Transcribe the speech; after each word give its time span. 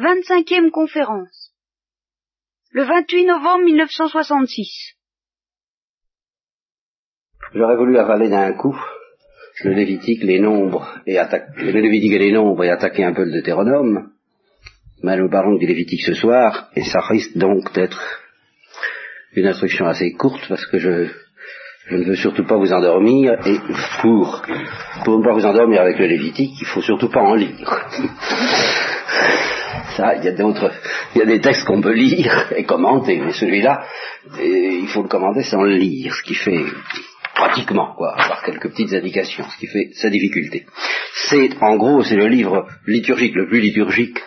25e 0.00 0.70
conférence. 0.70 1.52
Le 2.72 2.84
28 2.84 3.26
novembre 3.26 3.64
1966. 3.64 4.94
J'aurais 7.54 7.76
voulu 7.76 7.98
avaler 7.98 8.30
d'un 8.30 8.54
coup 8.54 8.76
le 9.62 9.72
Lévitique, 9.72 10.22
les 10.22 10.40
nombres 10.40 10.88
et 11.06 11.18
attaquer 11.18 11.70
le 11.70 11.84
et 11.84 12.18
les 12.18 12.32
nombres 12.32 12.64
et 12.64 12.70
attaquer 12.70 13.04
un 13.04 13.12
peu 13.12 13.24
le 13.24 13.32
Deutéronome. 13.32 14.10
Mais 15.02 15.18
nous 15.18 15.28
parlons 15.28 15.56
du 15.56 15.66
Lévitique 15.66 16.02
ce 16.02 16.14
soir 16.14 16.70
et 16.74 16.84
ça 16.84 17.00
risque 17.00 17.36
donc 17.36 17.70
d'être 17.74 18.20
une 19.34 19.48
instruction 19.48 19.86
assez 19.86 20.12
courte 20.12 20.48
parce 20.48 20.64
que 20.64 20.78
je, 20.78 21.08
je 21.88 21.96
ne 21.96 22.04
veux 22.04 22.16
surtout 22.16 22.46
pas 22.46 22.56
vous 22.56 22.72
endormir 22.72 23.34
et 23.46 23.58
pour, 24.00 24.42
pour 25.04 25.18
ne 25.18 25.24
pas 25.24 25.34
vous 25.34 25.44
endormir 25.44 25.82
avec 25.82 25.98
le 25.98 26.06
Lévitique, 26.06 26.54
il 26.58 26.66
faut 26.66 26.80
surtout 26.80 27.10
pas 27.10 27.20
en 27.20 27.34
lire. 27.34 27.86
Ça, 29.96 30.14
il 30.16 30.24
y 30.24 30.28
a 30.28 30.32
d'autres, 30.32 30.72
il 31.14 31.18
y 31.18 31.22
a 31.22 31.26
des 31.26 31.40
textes 31.40 31.64
qu'on 31.64 31.80
peut 31.80 31.92
lire 31.92 32.52
et 32.56 32.64
commenter, 32.64 33.18
mais 33.18 33.32
celui-là, 33.32 33.84
il 34.38 34.88
faut 34.88 35.02
le 35.02 35.08
commenter 35.08 35.42
sans 35.42 35.62
le 35.62 35.76
lire, 35.76 36.14
ce 36.14 36.22
qui 36.22 36.34
fait 36.34 36.64
pratiquement, 37.34 37.94
quoi, 37.96 38.14
avoir 38.14 38.42
quelques 38.42 38.70
petites 38.70 38.92
indications, 38.92 39.44
ce 39.48 39.58
qui 39.58 39.66
fait 39.66 39.90
sa 39.94 40.10
difficulté. 40.10 40.66
C'est, 41.28 41.50
en 41.60 41.76
gros, 41.76 42.02
c'est 42.02 42.16
le 42.16 42.28
livre 42.28 42.68
liturgique 42.86 43.34
le 43.34 43.48
plus 43.48 43.60
liturgique 43.60 44.18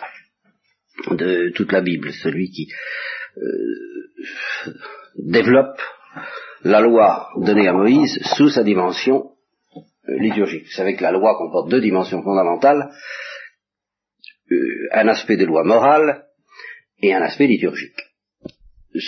de 1.10 1.50
toute 1.54 1.72
la 1.72 1.80
Bible, 1.80 2.12
celui 2.12 2.50
qui 2.50 2.68
euh, 3.36 4.72
développe 5.16 5.80
la 6.62 6.80
loi 6.80 7.28
donnée 7.36 7.68
à 7.68 7.72
Moïse 7.72 8.18
sous 8.36 8.48
sa 8.48 8.62
dimension 8.62 9.30
euh, 10.08 10.18
liturgique. 10.18 10.64
Vous 10.64 10.76
savez 10.76 10.96
que 10.96 11.02
la 11.02 11.12
loi 11.12 11.36
comporte 11.36 11.70
deux 11.70 11.80
dimensions 11.80 12.22
fondamentales, 12.22 12.90
un 14.92 15.08
aspect 15.08 15.36
de 15.36 15.44
loi 15.44 15.64
morale 15.64 16.26
et 17.00 17.14
un 17.14 17.22
aspect 17.22 17.46
liturgique. 17.46 18.00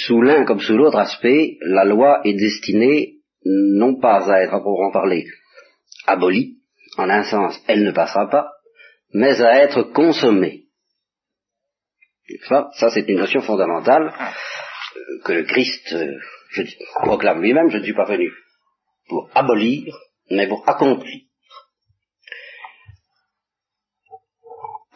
Sous 0.06 0.20
l'un 0.20 0.45
comme 0.45 0.60
sous 0.60 0.76
l'autre 0.76 0.98
aspect, 0.98 1.59
la 1.60 1.84
loi 1.84 2.20
est 2.24 2.34
destinée 2.34 3.16
non 3.45 4.01
pas 4.01 4.29
à 4.29 4.42
être, 4.42 4.54
à 4.54 4.60
proprement 4.60 4.90
parler, 4.90 5.26
abolie, 6.07 6.57
en 6.98 7.09
un 7.09 7.23
sens, 7.24 7.62
elle 7.68 7.84
ne 7.84 7.92
passera 7.92 8.29
pas, 8.29 8.48
mais 9.12 9.40
à 9.40 9.62
être 9.62 9.82
consommée. 9.92 10.64
Ça, 12.48 12.70
ça 12.79 12.90
c'est 12.90 13.09
une 13.09 13.18
notion 13.18 13.40
fondamentale 13.40 14.12
euh, 14.12 15.23
que 15.24 15.32
le 15.32 15.45
Christ 15.45 15.92
euh, 15.92 16.18
je 16.51 16.62
proclame 17.02 17.40
lui-même, 17.40 17.70
je 17.70 17.79
ne 17.79 17.84
suis 17.84 17.95
pas 17.95 18.04
venu 18.04 18.32
pour 19.09 19.30
abolir, 19.34 19.96
mais 20.30 20.48
pour 20.48 20.68
accomplir. 20.68 21.26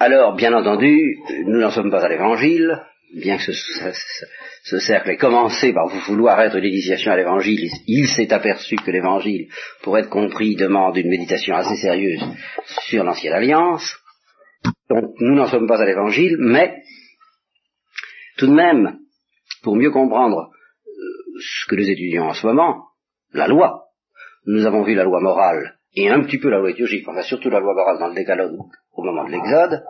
Alors, 0.03 0.35
bien 0.35 0.55
entendu, 0.55 1.19
nous 1.45 1.61
n'en 1.61 1.71
sommes 1.71 1.91
pas 1.91 2.03
à 2.03 2.09
l'évangile, 2.09 2.75
bien 3.15 3.37
que 3.37 3.53
ce, 3.53 4.79
cercle 4.79 5.11
ait 5.11 5.19
commencé 5.19 5.75
par 5.75 5.89
vouloir 5.89 6.41
être 6.41 6.57
l'initiation 6.57 7.13
à 7.13 7.19
l'évangile, 7.19 7.69
il 7.87 8.09
s'est 8.09 8.33
aperçu 8.33 8.77
que 8.77 8.91
l'évangile, 8.91 9.49
pour 9.83 9.99
être 9.99 10.09
compris, 10.09 10.57
demande 10.57 10.97
une 10.97 11.11
méditation 11.11 11.55
assez 11.55 11.77
sérieuse 11.77 12.25
sur 12.89 13.05
l'ancienne 13.05 13.35
alliance. 13.35 13.95
Donc, 14.89 15.05
nous 15.21 15.35
n'en 15.35 15.49
sommes 15.49 15.67
pas 15.67 15.83
à 15.83 15.85
l'évangile, 15.85 16.39
mais 16.39 16.83
tout 18.39 18.47
de 18.47 18.55
même, 18.55 19.01
pour 19.63 19.77
mieux 19.77 19.91
comprendre 19.91 20.49
euh, 20.49 21.41
ce 21.41 21.69
que 21.69 21.77
nous 21.77 21.91
étudions 21.91 22.25
en 22.25 22.33
ce 22.33 22.47
moment, 22.47 22.87
la 23.35 23.49
loi, 23.49 23.89
nous 24.47 24.65
avons 24.65 24.83
vu 24.83 24.95
la 24.95 25.05
loi 25.05 25.21
morale 25.21 25.77
et 25.95 26.09
un 26.09 26.23
petit 26.23 26.39
peu 26.39 26.51
la 26.51 26.59
loi 26.59 26.71
liturgique, 26.71 27.09
enfin 27.09 27.23
surtout 27.23 27.51
la 27.51 27.61
loi 27.61 27.75
morale 27.75 27.99
dans 27.99 28.09
le 28.09 28.15
décalogue 28.15 28.59
au 28.93 29.03
moment 29.03 29.25
de 29.25 29.31
l'Exode, 29.31 29.83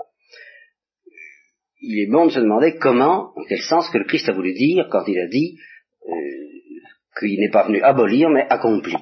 il 1.83 2.01
est 2.01 2.11
bon 2.11 2.27
de 2.27 2.31
se 2.31 2.41
demander 2.41 2.77
comment, 2.79 3.33
en 3.37 3.45
quel 3.49 3.61
sens 3.61 3.89
que 3.91 3.99
le 3.99 4.05
Christ 4.05 4.29
a 4.29 4.33
voulu 4.33 4.53
dire 4.53 4.89
quand 4.91 5.05
il 5.07 5.19
a 5.19 5.27
dit 5.27 5.59
euh, 6.07 6.13
qu'il 7.19 7.41
n'est 7.41 7.51
pas 7.51 7.67
venu 7.67 7.83
abolir 7.83 8.29
mais 8.31 8.47
accomplir. 8.49 8.99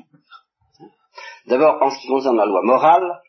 D'abord, 1.46 1.82
en 1.82 1.90
ce 1.90 1.98
qui 2.00 2.08
concerne 2.08 2.36
la 2.36 2.46
loi 2.46 2.62
morale, 2.62 3.20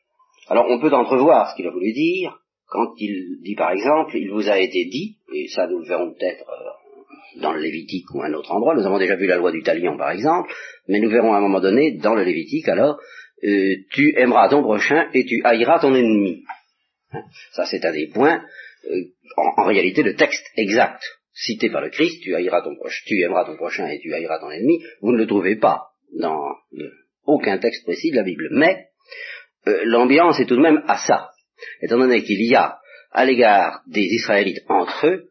alors 0.49 0.65
on 0.69 0.79
peut 0.79 0.93
entrevoir 0.93 1.49
ce 1.49 1.55
qu'il 1.55 1.67
a 1.67 1.71
voulu 1.71 1.93
dire 1.93 2.39
quand 2.69 2.93
il 2.97 3.41
dit 3.41 3.55
par 3.55 3.71
exemple, 3.71 4.15
il 4.15 4.29
vous 4.31 4.47
a 4.47 4.59
été 4.59 4.85
dit, 4.85 5.17
et 5.33 5.47
ça 5.47 5.67
nous 5.67 5.79
le 5.79 5.87
verrons 5.87 6.13
peut-être 6.13 6.45
euh, 6.47 7.41
dans 7.41 7.53
le 7.53 7.59
Lévitique 7.59 8.05
ou 8.13 8.21
un 8.21 8.33
autre 8.33 8.51
endroit, 8.51 8.75
nous 8.75 8.85
avons 8.85 8.99
déjà 8.99 9.15
vu 9.15 9.25
la 9.25 9.37
loi 9.37 9.51
du 9.51 9.63
talion 9.63 9.97
par 9.97 10.11
exemple, 10.11 10.53
mais 10.87 10.99
nous 10.99 11.09
verrons 11.09 11.33
à 11.33 11.37
un 11.37 11.41
moment 11.41 11.59
donné 11.59 11.97
dans 11.97 12.13
le 12.13 12.23
Lévitique 12.23 12.67
alors, 12.67 12.99
euh, 13.43 13.75
tu 13.91 14.13
aimeras 14.17 14.49
ton 14.49 14.61
prochain 14.61 15.09
et 15.13 15.25
tu 15.25 15.41
haïras 15.43 15.79
ton 15.79 15.95
ennemi. 15.95 16.43
Ça 17.53 17.65
c'est 17.65 17.83
un 17.85 17.91
des 17.91 18.07
points 18.07 18.43
euh, 18.89 19.03
en, 19.57 19.65
réalité 19.65 20.03
le 20.03 20.15
texte 20.15 20.45
exact 20.55 21.01
cité 21.33 21.69
par 21.69 21.81
le 21.81 21.89
Christ, 21.89 22.21
tu 22.21 22.35
haïras 22.35 22.61
ton 22.61 22.75
tu 23.05 23.21
aimeras 23.21 23.45
ton 23.45 23.55
prochain 23.55 23.87
et 23.87 23.99
tu 23.99 24.13
haïras 24.13 24.39
ton 24.39 24.51
ennemi, 24.51 24.83
vous 25.01 25.11
ne 25.11 25.17
le 25.17 25.27
trouvez 25.27 25.55
pas 25.55 25.89
dans 26.19 26.55
aucun 27.25 27.57
texte 27.59 27.85
précis 27.85 28.11
de 28.11 28.17
la 28.17 28.23
Bible. 28.23 28.49
Mais 28.51 28.87
euh, 29.67 29.81
l'ambiance 29.83 30.39
est 30.39 30.45
tout 30.45 30.55
de 30.55 30.61
même 30.61 30.83
à 30.87 30.97
ça, 30.97 31.29
étant 31.81 31.97
donné 31.97 32.23
qu'il 32.23 32.41
y 32.45 32.55
a 32.55 32.79
à 33.11 33.25
l'égard 33.25 33.81
des 33.87 34.03
Israélites 34.03 34.63
entre 34.67 35.07
eux 35.07 35.29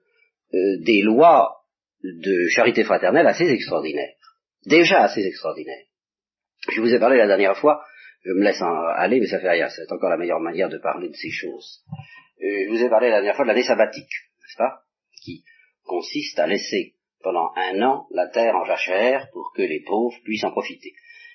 euh, 0.55 0.85
des 0.85 1.03
lois 1.03 1.57
de 2.03 2.49
charité 2.49 2.85
fraternelle 2.85 3.27
assez 3.27 3.49
extraordinaires, 3.49 4.15
déjà 4.67 5.03
assez 5.03 5.25
extraordinaires. 5.25 5.85
Je 6.73 6.81
vous 6.81 6.93
ai 6.93 6.99
parlé 6.99 7.19
la 7.19 7.27
dernière 7.27 7.57
fois, 7.57 7.83
je 8.25 8.33
me 8.33 8.43
laisse 8.43 8.61
aller, 8.61 9.21
mais 9.21 9.27
ça 9.27 9.41
fait 9.41 9.51
rien, 9.51 9.69
c'est 9.69 9.91
encore 9.93 10.11
la 10.11 10.17
meilleure 10.17 10.41
manière 10.41 10.69
de 10.69 10.79
parler 10.79 11.09
de 11.09 11.15
ces 11.15 11.31
choses. 11.31 11.85
Euh, 12.43 12.65
je 12.67 12.71
vous 12.71 12.85
ai 12.85 12.89
parlé 12.89 13.09
la 13.09 13.17
dernière 13.17 13.37
fois 13.37 13.45
de 13.45 13.49
l'année 13.49 13.63
sabbatique, 13.63 14.11
n'est-ce 14.41 14.57
pas? 14.57 14.83
Qui 15.25 15.45
consiste 15.85 16.39
à 16.39 16.47
laisser 16.47 16.95
pendant 17.23 17.51
un 17.57 17.83
an 17.83 18.07
la 18.11 18.29
terre 18.29 18.55
en 18.55 18.65
jachère 18.65 19.29
pour 19.33 19.53
que 19.55 19.63
les 19.63 19.81
pauvres 19.81 20.17
puissent 20.25 20.45
en 20.45 20.51
profiter. 20.51 20.93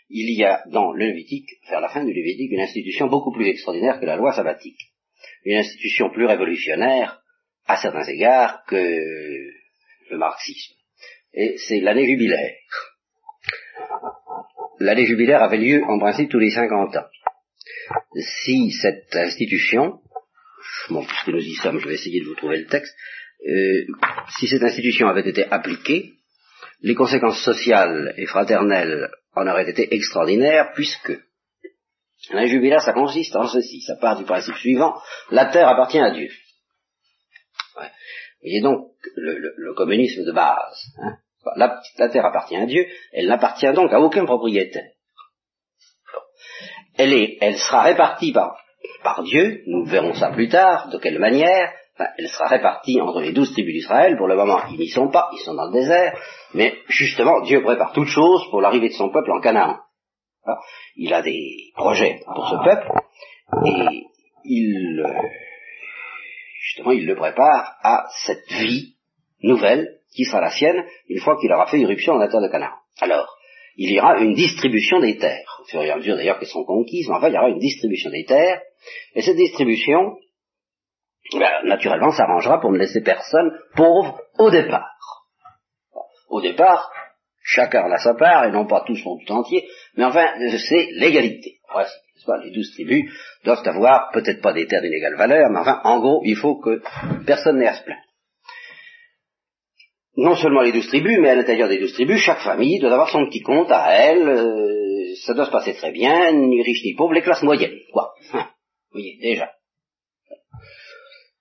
Il 0.10 0.38
y 0.38 0.44
a 0.44 0.64
dans 0.68 0.92
le 0.92 1.08
Lévitique, 1.08 1.50
vers 1.70 1.82
la 1.82 1.90
fin 1.90 2.04
du 2.04 2.14
Lévitique, 2.14 2.52
une 2.52 2.62
institution 2.62 3.08
beaucoup 3.08 3.32
plus 3.32 3.48
extraordinaire 3.48 4.00
que 4.00 4.06
la 4.06 4.16
loi 4.16 4.34
sabbatique. 4.34 4.80
Une 5.46 5.58
institution 5.58 6.10
plus 6.10 6.26
révolutionnaire, 6.26 7.22
à 7.66 7.78
certains 7.78 8.04
égards, 8.04 8.64
que 8.66 8.76
le 8.76 10.18
marxisme. 10.18 10.76
Et 11.34 11.56
c'est 11.58 11.80
l'année 11.80 12.06
jubilaire. 12.06 12.56
L'année 14.80 15.06
jubilaire 15.06 15.44
avait 15.44 15.58
lieu 15.58 15.84
en 15.86 16.00
principe 16.00 16.30
tous 16.30 16.40
les 16.40 16.50
50 16.50 16.96
ans. 16.98 17.06
Si 18.16 18.72
cette 18.72 19.16
institution 19.16 20.00
bon, 20.90 21.06
puisque 21.06 21.28
nous 21.28 21.42
y 21.42 21.54
sommes, 21.56 21.80
je 21.80 21.88
vais 21.88 21.96
essayer 21.96 22.22
de 22.22 22.26
vous 22.26 22.36
trouver 22.36 22.58
le 22.58 22.66
texte, 22.66 22.96
euh, 23.46 23.86
si 24.38 24.48
cette 24.48 24.64
institution 24.64 25.08
avait 25.08 25.28
été 25.28 25.46
appliquée, 25.52 26.14
les 26.82 26.96
conséquences 26.96 27.44
sociales 27.44 28.14
et 28.18 28.26
fraternelles 28.26 29.10
en 29.36 29.48
auraient 29.48 29.70
été 29.70 29.94
extraordinaires, 29.94 30.72
puisque 30.74 31.14
un 32.32 32.46
jubilaire, 32.46 32.82
ça 32.82 32.94
consiste 32.94 33.36
en 33.36 33.48
ceci, 33.48 33.82
ça 33.82 33.96
part 33.98 34.18
du 34.18 34.26
principe 34.26 34.56
suivant, 34.56 34.96
la 35.30 35.46
terre 35.48 35.68
appartient 35.68 36.00
à 36.00 36.12
Dieu. 36.12 36.30
Ouais. 37.78 37.88
Vous 37.88 38.50
voyez 38.50 38.62
donc 38.62 38.92
le, 39.16 39.74
communisme 39.76 40.24
de 40.24 40.32
base. 40.32 40.78
Hein. 41.02 41.18
La, 41.56 41.82
terre 42.10 42.26
appartient 42.26 42.56
à 42.56 42.66
Dieu, 42.66 42.86
elle 43.12 43.28
n'appartient 43.28 43.72
donc 43.74 43.92
à 43.92 44.00
aucun 44.00 44.26
propriétaire. 44.26 44.90
Elle, 46.98 47.14
est, 47.14 47.38
elle 47.42 47.58
sera 47.58 47.82
répartie 47.82 48.32
par 48.32 48.58
par 49.04 49.24
Dieu, 49.24 49.62
nous 49.68 49.86
verrons 49.86 50.14
ça 50.14 50.30
plus 50.30 50.48
tard, 50.48 50.90
de 50.90 50.98
quelle 50.98 51.20
manière, 51.20 51.74
elle 52.18 52.28
sera 52.28 52.48
répartie 52.48 53.00
entre 53.00 53.20
les 53.20 53.34
douze 53.34 53.52
tribus 53.52 53.74
d'Israël, 53.74 54.18
pour 54.18 54.28
le 54.28 54.36
moment 54.36 54.62
ils 54.72 54.80
n'y 54.80 54.88
sont 54.88 55.10
pas, 55.10 55.30
ils 55.34 55.44
sont 55.44 55.54
dans 55.54 55.68
le 55.68 55.74
désert, 55.74 56.18
mais 56.54 56.76
justement 56.88 57.42
Dieu 57.42 57.62
prépare 57.62 57.94
toutes 57.94 58.08
choses 58.08 58.50
pour 58.50 58.62
l'arrivée 58.62 58.90
de 58.90 58.94
son 58.94 59.10
peuple 59.10 59.32
en 59.32 59.42
Canaan. 59.42 59.80
il 60.96 61.14
a 61.14 61.22
des 61.22 61.72
projets 61.76 62.22
pour 62.34 62.48
ce 62.48 62.56
peuple, 62.64 62.88
et 63.66 64.04
il, 64.46 65.06
justement, 66.62 66.92
il 66.92 67.06
le 67.06 67.16
prépare 67.16 67.76
à 67.84 68.06
cette 68.26 68.52
vie 68.52 68.96
nouvelle 69.42 70.00
qui 70.16 70.26
sera 70.26 70.42
la 70.42 70.52
sienne 70.52 70.84
une 71.08 71.20
fois 71.20 71.38
qu'il 71.40 71.52
aura 71.52 71.68
fait 71.68 71.80
irruption 71.80 72.14
dans 72.14 72.20
la 72.20 72.28
terre 72.28 72.42
de 72.42 72.48
Canaan. 72.48 72.74
Alors, 73.02 73.28
il 73.76 73.92
y 73.92 74.00
aura 74.00 74.20
une 74.20 74.34
distribution 74.34 75.00
des 75.00 75.18
terres, 75.18 75.60
au 75.62 75.66
fur 75.66 75.82
et 75.82 75.90
à 75.90 75.96
mesure 75.96 76.16
d'ailleurs 76.16 76.40
qu'elles 76.40 76.48
sont 76.48 76.66
conquises, 76.66 77.08
mais 77.10 77.16
enfin 77.16 77.30
il 77.30 77.34
y 77.34 77.38
aura 77.38 77.50
une 77.50 77.60
distribution 77.60 78.12
des 78.12 78.26
terres, 78.26 78.62
et 79.16 79.22
cette 79.22 79.36
distribution, 79.36 80.16
ben, 81.34 81.66
naturellement, 81.66 82.12
s'arrangera 82.12 82.60
pour 82.60 82.72
ne 82.72 82.78
laisser 82.78 83.02
personne 83.02 83.52
pauvre 83.76 84.20
au 84.38 84.52
départ. 84.52 84.90
Au 86.30 86.42
départ, 86.42 86.92
chacun 87.44 87.90
a 87.92 87.98
sa 87.98 88.14
part, 88.14 88.46
et 88.46 88.52
non 88.52 88.68
pas 88.68 88.84
tous 88.86 88.98
sont 88.98 89.18
tout 89.26 89.34
entier, 89.34 89.68
mais 89.96 90.04
enfin, 90.04 90.28
c'est 90.38 90.88
l'égalité. 90.94 91.58
les 92.44 92.52
douze 92.52 92.72
tribus 92.74 93.12
doivent 93.44 93.68
avoir 93.68 94.12
peut-être 94.14 94.42
pas 94.42 94.54
des 94.54 94.68
terres 94.68 94.82
d'une 94.82 94.94
égale 94.94 95.16
valeur, 95.16 95.50
mais 95.50 95.60
enfin, 95.60 95.82
en 95.84 96.00
gros, 96.00 96.22
il 96.26 96.36
faut 96.36 96.60
que 96.60 96.82
personne 97.26 97.58
n'ait 97.58 97.68
à 97.68 97.74
se 97.74 97.84
plaindre. 97.84 98.03
Non 100.16 100.36
seulement 100.36 100.62
les 100.62 100.72
douze 100.72 100.88
tribus, 100.88 101.18
mais 101.20 101.30
à 101.30 101.36
l'intérieur 101.36 101.70
des 101.70 101.80
douze 101.80 101.94
tribus, 101.94 102.20
chaque 102.20 102.42
famille 102.42 102.80
doit 102.80 102.92
avoir 102.92 103.10
son 103.10 103.26
petit 103.26 103.42
compte 103.42 103.72
à 103.72 103.92
elle, 103.92 104.28
euh, 104.28 105.16
ça 105.26 105.34
doit 105.34 105.46
se 105.46 105.52
passer 105.52 105.74
très 105.74 105.92
bien, 105.92 106.32
ni 106.34 106.62
riche 106.62 106.84
ni 106.84 106.94
pauvre, 106.94 107.14
les 107.14 107.22
classes 107.22 107.42
moyennes, 107.42 107.80
quoi. 107.92 108.14
Hein. 108.34 108.48
Oui, 108.94 109.18
déjà. 109.20 109.52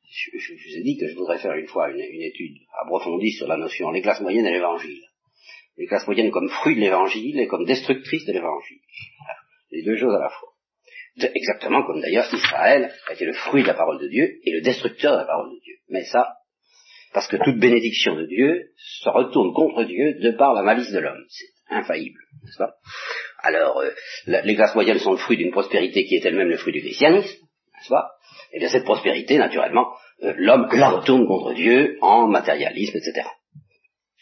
je, 0.09 0.55
vous 0.55 0.79
ai 0.79 0.83
dit 0.83 0.97
que 0.97 1.07
je 1.07 1.15
voudrais 1.17 1.39
faire 1.39 1.53
une 1.53 1.67
fois 1.67 1.91
une, 1.91 2.01
étude 2.01 2.57
approfondie 2.83 3.33
sur 3.33 3.47
la 3.47 3.59
notion 3.59 3.91
les 3.91 4.01
classes 4.01 4.23
moyennes 4.23 4.47
et 4.47 4.53
l'évangile. 4.53 5.03
Les 5.77 5.87
classes 5.87 6.07
moyennes 6.07 6.31
comme 6.31 6.49
fruit 6.49 6.77
de 6.77 6.81
l'évangile 6.81 7.39
et 7.41 7.47
comme 7.47 7.67
destructrices 7.67 8.25
de 8.25 8.33
l'évangile. 8.33 8.81
Les 9.71 9.83
deux 9.83 9.97
choses 9.97 10.15
à 10.15 10.21
la 10.21 10.31
fois. 10.31 10.49
Exactement 11.35 11.83
comme 11.85 12.01
d'ailleurs 12.01 12.33
Israël 12.33 12.91
a 13.07 13.13
été 13.13 13.27
le 13.27 13.35
fruit 13.35 13.63
de 13.63 13.69
la 13.69 13.75
parole 13.75 14.01
de 14.01 14.09
Dieu 14.09 14.39
et 14.45 14.51
le 14.51 14.63
destructeur 14.63 15.13
de 15.13 15.19
la 15.19 15.27
parole 15.27 15.51
de 15.51 15.61
Dieu. 15.61 15.75
Mais 15.91 16.05
ça, 16.05 16.37
parce 17.13 17.29
que 17.29 17.37
toute 17.37 17.59
bénédiction 17.59 18.17
de 18.17 18.27
Dieu 18.27 18.71
se 18.77 19.09
retourne 19.09 19.53
contre 19.53 19.85
Dieu 19.85 20.19
de 20.21 20.31
par 20.33 20.55
la 20.55 20.63
malice 20.63 20.93
de 20.93 20.99
l'homme. 20.99 21.25
C'est 21.29 21.75
infaillible, 21.75 22.19
n'est-ce 22.45 22.59
pas? 22.59 22.75
Alors, 23.43 23.81
euh, 23.81 23.91
les 24.27 24.55
classes 24.55 24.75
moyennes 24.75 24.99
sont 24.99 25.13
le 25.13 25.19
fruit 25.19 25.37
d'une 25.37 25.51
prospérité 25.51 26.05
qui 26.05 26.17
est 26.17 26.25
elle-même 26.25 26.49
le 26.49 26.57
fruit 26.57 26.73
du 26.73 26.81
christianisme, 26.81 27.39
n'est-ce 27.75 27.89
pas? 27.89 28.11
Et 28.53 28.57
eh 28.57 28.59
bien 28.61 28.69
cette 28.69 28.85
prospérité, 28.85 29.39
naturellement, 29.39 29.89
euh, 30.23 30.35
l'homme 30.37 30.69
la 30.73 30.91
retourne 30.91 31.27
contre 31.27 31.55
Dieu 31.55 31.97
en 32.01 32.29
matérialisme, 32.29 32.97
etc. 32.97 33.27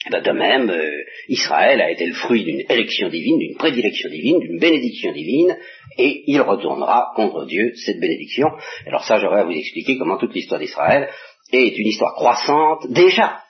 Et 0.06 0.10
bien 0.10 0.22
de 0.22 0.30
même, 0.30 0.70
euh, 0.70 1.02
Israël 1.28 1.80
a 1.82 1.90
été 1.90 2.06
le 2.06 2.14
fruit 2.14 2.44
d'une 2.44 2.62
élection 2.70 3.10
divine, 3.10 3.38
d'une 3.38 3.56
prédilection 3.56 4.08
divine, 4.08 4.38
d'une 4.38 4.58
bénédiction 4.58 5.12
divine, 5.12 5.58
et 5.98 6.24
il 6.26 6.40
retournera 6.40 7.12
contre 7.14 7.44
Dieu 7.44 7.72
cette 7.74 8.00
bénédiction. 8.00 8.48
Alors 8.86 9.04
ça, 9.04 9.18
j'aurais 9.18 9.40
à 9.40 9.44
vous 9.44 9.52
expliquer 9.52 9.98
comment 9.98 10.16
toute 10.16 10.34
l'histoire 10.34 10.58
d'Israël 10.58 11.10
est 11.52 11.76
une 11.76 11.88
histoire 11.88 12.14
croissante, 12.14 12.86
déjà, 12.90 13.42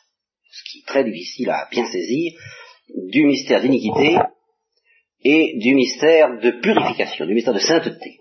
ce 0.51 0.71
qui 0.71 0.79
est 0.79 0.87
très 0.87 1.05
difficile 1.05 1.51
à 1.51 1.69
bien 1.71 1.87
saisir, 1.87 2.33
du 3.09 3.25
mystère 3.25 3.61
d'iniquité 3.61 4.19
et 5.23 5.59
du 5.59 5.75
mystère 5.75 6.39
de 6.41 6.51
purification, 6.61 7.27
du 7.27 7.35
mystère 7.35 7.55
de 7.55 7.61
sainteté. 7.61 8.19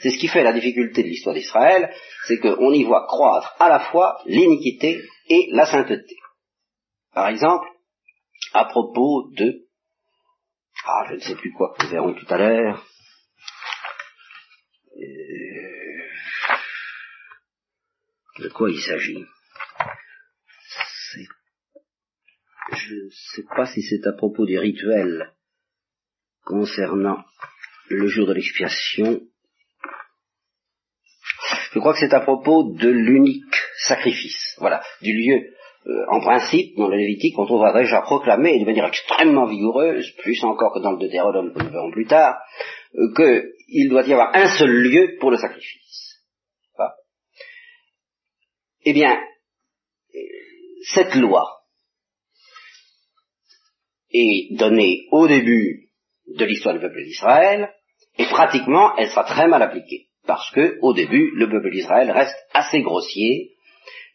C'est 0.00 0.10
ce 0.10 0.18
qui 0.18 0.28
fait 0.28 0.42
la 0.42 0.52
difficulté 0.52 1.02
de 1.02 1.08
l'histoire 1.08 1.34
d'Israël, 1.34 1.94
c'est 2.26 2.38
qu'on 2.38 2.72
y 2.72 2.84
voit 2.84 3.06
croître 3.06 3.54
à 3.60 3.68
la 3.68 3.80
fois 3.80 4.18
l'iniquité 4.26 5.00
et 5.28 5.48
la 5.52 5.66
sainteté. 5.66 6.16
Par 7.12 7.28
exemple, 7.28 7.68
à 8.52 8.64
propos 8.64 9.30
de... 9.36 9.66
Ah, 10.86 11.04
je 11.08 11.14
ne 11.14 11.20
sais 11.20 11.34
plus 11.36 11.52
quoi 11.52 11.72
que 11.74 11.84
nous 11.84 11.90
verrons 11.90 12.14
tout 12.14 12.26
à 12.28 12.38
l'heure. 12.38 12.84
Euh, 14.96 15.34
de 18.38 18.48
quoi 18.48 18.70
il 18.70 18.80
s'agit? 18.80 19.24
Je 22.72 22.94
ne 22.94 23.10
sais 23.10 23.44
pas 23.56 23.66
si 23.66 23.82
c'est 23.82 24.06
à 24.06 24.12
propos 24.12 24.46
des 24.46 24.58
rituels 24.58 25.32
concernant 26.44 27.24
le 27.88 28.06
jour 28.08 28.26
de 28.26 28.32
l'expiation. 28.32 29.20
Je 31.72 31.78
crois 31.78 31.92
que 31.92 32.00
c'est 32.00 32.14
à 32.14 32.20
propos 32.20 32.72
de 32.72 32.88
l'unique 32.88 33.54
sacrifice, 33.86 34.56
voilà, 34.58 34.82
du 35.02 35.12
lieu 35.12 35.54
euh, 35.86 36.04
en 36.08 36.20
principe, 36.20 36.76
dans 36.78 36.88
le 36.88 36.96
Lévitique, 36.96 37.38
on 37.38 37.44
trouvera 37.44 37.78
déjà 37.78 38.00
proclamé, 38.00 38.58
de 38.58 38.64
manière 38.64 38.86
extrêmement 38.86 39.46
vigoureuse, 39.46 40.10
plus 40.22 40.42
encore 40.42 40.72
que 40.72 40.80
dans 40.80 40.92
le 40.92 40.98
Deutéronome 40.98 41.52
que 41.52 41.62
nous 41.62 41.70
verrons 41.70 41.90
plus 41.90 42.06
tard, 42.06 42.38
euh, 42.94 43.12
qu'il 43.14 43.90
doit 43.90 44.02
y 44.06 44.12
avoir 44.12 44.34
un 44.34 44.46
seul 44.46 44.70
lieu 44.70 45.18
pour 45.20 45.30
le 45.30 45.36
sacrifice. 45.36 46.13
Eh 48.84 48.92
bien, 48.92 49.18
cette 50.92 51.14
loi 51.14 51.42
est 54.12 54.56
donnée 54.56 55.06
au 55.10 55.26
début 55.26 55.88
de 56.26 56.44
l'histoire 56.44 56.74
du 56.74 56.80
peuple 56.80 57.02
d'Israël, 57.02 57.72
et 58.18 58.24
pratiquement, 58.26 58.94
elle 58.96 59.08
sera 59.08 59.24
très 59.24 59.48
mal 59.48 59.62
appliquée, 59.62 60.08
parce 60.26 60.50
que, 60.52 60.78
au 60.82 60.92
début, 60.92 61.30
le 61.34 61.48
peuple 61.48 61.70
d'Israël 61.70 62.10
reste 62.10 62.36
assez 62.52 62.82
grossier, 62.82 63.52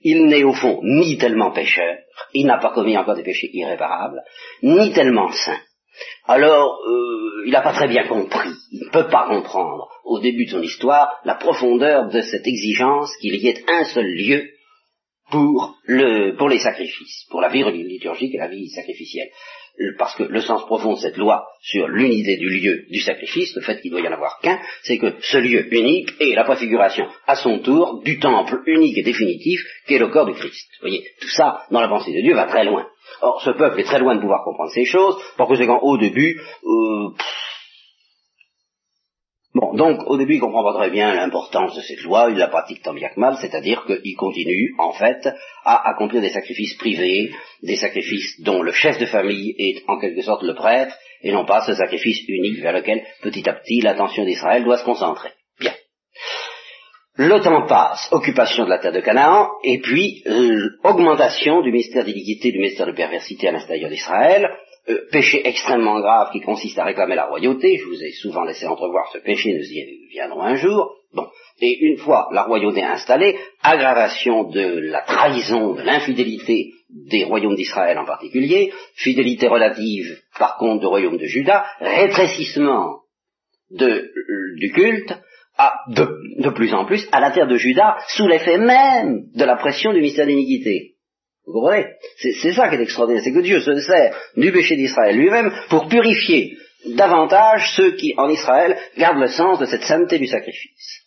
il 0.02 0.26
n'est 0.26 0.44
au 0.44 0.54
fond 0.54 0.80
ni 0.84 1.18
tellement 1.18 1.52
pécheur, 1.52 1.98
il 2.34 2.46
n'a 2.46 2.60
pas 2.60 2.72
commis 2.72 2.98
encore 2.98 3.16
des 3.16 3.24
péchés 3.24 3.50
irréparables, 3.52 4.22
ni 4.64 4.94
tellement 4.94 5.32
saint. 5.32 5.60
Alors, 6.26 6.80
euh, 6.88 7.44
il 7.46 7.52
n'a 7.52 7.62
pas 7.62 7.74
très 7.74 7.88
bien 7.88 8.08
compris, 8.08 8.54
il 8.72 8.86
ne 8.86 8.92
peut 8.92 9.10
pas 9.10 9.28
comprendre, 9.28 9.90
au 10.06 10.20
début 10.20 10.46
de 10.46 10.52
son 10.52 10.62
histoire, 10.62 11.20
la 11.26 11.36
profondeur 11.36 12.08
de 12.08 12.22
cette 12.22 12.48
exigence 12.48 13.12
qu'il 13.18 13.36
y 13.36 13.48
ait 13.48 13.64
un 13.68 13.84
seul 13.84 14.06
lieu 14.06 14.50
pour, 15.32 15.78
le, 15.86 16.36
pour 16.36 16.50
les 16.50 16.60
sacrifices, 16.60 17.26
pour 17.30 17.42
la 17.42 17.50
vie 17.50 17.64
liturgique 17.64 18.34
et 18.34 18.38
la 18.38 18.48
vie 18.48 18.70
sacrificielle 18.70 19.30
parce 19.98 20.16
que 20.16 20.24
le 20.24 20.42
sens 20.42 20.66
profond 20.66 20.94
de 20.94 21.00
cette 21.00 21.18
loi 21.18 21.46
sur 21.62 21.88
l'unité 21.88 22.38
du 22.38 22.50
lieu 22.50 22.86
du 22.90 23.00
sacrifice, 23.00 23.56
le 23.56 23.62
fait 23.62 23.82
qu'il 23.82 23.92
doit 23.92 24.02
y 24.02 24.08
en 24.08 24.12
avoir 24.12 24.40
qu'un, 24.42 24.60
c'est 24.84 24.98
que 24.98 25.16
ce 25.22 25.38
lieu 25.38 25.74
unique 25.74 26.12
est 26.20 26.36
la 26.36 26.44
préfiguration 26.44 27.08
à 27.28 27.36
son 27.36 27.60
tour 27.60 28.02
du 28.04 28.20
temple 28.20 28.62
unique 28.66 28.98
et 28.98 29.04
définitif 29.04 29.62
qu'est 29.88 30.00
le 30.00 30.10
corps 30.10 30.26
du 30.26 30.34
Christ. 30.34 30.68
Vous 30.82 30.90
voyez, 30.90 31.06
tout 31.22 31.30
ça, 31.30 31.64
dans 31.72 31.82
la 31.82 31.88
pensée 31.88 32.12
de 32.12 32.22
Dieu, 32.22 32.36
va 32.36 32.46
très 32.46 32.66
loin. 32.66 32.86
Or, 33.22 33.42
ce 33.42 33.52
peuple 33.52 33.80
est 33.80 33.86
très 33.86 34.00
loin 34.00 34.16
de 34.16 34.22
pouvoir 34.22 34.44
comprendre 34.44 34.72
ces 34.72 34.86
choses, 34.86 35.16
parce 35.38 35.50
que 35.50 35.56
c'est 35.56 35.66
quand 35.66 35.80
au 35.82 35.98
début, 35.98 36.40
euh, 36.64 37.10
Bon, 39.60 39.74
donc 39.74 40.00
au 40.06 40.16
début 40.16 40.36
il 40.36 40.40
comprend 40.40 40.74
très 40.74 40.90
bien 40.90 41.14
l'importance 41.14 41.76
de 41.76 41.82
cette 41.82 42.02
loi, 42.04 42.30
il 42.30 42.38
la 42.38 42.48
pratique 42.48 42.82
tant 42.82 42.94
bien 42.94 43.10
que 43.10 43.20
mal, 43.20 43.36
c'est-à-dire 43.42 43.84
qu'il 43.86 44.16
continue 44.16 44.74
en 44.78 44.94
fait 44.94 45.28
à 45.66 45.90
accomplir 45.90 46.22
des 46.22 46.30
sacrifices 46.30 46.78
privés, 46.78 47.32
des 47.62 47.76
sacrifices 47.76 48.40
dont 48.42 48.62
le 48.62 48.72
chef 48.72 48.98
de 49.00 49.06
famille 49.06 49.54
est 49.58 49.84
en 49.90 50.00
quelque 50.00 50.22
sorte 50.22 50.44
le 50.44 50.56
prêtre, 50.56 50.96
et 51.24 51.34
non 51.34 51.44
pas 51.44 51.66
ce 51.66 51.74
sacrifice 51.74 52.22
unique 52.30 52.62
vers 52.62 52.72
lequel 52.72 53.04
petit 53.22 53.50
à 53.50 53.54
petit 53.54 53.82
l'attention 53.82 54.24
d'Israël 54.24 54.64
doit 54.64 54.78
se 54.78 54.86
concentrer. 54.86 55.32
Bien. 55.60 55.74
Le 57.16 57.42
temps 57.42 57.68
passe, 57.68 58.08
occupation 58.14 58.64
de 58.64 58.70
la 58.70 58.78
terre 58.78 58.94
de 58.94 59.02
Canaan, 59.02 59.50
et 59.66 59.82
puis 59.82 60.24
euh, 60.26 60.70
augmentation 60.86 61.60
du 61.62 61.74
mystère 61.74 62.06
d'iniquité, 62.06 62.54
du 62.54 62.60
mystère 62.60 62.88
de 62.88 62.94
perversité 62.94 63.50
à 63.50 63.52
l'intérieur 63.52 63.90
d'Israël, 63.90 64.48
euh, 64.88 65.08
péché 65.12 65.42
extrêmement 65.46 66.00
grave 66.00 66.32
qui 66.32 66.42
consiste 66.42 66.78
à 66.80 66.86
réclamer 66.86 67.16
la 67.16 67.26
royauté. 67.26 67.78
Je 67.78 67.86
vous 67.86 68.04
ai 68.04 68.12
souvent 68.12 68.44
laissé 68.44 68.66
entrevoir 68.66 69.12
ce 69.12 69.20
péché, 69.20 69.54
nous 69.54 69.64
y 69.64 70.08
viendrons 70.12 70.42
un 70.42 70.56
jour. 70.56 70.96
Bon. 71.14 71.28
Et 71.62 71.78
une 71.82 71.98
fois 71.98 72.30
la 72.32 72.44
royauté 72.44 72.84
installée, 72.84 73.38
aggravation 73.62 74.46
de 74.46 74.80
la 74.80 75.02
trahison, 75.02 75.74
de 75.74 75.82
l'infidélité 75.82 76.72
des 76.90 77.24
royaumes 77.24 77.56
d'Israël 77.56 77.98
en 77.98 78.06
particulier, 78.06 78.72
fidélité 78.96 79.48
relative 79.48 80.20
par 80.38 80.58
contre 80.58 80.80
du 80.82 80.88
royaume 80.88 81.18
de 81.18 81.26
Juda, 81.26 81.66
rétrécissement 81.80 83.02
euh, 83.80 84.08
du 84.56 84.72
culte, 84.72 85.14
de, 85.90 86.08
de, 86.42 86.50
plus 86.50 86.74
en 86.74 86.86
plus 86.86 87.08
à 87.12 87.20
la 87.20 87.32
terre 87.32 87.48
de 87.48 87.58
Juda, 87.58 87.98
sous 88.08 88.28
l'effet 88.28 88.58
même 88.58 89.26
de 89.36 89.44
la 89.44 89.58
pression 89.58 89.94
du 89.94 90.02
mystère 90.02 90.26
d'iniquité. 90.26 90.96
Vous 91.50 91.62
comprenez? 91.62 91.88
C'est 92.18 92.54
ça 92.54 92.70
qui 92.70 92.76
est 92.76 92.82
extraordinaire, 92.82 93.24
c'est 93.24 93.34
que 93.34 93.40
Dieu 93.40 93.60
se 93.60 93.76
sert 93.80 94.16
du 94.38 94.52
péché 94.52 94.76
d'Israël 94.76 95.18
lui-même 95.18 95.52
pour 95.70 95.88
purifier 95.88 96.56
davantage 96.86 97.74
ceux 97.76 97.96
qui, 97.96 98.14
en 98.18 98.30
Israël, 98.30 98.78
gardent 98.98 99.22
le 99.22 99.28
sens 99.28 99.58
de 99.58 99.66
cette 99.66 99.84
sainteté 99.84 100.20
du 100.20 100.28
sacrifice. 100.28 101.06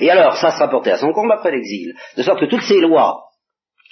Et 0.00 0.10
alors, 0.10 0.36
ça 0.36 0.50
sera 0.50 0.68
porté 0.68 0.90
à 0.90 0.98
son 0.98 1.12
combat 1.12 1.36
après 1.36 1.52
l'exil, 1.52 1.94
de 2.16 2.22
sorte 2.22 2.40
que 2.40 2.46
toutes 2.46 2.62
ces 2.62 2.80
lois 2.80 3.22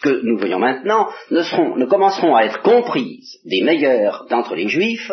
que 0.03 0.23
nous 0.25 0.39
voyons 0.39 0.59
maintenant 0.59 1.09
ne, 1.31 1.79
ne 1.79 1.87
commenceront 1.87 2.35
à 2.35 2.43
être 2.43 2.63
comprises 2.63 3.39
des 3.45 3.63
meilleurs 3.63 4.27
d'entre 4.29 4.57
les 4.57 4.69
Juifs 4.69 5.13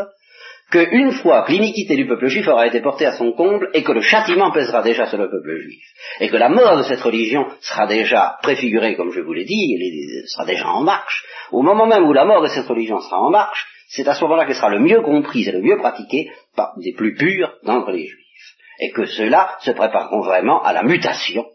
qu'une 0.72 1.12
fois 1.12 1.44
que 1.44 1.52
l'iniquité 1.52 1.96
du 1.96 2.08
peuple 2.08 2.28
juif 2.28 2.48
aura 2.48 2.68
été 2.68 2.82
portée 2.82 3.06
à 3.06 3.14
son 3.14 3.32
comble 3.34 3.70
et 3.74 3.84
que 3.84 3.92
le 3.92 4.02
châtiment 4.02 4.52
pèsera 4.52 4.82
déjà 4.82 5.06
sur 5.06 5.18
le 5.18 5.30
peuple 5.30 5.58
juif, 5.62 5.84
et 6.20 6.30
que 6.30 6.38
la 6.38 6.50
mort 6.50 6.78
de 6.78 6.84
cette 6.84 7.02
religion 7.02 7.46
sera 7.62 7.88
déjà 7.88 8.38
préfigurée, 8.42 8.96
comme 8.96 9.12
je 9.12 9.22
vous 9.22 9.34
l'ai 9.34 9.46
dit, 9.46 9.74
elle 9.74 10.28
sera 10.28 10.46
déjà 10.46 10.68
en 10.68 10.82
marche, 10.82 11.24
au 11.52 11.62
moment 11.62 11.86
même 11.86 12.06
où 12.06 12.14
la 12.14 12.26
mort 12.26 12.42
de 12.42 12.48
cette 12.48 12.68
religion 12.68 13.00
sera 13.00 13.20
en 13.20 13.30
marche, 13.30 13.68
c'est 13.90 14.08
à 14.08 14.16
ce 14.16 14.24
moment-là 14.24 14.46
qu'elle 14.46 14.56
sera 14.56 14.70
le 14.70 14.80
mieux 14.80 15.02
comprise 15.02 15.48
et 15.48 15.52
le 15.52 15.62
mieux 15.62 15.78
pratiquée 15.78 16.32
par 16.56 16.74
des 16.78 16.94
plus 16.94 17.16
purs 17.16 17.54
d'entre 17.64 17.92
les 17.92 18.06
juifs. 18.06 18.56
Et 18.80 18.92
que 18.92 19.06
ceux-là 19.06 19.58
se 19.62 19.72
prépareront 19.72 20.22
vraiment 20.22 20.62
à 20.64 20.74
la 20.74 20.84
mutation 20.84 21.46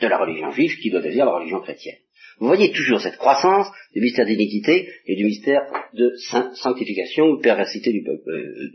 de 0.00 0.06
la 0.06 0.18
religion 0.18 0.50
juive 0.50 0.76
qui 0.82 0.90
doit 0.90 1.00
devenir 1.00 1.24
la 1.24 1.32
religion 1.32 1.60
chrétienne. 1.60 1.96
Vous 2.40 2.46
voyez 2.46 2.72
toujours 2.72 3.00
cette 3.00 3.16
croissance 3.16 3.66
du 3.94 4.00
mystère 4.00 4.26
d'iniquité 4.26 4.88
et 5.06 5.16
du 5.16 5.24
mystère 5.24 5.62
de 5.92 6.14
sanctification 6.54 7.26
ou 7.26 7.36
de 7.38 7.42
perversité 7.42 7.92
du 7.92 8.02
peuple, 8.04 8.30
euh, 8.30 8.70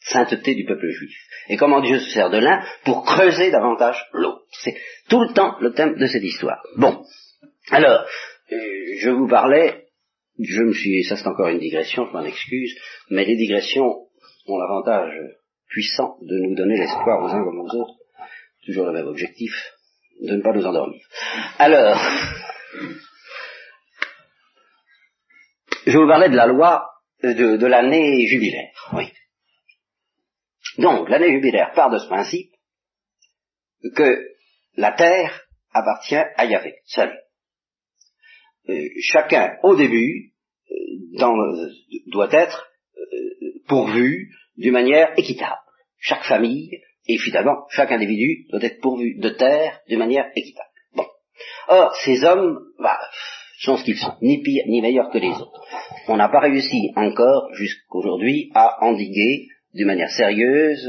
sainteté 0.00 0.54
du 0.54 0.64
peuple 0.64 0.88
juif. 0.88 1.16
Et 1.48 1.56
comment 1.56 1.80
Dieu 1.80 2.00
se 2.00 2.10
sert 2.10 2.30
de 2.30 2.38
l'un 2.38 2.64
pour 2.84 3.04
creuser 3.04 3.50
davantage 3.50 3.96
l'autre. 4.12 4.42
C'est 4.62 4.74
tout 5.08 5.20
le 5.20 5.32
temps 5.32 5.56
le 5.60 5.72
thème 5.72 5.96
de 5.96 6.06
cette 6.06 6.22
histoire. 6.22 6.60
Bon. 6.76 7.02
Alors, 7.70 8.06
euh, 8.52 8.56
je 8.98 9.10
vous 9.10 9.28
parlais, 9.28 9.84
je 10.38 10.62
me 10.62 10.72
suis, 10.72 11.04
ça 11.04 11.16
c'est 11.16 11.28
encore 11.28 11.48
une 11.48 11.60
digression, 11.60 12.06
je 12.06 12.12
m'en 12.12 12.24
excuse, 12.24 12.74
mais 13.10 13.24
les 13.24 13.36
digressions 13.36 14.06
ont 14.46 14.58
l'avantage 14.58 15.12
puissant 15.68 16.16
de 16.22 16.36
nous 16.38 16.56
donner 16.56 16.76
l'espoir 16.76 17.22
aux 17.22 17.28
uns 17.28 17.44
comme 17.44 17.60
aux 17.60 17.76
autres, 17.76 17.94
toujours 18.66 18.86
le 18.86 18.92
même 18.92 19.06
objectif, 19.06 19.52
de 20.20 20.34
ne 20.34 20.42
pas 20.42 20.52
nous 20.52 20.66
endormir. 20.66 21.00
Alors, 21.58 21.96
je 25.86 25.98
vous 25.98 26.06
parlais 26.06 26.28
de 26.28 26.36
la 26.36 26.46
loi 26.46 26.88
de, 27.22 27.66
l'année 27.66 28.26
jubilaire. 28.26 28.72
Oui. 28.92 29.12
Donc, 30.78 31.08
l'année 31.08 31.32
jubilaire 31.32 31.72
part 31.74 31.90
de 31.90 31.98
ce 31.98 32.06
principe 32.06 32.52
que 33.94 34.26
la 34.76 34.92
terre 34.92 35.42
appartient 35.72 36.14
à 36.14 36.44
Yahvé, 36.44 36.76
seul. 36.84 37.18
Euh, 38.68 38.88
chacun, 39.00 39.56
au 39.62 39.74
début, 39.76 40.32
euh, 40.70 41.70
doit 42.12 42.32
être 42.32 42.70
pourvu 43.66 44.30
d'une 44.56 44.72
manière 44.72 45.12
équitable. 45.18 45.60
Chaque 45.98 46.24
famille, 46.24 46.70
et 47.06 47.18
finalement, 47.18 47.66
chaque 47.70 47.92
individu 47.92 48.46
doit 48.50 48.62
être 48.62 48.80
pourvu 48.80 49.18
de 49.18 49.30
terre 49.30 49.80
d'une 49.88 49.98
manière 49.98 50.30
équitable. 50.36 50.69
Or, 51.68 51.94
ces 52.04 52.24
hommes, 52.24 52.58
bah, 52.78 52.98
sont 53.60 53.76
ce 53.76 53.84
qu'ils 53.84 53.98
sont, 53.98 54.14
ni 54.22 54.42
pire 54.42 54.64
ni 54.66 54.80
meilleurs 54.80 55.10
que 55.10 55.18
les 55.18 55.28
autres. 55.28 55.60
On 56.08 56.16
n'a 56.16 56.28
pas 56.28 56.40
réussi 56.40 56.92
encore, 56.96 57.52
jusqu'aujourd'hui, 57.54 58.50
à 58.54 58.82
endiguer 58.84 59.48
d'une 59.74 59.86
manière 59.86 60.10
sérieuse 60.10 60.88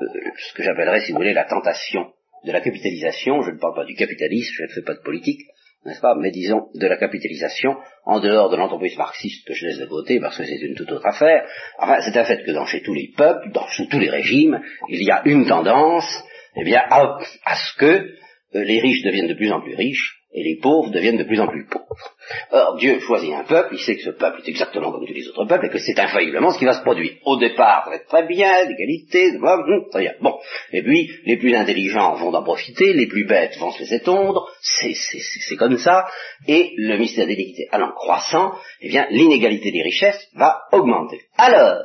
euh, 0.00 0.06
ce 0.36 0.54
que 0.54 0.62
j'appellerais, 0.62 1.00
si 1.00 1.12
vous 1.12 1.18
voulez, 1.18 1.32
la 1.32 1.44
tentation 1.44 2.12
de 2.44 2.52
la 2.52 2.60
capitalisation. 2.60 3.42
Je 3.42 3.50
ne 3.50 3.58
parle 3.58 3.74
pas 3.74 3.84
du 3.84 3.94
capitalisme, 3.94 4.54
je 4.58 4.62
ne 4.64 4.68
fais 4.68 4.82
pas 4.82 4.94
de 4.94 5.02
politique, 5.02 5.40
n'est-ce 5.84 6.00
pas, 6.00 6.14
mais 6.14 6.30
disons 6.30 6.68
de 6.74 6.86
la 6.86 6.98
capitalisation 6.98 7.76
en 8.04 8.20
dehors 8.20 8.50
de 8.50 8.56
l'entreprise 8.56 8.96
marxiste 8.98 9.46
que 9.46 9.54
je 9.54 9.66
laisse 9.66 9.78
de 9.78 9.86
côté 9.86 10.20
parce 10.20 10.36
que 10.36 10.44
c'est 10.44 10.60
une 10.60 10.74
toute 10.74 10.92
autre 10.92 11.06
affaire. 11.06 11.48
Enfin, 11.78 12.00
c'est 12.00 12.16
un 12.18 12.24
fait 12.24 12.44
que 12.44 12.50
dans 12.52 12.66
chez 12.66 12.82
tous 12.82 12.94
les 12.94 13.10
peuples, 13.16 13.50
dans 13.52 13.66
tous 13.90 13.98
les 13.98 14.10
régimes, 14.10 14.60
il 14.88 15.02
y 15.02 15.10
a 15.10 15.22
une 15.24 15.46
tendance, 15.46 16.22
eh 16.56 16.64
bien, 16.64 16.82
à, 16.90 17.18
à 17.44 17.56
ce 17.56 17.76
que 17.78 18.06
les 18.52 18.80
riches 18.80 19.02
deviennent 19.02 19.28
de 19.28 19.34
plus 19.34 19.52
en 19.52 19.60
plus 19.60 19.74
riches 19.74 20.20
et 20.32 20.44
les 20.44 20.58
pauvres 20.60 20.90
deviennent 20.90 21.16
de 21.16 21.24
plus 21.24 21.40
en 21.40 21.48
plus 21.48 21.66
pauvres. 21.66 22.14
Or, 22.52 22.76
Dieu 22.76 23.00
choisit 23.00 23.32
un 23.32 23.42
peuple, 23.42 23.74
il 23.74 23.80
sait 23.80 23.96
que 23.96 24.02
ce 24.02 24.10
peuple 24.10 24.42
est 24.44 24.48
exactement 24.48 24.92
comme 24.92 25.04
tous 25.04 25.12
les 25.12 25.28
autres 25.28 25.44
peuples, 25.44 25.66
et 25.66 25.70
que 25.70 25.78
c'est 25.78 25.98
infailliblement 25.98 26.52
ce 26.52 26.58
qui 26.58 26.64
va 26.64 26.74
se 26.74 26.82
produire. 26.82 27.14
Au 27.24 27.36
départ, 27.36 27.84
ça 27.84 27.90
va 27.90 27.96
être 27.96 28.06
très 28.06 28.26
bien, 28.26 28.48
l'égalité, 28.64 29.36
hum, 29.36 29.84
très 29.90 30.02
bien. 30.02 30.12
Bon. 30.20 30.38
Et 30.72 30.82
puis, 30.82 31.10
les 31.26 31.36
plus 31.36 31.54
intelligents 31.54 32.14
vont 32.14 32.32
en 32.32 32.42
profiter, 32.44 32.92
les 32.92 33.08
plus 33.08 33.26
bêtes 33.26 33.56
vont 33.58 33.72
se 33.72 33.80
laisser 33.80 34.00
tondre, 34.00 34.48
c'est 34.60 35.56
comme 35.56 35.78
ça, 35.78 36.06
et 36.46 36.74
le 36.76 36.96
mystère 36.98 37.24
de 37.24 37.30
l'égalité 37.30 37.66
allant 37.72 37.92
croissant, 37.92 38.52
eh 38.82 38.88
bien, 38.88 39.08
l'inégalité 39.10 39.72
des 39.72 39.82
richesses 39.82 40.28
va 40.34 40.60
augmenter. 40.72 41.22
Alors, 41.38 41.82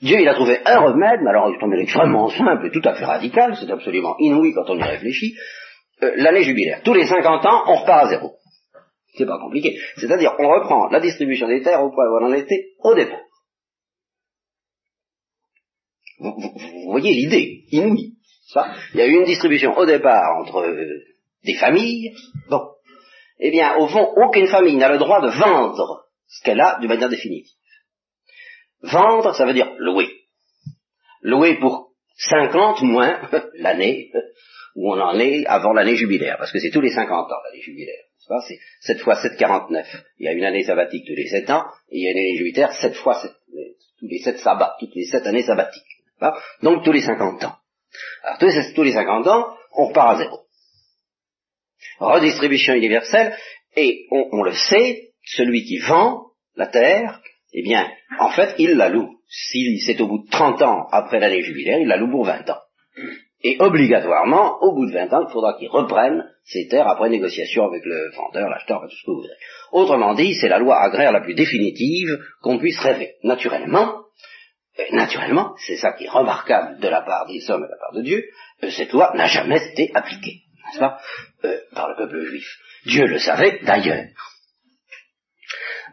Dieu, 0.00 0.20
il 0.20 0.28
a 0.28 0.34
trouvé 0.34 0.60
un 0.64 0.78
remède, 0.78 1.20
mais 1.22 1.30
alors 1.30 1.50
il 1.50 1.78
est 1.78 1.82
extrêmement 1.82 2.28
simple 2.30 2.66
et 2.66 2.70
tout 2.70 2.86
à 2.88 2.94
fait 2.94 3.04
radical, 3.04 3.56
c'est 3.58 3.70
absolument 3.70 4.14
inouï 4.18 4.54
quand 4.54 4.70
on 4.70 4.78
y 4.78 4.82
réfléchit, 4.82 5.34
euh, 6.02 6.12
l'année 6.16 6.42
jubilaire. 6.42 6.82
Tous 6.84 6.94
les 6.94 7.06
50 7.06 7.46
ans, 7.46 7.62
on 7.66 7.76
repart 7.76 8.04
à 8.04 8.08
zéro. 8.08 8.36
C'est 9.16 9.26
pas 9.26 9.38
compliqué. 9.38 9.78
C'est-à-dire, 9.96 10.34
on 10.38 10.48
reprend 10.48 10.88
la 10.88 11.00
distribution 11.00 11.48
des 11.48 11.62
terres 11.62 11.82
au 11.82 11.90
point 11.90 12.04
où 12.04 12.18
on 12.20 12.26
en 12.26 12.32
était 12.34 12.72
au 12.80 12.94
départ. 12.94 13.20
Vous, 16.18 16.34
voyez 16.90 17.12
l'idée, 17.12 17.64
inouïe. 17.70 18.14
Ça, 18.48 18.74
il 18.94 19.00
y 19.00 19.02
a 19.02 19.06
eu 19.06 19.12
une 19.12 19.24
distribution 19.24 19.76
au 19.76 19.86
départ 19.86 20.38
entre 20.40 20.58
euh, 20.58 21.02
des 21.44 21.54
familles. 21.54 22.14
Bon. 22.48 22.60
Eh 23.38 23.50
bien, 23.50 23.76
au 23.76 23.88
fond, 23.88 24.12
aucune 24.16 24.46
famille 24.46 24.76
n'a 24.76 24.90
le 24.90 24.98
droit 24.98 25.20
de 25.20 25.28
vendre 25.28 26.04
ce 26.26 26.42
qu'elle 26.44 26.60
a 26.60 26.78
d'une 26.78 26.88
manière 26.88 27.08
définitive. 27.08 27.56
Vendre, 28.82 29.34
ça 29.34 29.46
veut 29.46 29.54
dire 29.54 29.72
louer. 29.78 30.08
Louer 31.22 31.58
pour 31.58 31.92
50 32.16 32.82
moins 32.82 33.20
l'année 33.54 34.10
où 34.76 34.92
on 34.92 35.00
en 35.00 35.18
est 35.18 35.46
avant 35.46 35.72
l'année 35.72 35.96
jubilaire, 35.96 36.36
parce 36.38 36.52
que 36.52 36.58
c'est 36.58 36.70
tous 36.70 36.82
les 36.82 36.90
50 36.90 37.10
ans 37.10 37.42
l'année 37.46 37.62
jubilaire. 37.62 38.04
C'est 38.46 38.58
7 38.80 39.00
fois 39.00 39.14
7,49. 39.14 39.84
Il 40.18 40.26
y 40.26 40.28
a 40.28 40.32
une 40.32 40.44
année 40.44 40.64
sabbatique 40.64 41.06
tous 41.06 41.14
les 41.14 41.28
7 41.28 41.48
ans, 41.50 41.64
et 41.90 41.98
il 41.98 42.04
y 42.04 42.08
a 42.08 42.10
une 42.10 42.18
année 42.18 42.36
jubilaire 42.36 42.72
7 42.72 42.94
fois 42.94 43.14
7, 43.14 43.30
tous 43.98 44.06
les 44.06 44.18
7 44.18 44.38
sabbats, 44.38 44.76
toutes 44.78 44.94
les 44.94 45.06
7 45.06 45.26
années 45.26 45.42
sabbatiques. 45.42 45.82
Donc 46.62 46.84
tous 46.84 46.92
les 46.92 47.00
50 47.00 47.44
ans. 47.44 47.56
Alors 48.22 48.38
tous 48.38 48.46
les, 48.46 48.74
tous 48.74 48.82
les 48.82 48.92
50 48.92 49.26
ans, 49.26 49.54
on 49.72 49.86
repart 49.86 50.16
à 50.16 50.18
zéro. 50.18 50.40
Redistribution 51.98 52.74
universelle, 52.74 53.34
et 53.76 54.06
on, 54.10 54.28
on 54.32 54.42
le 54.42 54.52
sait, 54.52 55.12
celui 55.24 55.64
qui 55.64 55.78
vend 55.78 56.32
la 56.54 56.66
terre, 56.66 57.22
eh 57.52 57.62
bien, 57.62 57.90
en 58.18 58.30
fait, 58.30 58.54
il 58.58 58.72
la 58.72 58.90
loue. 58.90 59.20
Si 59.28 59.80
c'est 59.80 60.00
au 60.00 60.06
bout 60.06 60.24
de 60.24 60.30
30 60.30 60.62
ans 60.62 60.86
après 60.90 61.18
l'année 61.18 61.42
jubilaire, 61.42 61.78
il 61.80 61.88
la 61.88 61.96
loue 61.96 62.10
pour 62.10 62.24
20 62.24 62.50
ans. 62.50 62.60
Et 63.42 63.56
obligatoirement, 63.60 64.62
au 64.62 64.74
bout 64.74 64.86
de 64.86 64.92
20 64.92 65.12
ans, 65.12 65.26
il 65.28 65.32
faudra 65.32 65.54
qu'il 65.58 65.68
reprenne 65.68 66.24
ses 66.44 66.68
terres 66.68 66.88
après 66.88 67.10
négociation 67.10 67.64
avec 67.66 67.84
le 67.84 68.10
vendeur, 68.16 68.48
l'acheteur, 68.48 68.80
tout 68.82 68.96
ce 68.96 69.04
que 69.04 69.10
vous 69.10 69.16
voudrez. 69.18 69.36
Autrement 69.72 70.14
dit, 70.14 70.34
c'est 70.34 70.48
la 70.48 70.58
loi 70.58 70.80
agraire 70.80 71.12
la 71.12 71.20
plus 71.20 71.34
définitive 71.34 72.18
qu'on 72.40 72.58
puisse 72.58 72.78
rêver. 72.80 73.14
Naturellement, 73.24 74.06
naturellement, 74.92 75.54
c'est 75.66 75.76
ça 75.76 75.92
qui 75.92 76.04
est 76.04 76.10
remarquable 76.10 76.78
de 76.80 76.88
la 76.88 77.02
part 77.02 77.26
des 77.26 77.50
hommes 77.50 77.64
et 77.64 77.66
de 77.66 77.72
la 77.72 77.78
part 77.78 77.92
de 77.94 78.02
Dieu, 78.02 78.24
euh, 78.62 78.70
cette 78.70 78.92
loi 78.92 79.12
n'a 79.14 79.26
jamais 79.26 79.60
été 79.72 79.90
appliquée, 79.94 80.42
n'est-ce 80.66 80.78
pas, 80.78 80.98
euh, 81.44 81.58
par 81.74 81.88
le 81.88 81.96
peuple 81.96 82.24
juif. 82.24 82.58
Dieu 82.86 83.06
le 83.06 83.18
savait 83.18 83.60
d'ailleurs. 83.62 84.06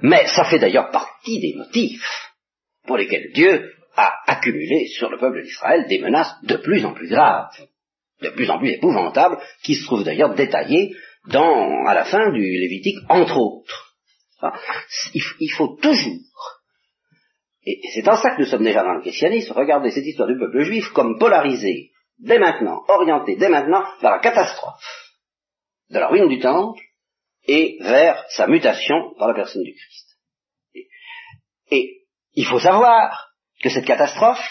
Mais 0.02 0.28
ça 0.28 0.46
fait 0.46 0.60
d'ailleurs 0.60 0.92
partie 0.92 1.40
des 1.40 1.56
motifs 1.58 2.32
pour 2.86 2.98
lesquels 2.98 3.32
Dieu 3.34 3.74
a 3.96 4.14
accumulé 4.28 4.88
sur 4.88 5.10
le 5.10 5.18
peuple 5.18 5.44
d'Israël 5.44 5.88
des 5.88 6.00
menaces 6.00 6.34
de 6.44 6.58
plus 6.58 6.86
en 6.86 6.94
plus 6.94 7.10
graves, 7.10 7.50
de 8.22 8.30
plus 8.30 8.50
en 8.50 8.60
plus 8.60 8.72
épouvantables, 8.72 9.38
qui 9.64 9.76
se 9.76 9.86
trouvent 9.86 10.04
d'ailleurs 10.04 10.36
détaillées 10.36 10.96
dans, 11.28 11.86
à 11.86 11.94
la 11.94 12.06
fin 12.06 12.32
du 12.32 12.42
Lévitique, 12.42 13.00
entre 13.10 13.38
autres. 13.38 13.96
Il 15.14 15.52
faut 15.52 15.78
toujours, 15.82 16.20
et 17.66 17.80
c'est 17.94 18.08
en 18.10 18.18
ça 18.18 18.32
que 18.32 18.42
nous 18.42 18.48
sommes 18.48 18.64
déjà 18.64 18.84
dans 18.84 18.94
le 18.94 19.02
christianisme, 19.02 19.54
regarder 19.54 19.90
cette 19.92 20.06
histoire 20.06 20.28
du 20.28 20.38
peuple 20.38 20.64
juif 20.64 20.90
comme 20.90 21.18
polarisée, 21.18 21.92
dès 22.20 22.38
maintenant, 22.38 22.84
orientée 22.90 23.38
dès 23.38 23.50
maintenant 23.50 23.86
vers 24.02 24.12
la 24.12 24.20
catastrophe 24.20 25.14
de 25.90 26.00
la 26.00 26.10
ruine 26.10 26.28
du 26.28 26.40
temple 26.40 26.82
et 27.46 27.78
vers 27.82 28.24
sa 28.30 28.48
mutation 28.48 29.14
par 29.18 29.30
la 29.30 29.34
personne 29.34 29.64
du 29.64 29.74
Christ. 29.74 30.18
et 31.72 32.06
il 32.34 32.46
faut 32.46 32.60
savoir 32.60 33.33
que 33.64 33.70
cette 33.70 33.86
catastrophe 33.86 34.46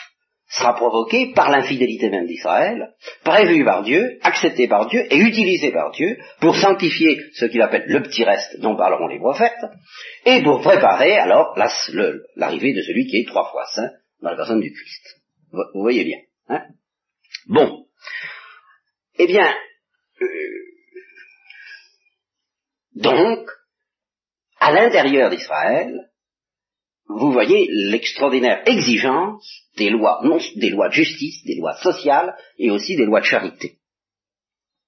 sera 0.49 0.75
provoquée 0.75 1.33
par 1.35 1.51
l'infidélité 1.51 2.11
même 2.11 2.27
d'Israël, 2.27 2.95
prévue 3.25 3.65
par 3.65 3.83
Dieu, 3.83 4.19
acceptée 4.23 4.69
par 4.69 4.87
Dieu 4.87 5.07
et 5.11 5.19
utilisée 5.19 5.71
par 5.73 5.93
Dieu 5.93 6.19
pour 6.41 6.57
sanctifier 6.57 7.19
ce 7.35 7.47
qu'il 7.47 7.63
appelle 7.63 7.85
le 7.87 8.03
petit 8.03 8.25
reste 8.25 8.61
dont 8.61 8.77
parleront 8.77 9.09
les 9.09 9.19
prophètes, 9.19 9.65
et 10.27 10.43
pour 10.43 10.61
préparer 10.61 11.17
alors 11.17 11.57
l'arrivée 12.37 12.75
de 12.75 12.83
celui 12.83 13.07
qui 13.07 13.19
est 13.19 13.29
trois 13.29 13.51
fois 13.51 13.65
saint 13.75 13.91
dans 14.21 14.31
la 14.31 14.37
personne 14.37 14.61
du 14.61 14.73
Christ. 14.73 15.23
Vous, 15.53 15.83
voyez 15.83 16.05
bien. 16.05 16.19
Hein? 16.49 16.63
Bon. 17.47 17.87
Eh 19.19 19.27
bien, 19.27 19.55
euh, 20.21 20.27
donc, 22.95 23.49
à 24.59 24.73
l'intérieur 24.73 25.31
d'Israël, 25.31 26.12
vous 27.19 27.33
voyez 27.33 27.69
l'extraordinaire 27.71 28.63
exigence 28.67 29.47
des 29.77 29.91
lois, 29.91 30.21
non, 30.25 30.39
des 30.57 30.71
lois 30.71 30.89
de 30.89 30.95
justice, 30.95 31.45
des 31.45 31.57
lois 31.57 31.77
sociales 31.77 32.35
et 32.59 32.71
aussi 32.71 32.97
des 32.97 33.07
lois 33.07 33.21
de 33.21 33.27
charité. 33.27 33.79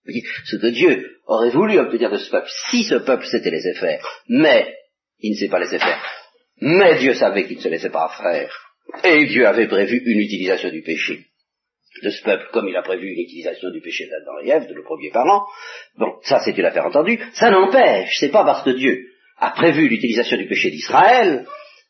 Ce 0.07 0.57
que 0.57 0.67
Dieu 0.67 1.19
aurait 1.27 1.51
voulu 1.51 1.79
obtenir 1.79 2.11
de 2.11 2.19
ce 2.19 2.31
peuple, 2.31 2.51
si 2.71 2.85
ce 2.85 2.97
peuple 2.97 3.27
s'était 3.27 3.51
laissé 3.51 3.73
faire, 3.75 4.07
mais 4.29 4.75
il 5.21 5.33
ne 5.33 5.37
s'est 5.37 5.49
pas 5.49 5.61
laissé 5.61 5.79
faire, 5.79 6.03
mais 6.61 6.99
Dieu 6.99 7.15
savait 7.15 7.47
qu'il 7.47 7.57
ne 7.57 7.63
se 7.63 7.69
laissait 7.69 7.91
pas 7.91 8.09
faire, 8.09 8.55
et 9.05 9.27
Dieu 9.27 9.47
avait 9.47 9.69
prévu 9.69 10.03
une 10.05 10.21
utilisation 10.21 10.71
du 10.71 10.83
péché 10.83 11.27
de 12.03 12.11
ce 12.11 12.23
peuple, 12.23 12.49
comme 12.53 12.69
il 12.69 12.77
a 12.77 12.83
prévu 12.83 13.09
une 13.09 13.21
utilisation 13.21 13.71
du 13.71 13.81
péché 13.81 14.07
d'Adam 14.07 14.39
et 14.43 14.51
Ève, 14.51 14.69
de 14.69 14.75
le 14.75 14.83
premier 14.83 15.11
parent. 15.11 15.47
Bon, 15.97 16.13
ça 16.23 16.41
c'est 16.45 16.57
une 16.59 16.65
affaire 16.65 16.87
entendue. 16.87 17.21
Ça 17.35 17.51
n'empêche, 17.51 18.17
c'est 18.19 18.33
pas 18.33 18.45
parce 18.45 18.65
que 18.65 18.71
Dieu 18.71 19.07
a 19.39 19.51
prévu 19.53 19.89
l'utilisation 19.89 20.37
du 20.37 20.47
péché 20.47 20.71
d'Israël 20.71 21.47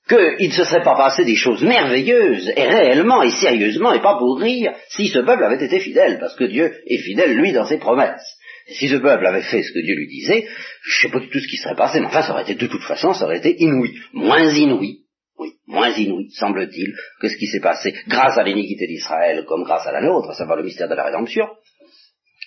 qu'il 0.09 0.49
ne 0.49 0.53
se 0.53 0.65
serait 0.65 0.83
pas 0.83 0.97
passé 0.97 1.25
des 1.25 1.37
choses 1.37 1.63
merveilleuses, 1.63 2.53
et 2.57 2.69
réellement 2.69 3.23
et 3.23 3.31
sérieusement, 3.31 3.93
et 3.93 4.03
pas 4.03 4.19
pour 4.19 4.39
rire, 4.39 4.75
si 4.89 5.09
ce 5.09 5.21
peuple 5.21 5.45
avait 5.45 5.65
été 5.65 5.81
fidèle, 5.81 6.19
parce 6.19 6.37
que 6.37 6.45
Dieu 6.45 6.73
est 6.87 6.99
fidèle, 6.99 7.35
lui, 7.35 7.53
dans 7.53 7.67
ses 7.67 7.79
promesses. 7.79 8.37
si 8.67 8.89
ce 8.89 8.97
peuple 8.97 9.27
avait 9.27 9.43
fait 9.43 9.63
ce 9.63 9.73
que 9.73 9.81
Dieu 9.81 9.95
lui 9.95 10.09
disait, 10.09 10.47
je 10.83 11.01
sais 11.01 11.11
pas 11.11 11.21
du 11.21 11.29
tout 11.29 11.39
ce 11.39 11.49
qui 11.49 11.57
serait 11.57 11.75
passé, 11.75 12.01
mais 12.01 12.07
enfin, 12.07 12.23
ça 12.23 12.33
aurait 12.33 12.43
été, 12.43 12.55
de 12.55 12.67
toute 12.67 12.83
façon, 12.83 13.15
ça 13.15 13.25
aurait 13.25 13.39
été 13.39 13.63
inouï. 13.63 13.99
Moins 14.13 14.53
inouï, 14.53 15.05
oui, 15.39 15.53
moins 15.67 15.91
inouï, 15.91 16.31
semble-t-il, 16.33 16.95
que 17.21 17.29
ce 17.29 17.37
qui 17.37 17.47
s'est 17.47 17.61
passé 17.61 17.95
grâce 18.07 18.37
à 18.37 18.43
l'iniquité 18.43 18.87
d'Israël, 18.87 19.45
comme 19.47 19.65
grâce 19.65 19.87
à 19.87 19.93
la 19.93 20.03
nôtre, 20.03 20.31
à 20.31 20.35
savoir 20.35 20.59
le 20.59 20.65
mystère 20.65 20.89
de 20.89 20.95
la 20.95 21.05
rédemption. 21.05 21.47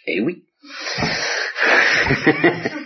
Et 0.06 0.22
oui. 0.22 0.44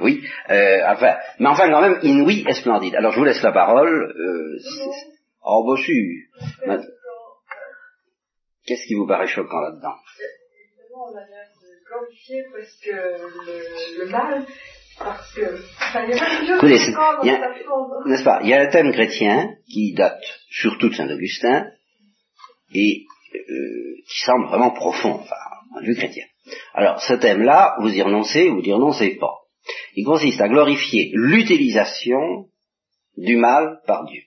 Oui, 0.00 0.24
euh, 0.50 0.78
enfin, 0.86 1.16
mais 1.38 1.48
enfin 1.48 1.70
quand 1.70 1.80
même 1.80 1.98
inouï 2.02 2.44
et 2.48 2.52
splendide. 2.52 2.94
Alors 2.94 3.12
je 3.12 3.18
vous 3.18 3.24
laisse 3.24 3.42
la 3.42 3.52
parole. 3.52 4.12
Euh, 4.16 4.58
oh, 5.44 5.64
bah. 6.66 6.78
Qu'est-ce 8.66 8.86
qui 8.86 8.94
vous 8.94 9.06
paraît 9.06 9.26
choquant 9.26 9.60
là-dedans 9.60 9.94
Évidemment, 10.78 11.06
on 11.12 11.16
a 11.16 11.22
glorifier 11.90 12.44
parce 12.52 12.76
que 12.84 12.90
le, 12.90 14.04
le 14.04 14.10
mal, 14.10 14.44
parce 14.98 15.34
que 15.34 15.42
enfin, 15.78 16.04
il 16.04 16.10
y 16.10 17.30
a 17.30 17.38
N'est-ce 18.06 18.24
pas? 18.24 18.40
Il 18.42 18.48
y 18.50 18.54
a 18.54 18.60
un 18.60 18.68
thème 18.68 18.92
chrétien 18.92 19.54
qui 19.72 19.94
date 19.94 20.22
surtout 20.50 20.90
de 20.90 20.94
Saint 20.94 21.10
Augustin 21.10 21.66
et 22.74 23.06
euh, 23.34 23.96
qui 24.08 24.20
semble 24.24 24.46
vraiment 24.46 24.70
profond, 24.70 25.14
enfin, 25.14 25.36
point 25.72 25.82
de 25.82 25.86
vue 25.86 25.96
chrétien. 25.96 26.24
Alors, 26.74 27.00
ce 27.00 27.14
thème-là, 27.14 27.76
vous 27.80 27.88
y 27.88 28.02
renoncez 28.02 28.48
ou 28.48 28.56
vous 28.56 28.62
y 28.62 28.72
renoncez 28.72 29.16
pas? 29.16 29.39
Il 29.94 30.04
consiste 30.04 30.40
à 30.40 30.48
glorifier 30.48 31.10
l'utilisation 31.14 32.48
du 33.16 33.36
mal 33.36 33.80
par 33.86 34.04
Dieu. 34.06 34.22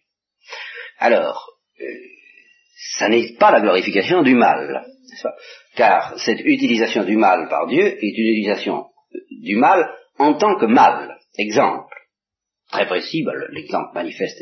Alors, 1.00 1.50
euh, 1.82 1.86
ça 2.98 3.10
n'est 3.10 3.34
pas 3.40 3.52
la 3.52 3.62
glorification 3.62 4.24
du 4.24 4.36
mal, 4.36 4.86
car 5.76 6.20
cette 6.20 6.42
utilisation 6.42 7.04
du 7.04 7.18
mal 7.18 7.48
par 7.50 7.68
Dieu 7.68 7.86
est 7.86 8.18
une 8.18 8.30
utilisation 8.30 8.86
du 9.32 9.56
mal 9.56 9.90
en 10.18 10.36
tant 10.36 10.58
que 10.58 10.66
mal. 10.66 11.18
Exemple, 11.38 11.96
très 12.72 12.86
précis, 12.86 13.24
ben, 13.24 13.34
l'exemple 13.52 13.94
manifeste 13.94 14.38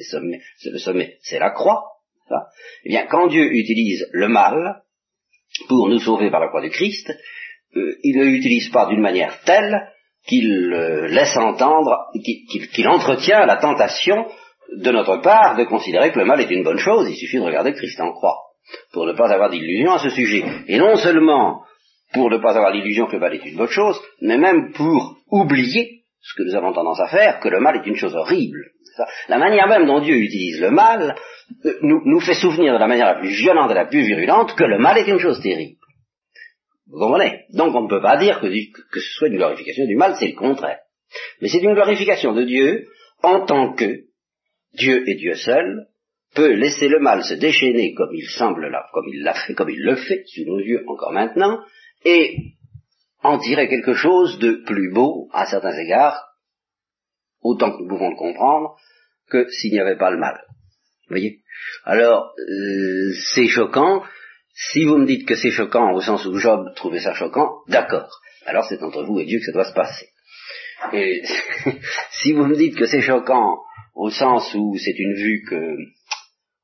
c'est 0.58 0.72
le 0.72 0.80
sommet, 0.80 1.18
c'est 1.22 1.40
la 1.40 1.52
croix. 1.52 1.84
Eh 2.84 2.90
bien, 2.90 3.08
quand 3.08 3.28
Dieu 3.28 3.54
utilise 3.54 4.08
le 4.12 4.28
mal 4.28 4.84
pour 5.68 5.90
nous 5.90 6.00
sauver 6.00 6.32
par 6.32 6.40
la 6.40 6.48
croix 6.48 6.62
de 6.62 6.70
Christ, 6.70 7.12
euh, 7.76 7.98
il 8.04 8.18
ne 8.18 8.26
l'utilise 8.26 8.70
pas 8.70 8.88
d'une 8.88 9.02
manière 9.02 9.42
telle 9.44 9.91
qu'il 10.28 10.74
euh, 10.74 11.08
laisse 11.08 11.36
entendre, 11.36 12.08
qu'il 12.24 12.88
entretient 12.88 13.46
la 13.46 13.58
tentation 13.58 14.28
de 14.78 14.92
notre 14.92 15.18
part 15.18 15.58
de 15.58 15.66
considérer 15.66 16.12
que 16.12 16.20
le 16.20 16.26
mal 16.26 16.40
est 16.40 16.52
une 16.52 16.64
bonne 16.64 16.78
chose, 16.78 17.10
il 17.10 17.16
suffit 17.16 17.38
de 17.38 17.44
regarder 17.44 17.74
Christ 17.74 18.00
en 18.00 18.12
croix, 18.12 18.38
pour 18.94 19.06
ne 19.06 19.14
pas 19.14 19.32
avoir 19.32 19.50
d'illusion 19.50 19.94
à 19.94 20.00
ce 20.00 20.10
sujet. 20.10 20.44
Et 20.68 20.78
non 20.78 20.96
seulement 20.96 21.64
pour 22.14 22.30
ne 22.30 22.38
pas 22.38 22.56
avoir 22.56 22.72
l'illusion 22.72 23.08
que 23.08 23.14
le 23.14 23.20
mal 23.20 23.34
est 23.34 23.46
une 23.46 23.58
bonne 23.58 23.70
chose, 23.70 24.00
mais 24.22 24.38
même 24.38 24.72
pour 24.74 25.18
oublier 25.30 26.02
ce 26.22 26.36
que 26.36 26.44
nous 26.44 26.56
avons 26.56 26.74
tendance 26.74 27.00
à 27.00 27.08
faire, 27.08 27.40
que 27.40 27.50
le 27.50 27.60
mal 27.60 27.78
est 27.78 27.88
une 27.88 27.96
chose 27.96 28.16
horrible. 28.16 28.72
La 29.28 29.40
manière 29.40 29.68
même 29.68 29.88
dont 29.88 30.02
Dieu 30.02 30.16
utilise 30.16 30.62
le 30.62 30.70
mal 30.70 31.16
euh, 31.66 31.74
nous, 31.82 32.02
nous, 32.06 32.20
fait 32.20 32.34
souvenir 32.34 32.74
de 32.74 32.80
la 32.80 32.88
manière 32.88 33.08
la 33.08 33.20
plus 33.20 33.30
violente 33.30 33.72
et 33.72 33.76
la 33.76 33.86
plus 33.86 34.04
virulente 34.04 34.56
que 34.56 34.64
le 34.64 34.78
mal 34.78 34.98
est 34.98 35.08
une 35.08 35.20
chose 35.20 35.42
terrible. 35.42 35.78
Vous 36.92 37.00
comprenez? 37.00 37.46
Donc 37.54 37.74
on 37.74 37.84
ne 37.84 37.90
peut 37.90 38.02
pas 38.02 38.18
dire 38.18 38.42
que, 38.42 39.00
ce 39.00 39.14
soit 39.14 39.30
une 39.30 39.38
glorification 39.38 39.86
du 39.86 39.96
mal, 39.96 40.16
c'est 40.20 40.28
le 40.28 40.36
contraire. 40.36 40.80
Mais 41.42 41.48
c'est 41.48 41.62
une 41.62 41.74
glorification 41.74 42.34
de 42.34 42.44
Dieu 42.44 42.88
en 43.24 43.46
tant 43.46 43.74
que 43.74 44.02
Dieu 44.74 45.08
et 45.08 45.16
Dieu 45.16 45.36
seul 45.36 45.88
peut 46.36 46.54
laisser 46.54 46.88
le 46.88 47.00
mal 47.00 47.24
se 47.24 47.34
déchaîner 47.34 47.94
comme 47.94 48.14
il 48.14 48.28
semble 48.28 48.68
là, 48.68 48.88
comme 48.94 49.08
il 49.08 49.24
l'a 49.24 49.34
fait, 49.34 49.54
comme 49.54 49.70
il 49.70 49.82
le 49.82 49.96
fait 49.96 50.24
sous 50.28 50.46
nos 50.46 50.60
yeux 50.60 50.84
encore 50.88 51.12
maintenant, 51.12 51.60
et 52.06 52.38
en 53.24 53.38
tirer 53.38 53.68
quelque 53.68 53.94
chose 53.94 54.40
de 54.40 54.64
plus 54.66 54.92
beau 54.92 55.30
à 55.34 55.46
certains 55.46 55.78
égards, 55.78 56.26
autant 57.42 57.72
que 57.72 57.84
nous 57.84 57.90
pouvons 57.90 58.10
le 58.10 58.16
comprendre, 58.16 58.76
que 59.30 59.50
s'il 59.50 59.72
n'y 59.72 59.80
avait 59.80 59.98
pas 59.98 60.12
le 60.12 60.18
mal. 60.18 60.42
Vous 61.08 61.16
voyez? 61.16 61.42
Alors, 61.84 62.34
euh, 62.38 63.12
c'est 63.34 63.48
choquant. 63.48 64.04
Si 64.54 64.86
vous 64.86 64.98
me 64.98 65.06
dites 65.06 65.28
que 65.28 65.36
c'est 65.36 65.52
choquant 65.52 65.92
au 65.94 66.02
sens 66.02 66.26
où 66.26 66.38
Job 66.38 66.74
trouvait 66.76 67.00
ça 67.00 67.14
choquant, 67.14 67.62
d'accord. 67.68 68.10
Alors 68.46 68.66
c'est 68.66 68.82
entre 68.84 69.04
vous 69.04 69.20
et 69.20 69.26
Dieu 69.26 69.40
que 69.40 69.46
ça 69.46 69.52
doit 69.52 69.66
se 69.66 69.74
passer. 69.74 70.10
Et 70.94 71.24
si 72.12 72.34
vous 72.34 72.46
me 72.46 72.56
dites 72.56 72.78
que 72.78 72.86
c'est 72.86 73.02
choquant 73.02 73.60
au 73.96 74.10
sens 74.10 74.54
où 74.56 74.78
c'est 74.78 74.98
une 74.98 75.14
vue 75.14 75.44
que 75.48 75.78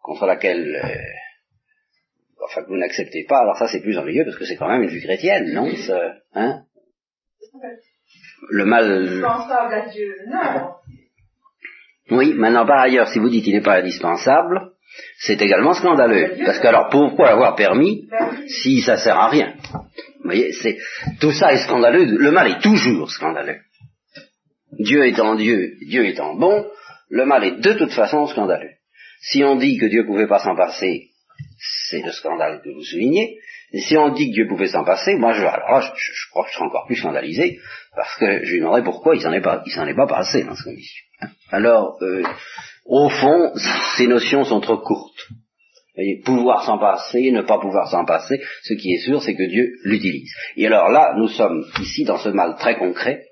contre 0.02 0.26
laquelle 0.26 0.76
euh, 0.84 2.44
enfin 2.44 2.64
que 2.64 2.68
vous 2.68 2.78
n'acceptez 2.78 3.26
pas, 3.28 3.40
alors 3.40 3.58
ça 3.58 3.68
c'est 3.68 3.82
plus 3.82 3.98
ennuyeux 3.98 4.24
parce 4.26 4.38
que 4.38 4.46
c'est 4.46 4.56
quand 4.56 4.70
même 4.70 4.84
une 4.84 4.90
vue 4.90 5.02
chrétienne, 5.02 5.54
non 5.54 5.70
hein? 6.34 6.64
Le 8.50 8.66
mal. 8.66 9.24
à 9.24 9.90
Dieu, 9.90 10.16
non. 10.28 10.72
Oui, 12.12 12.34
maintenant 12.34 12.66
par 12.66 12.80
ailleurs, 12.80 13.08
si 13.10 13.20
vous 13.20 13.30
dites 13.30 13.44
qu'il 13.44 13.56
n'est 13.56 13.62
pas 13.62 13.80
indispensable, 13.80 14.72
c'est 15.20 15.42
également 15.42 15.74
scandaleux. 15.74 16.38
Parce 16.46 16.60
que 16.60 16.68
alors 16.68 16.90
pourquoi 16.90 17.30
l'avoir 17.30 17.56
permis 17.56 18.08
si 18.48 18.82
ça 18.82 18.98
sert 18.98 19.18
à 19.18 19.30
rien? 19.30 19.56
Vous 19.74 20.24
voyez, 20.24 20.52
c'est 20.54 20.78
tout 21.20 21.32
ça 21.32 21.54
est 21.54 21.64
scandaleux. 21.64 22.06
Le 22.06 22.32
mal 22.32 22.52
est 22.52 22.62
toujours 22.62 23.10
scandaleux. 23.12 23.60
Dieu 24.80 25.06
étant 25.08 25.36
Dieu, 25.36 25.76
Dieu 25.88 26.06
étant 26.06 26.36
bon, 26.36 26.66
le 27.10 27.26
mal 27.26 27.44
est 27.44 27.60
de 27.60 27.74
toute 27.74 27.94
façon 27.94 28.28
scandaleux. 28.28 28.72
Si 29.22 29.44
on 29.44 29.56
dit 29.56 29.78
que 29.78 29.86
Dieu 29.86 30.02
ne 30.02 30.08
pouvait 30.08 30.28
pas 30.28 30.40
s'en 30.40 30.56
passer, 30.56 31.10
c'est 31.90 32.04
le 32.04 32.12
scandale 32.12 32.62
que 32.64 32.70
vous 32.70 32.84
soulignez. 32.84 33.40
Et 33.74 33.82
si 33.82 33.98
on 33.98 34.10
dit 34.14 34.30
que 34.30 34.36
Dieu 34.36 34.48
pouvait 34.48 34.68
s'en 34.68 34.86
passer, 34.86 35.16
moi 35.16 35.34
je, 35.34 35.42
alors 35.42 35.82
je, 35.82 36.30
crois 36.30 36.46
que 36.46 36.52
je 36.52 36.56
serais 36.56 36.66
encore 36.66 36.86
plus 36.86 36.96
scandalisé, 36.96 37.60
parce 37.96 38.16
que 38.18 38.46
je 38.46 38.52
lui 38.52 38.60
demanderais 38.60 38.84
pourquoi 38.84 39.16
il 39.16 39.22
s'en 39.22 39.34
est 39.34 39.42
pas, 39.42 39.62
il 39.66 39.72
s'en 39.72 39.86
est 39.86 39.96
pas 39.96 40.08
passé 40.08 40.44
dans 40.44 40.56
ce 40.56 40.64
condition. 40.64 41.04
Alors, 41.52 41.98
euh, 42.02 42.24
au 42.88 43.10
fond, 43.10 43.52
ces 43.98 44.08
notions 44.08 44.44
sont 44.44 44.62
trop 44.62 44.78
courtes. 44.78 45.28
Voyez, 45.96 46.22
pouvoir 46.24 46.64
s'en 46.64 46.78
passer, 46.78 47.32
ne 47.32 47.42
pas 47.42 47.60
pouvoir 47.60 47.90
s'en 47.90 48.06
passer, 48.06 48.40
ce 48.62 48.74
qui 48.76 48.94
est 48.94 49.00
sûr, 49.00 49.22
c'est 49.22 49.36
que 49.36 49.50
Dieu 49.50 49.66
l'utilise. 49.84 50.32
Et 50.56 50.68
alors 50.68 50.90
là, 50.90 51.14
nous 51.18 51.28
sommes 51.28 51.66
ici 51.82 52.04
dans 52.04 52.20
ce 52.20 52.30
mal 52.30 52.56
très 52.60 52.78
concret, 52.78 53.24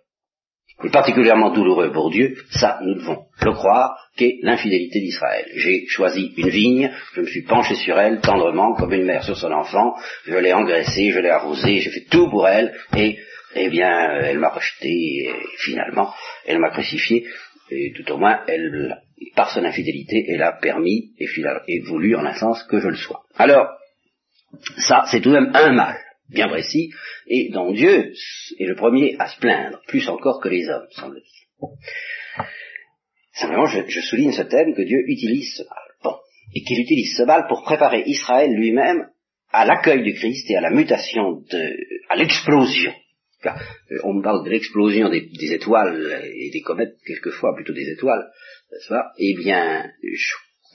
et 0.84 0.90
particulièrement 0.90 1.52
douloureux 1.52 1.92
pour 1.92 2.10
Dieu, 2.10 2.36
ça, 2.50 2.80
nous 2.82 2.96
devons 2.96 3.26
le 3.42 3.52
croire, 3.54 3.98
qu'est 4.18 4.40
l'infidélité 4.42 5.00
d'Israël. 5.00 5.46
J'ai 5.56 5.86
choisi 5.88 6.34
une 6.38 6.50
vigne, 6.50 6.92
je 7.14 7.22
me 7.22 7.28
suis 7.28 7.44
penché 7.44 7.76
sur 7.76 7.98
elle 7.98 8.20
tendrement, 8.20 8.74
comme 8.74 8.94
une 8.94 9.06
mère 9.06 9.24
sur 9.24 9.38
son 9.38 9.52
enfant, 9.52 9.96
je 10.26 10.36
l'ai 10.36 10.52
engraissée, 10.52 11.12
je 11.12 11.20
l'ai 11.20 11.30
arrosée, 11.30 11.80
j'ai 11.80 11.92
fait 11.92 12.08
tout 12.10 12.30
pour 12.30 12.48
elle, 12.48 12.74
et, 12.98 13.18
eh 13.56 13.70
bien, 13.70 14.10
elle 14.22 14.40
m'a 14.40 14.50
rejeté, 14.50 14.90
et 14.90 15.34
finalement, 15.60 16.14
elle 16.46 16.60
m'a 16.60 16.72
crucifié, 16.72 17.26
et 17.70 17.94
tout 17.96 18.12
au 18.12 18.18
moins, 18.18 18.42
elle, 18.48 19.02
par 19.36 19.52
son 19.52 19.64
infidélité, 19.64 20.26
elle 20.30 20.42
a 20.42 20.54
permis 20.54 21.14
et, 21.18 21.80
voulu 21.82 22.16
en 22.16 22.26
un 22.26 22.36
sens 22.36 22.64
que 22.64 22.80
je 22.80 22.88
le 22.88 22.96
sois. 22.96 23.24
Alors, 23.36 23.68
ça, 24.78 25.06
c'est 25.12 25.22
tout 25.22 25.32
de 25.32 25.40
même 25.40 25.52
un 25.54 25.74
mal 25.74 25.98
bien 26.30 26.48
précis, 26.48 26.92
et 27.28 27.50
dont 27.52 27.72
Dieu 27.72 28.14
est 28.60 28.66
le 28.66 28.76
premier 28.76 29.16
à 29.20 29.28
se 29.28 29.40
plaindre, 29.40 29.82
plus 29.88 30.08
encore 30.10 30.42
que 30.42 30.50
les 30.50 30.68
hommes, 30.68 30.88
semble-t-il. 30.92 31.68
Simplement, 33.34 33.66
je, 33.66 34.02
souligne 34.02 34.32
ce 34.32 34.44
thème 34.44 34.74
que 34.74 34.82
Dieu 34.82 35.04
utilise 35.08 35.56
ce 35.56 35.64
mal. 35.64 35.84
Bon. 36.04 36.16
Et 36.54 36.64
qu'il 36.64 36.80
utilise 36.80 37.16
ce 37.18 37.24
mal 37.24 37.48
pour 37.48 37.64
préparer 37.64 38.04
Israël 38.06 38.52
lui-même 38.52 39.10
à 39.52 39.66
l'accueil 39.66 40.04
du 40.04 40.14
Christ 40.14 40.50
et 40.50 40.56
à 40.56 40.62
la 40.62 40.72
mutation 40.72 41.42
de, 41.52 41.78
à 42.10 42.16
l'explosion. 42.16 42.94
Euh, 43.48 43.98
on 44.04 44.22
parle 44.22 44.46
de 44.46 44.50
l'explosion 44.50 45.10
des, 45.10 45.54
étoiles 45.54 46.24
et 46.34 46.50
des 46.52 46.62
comètes, 46.62 46.96
quelquefois 47.06 47.56
plutôt 47.56 47.74
des 47.74 47.90
étoiles, 47.90 48.32
Eh 49.18 49.36
bien, 49.36 49.90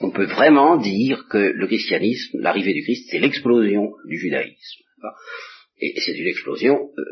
on 0.00 0.11
peut 0.11 0.26
vraiment 0.26 0.76
dire 0.76 1.26
que 1.28 1.38
le 1.38 1.66
christianisme, 1.66 2.38
l'arrivée 2.40 2.72
du 2.72 2.83
Christ, 2.83 3.09
c'est 3.11 3.18
l'explosion 3.18 3.92
du 4.06 4.18
judaïsme. 4.18 4.83
Et 5.80 5.94
c'est 5.98 6.16
une 6.16 6.26
explosion 6.26 6.90
euh, 6.98 7.04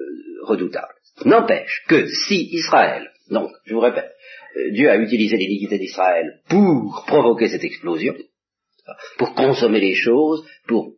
redoutable. 0.43 0.95
N'empêche 1.25 1.85
que 1.89 2.07
si 2.07 2.49
Israël, 2.53 3.11
donc 3.31 3.51
je 3.65 3.75
vous 3.75 3.81
répète, 3.81 4.13
euh, 4.57 4.71
Dieu 4.73 4.91
a 4.91 4.97
utilisé 4.97 5.37
l'iniquité 5.37 5.79
d'Israël 5.79 6.41
pour 6.49 7.05
provoquer 7.07 7.49
cette 7.49 7.65
explosion, 7.65 8.15
pour 9.19 9.35
consommer 9.35 9.81
les 9.81 9.95
choses, 9.95 10.47
pour 10.67 10.95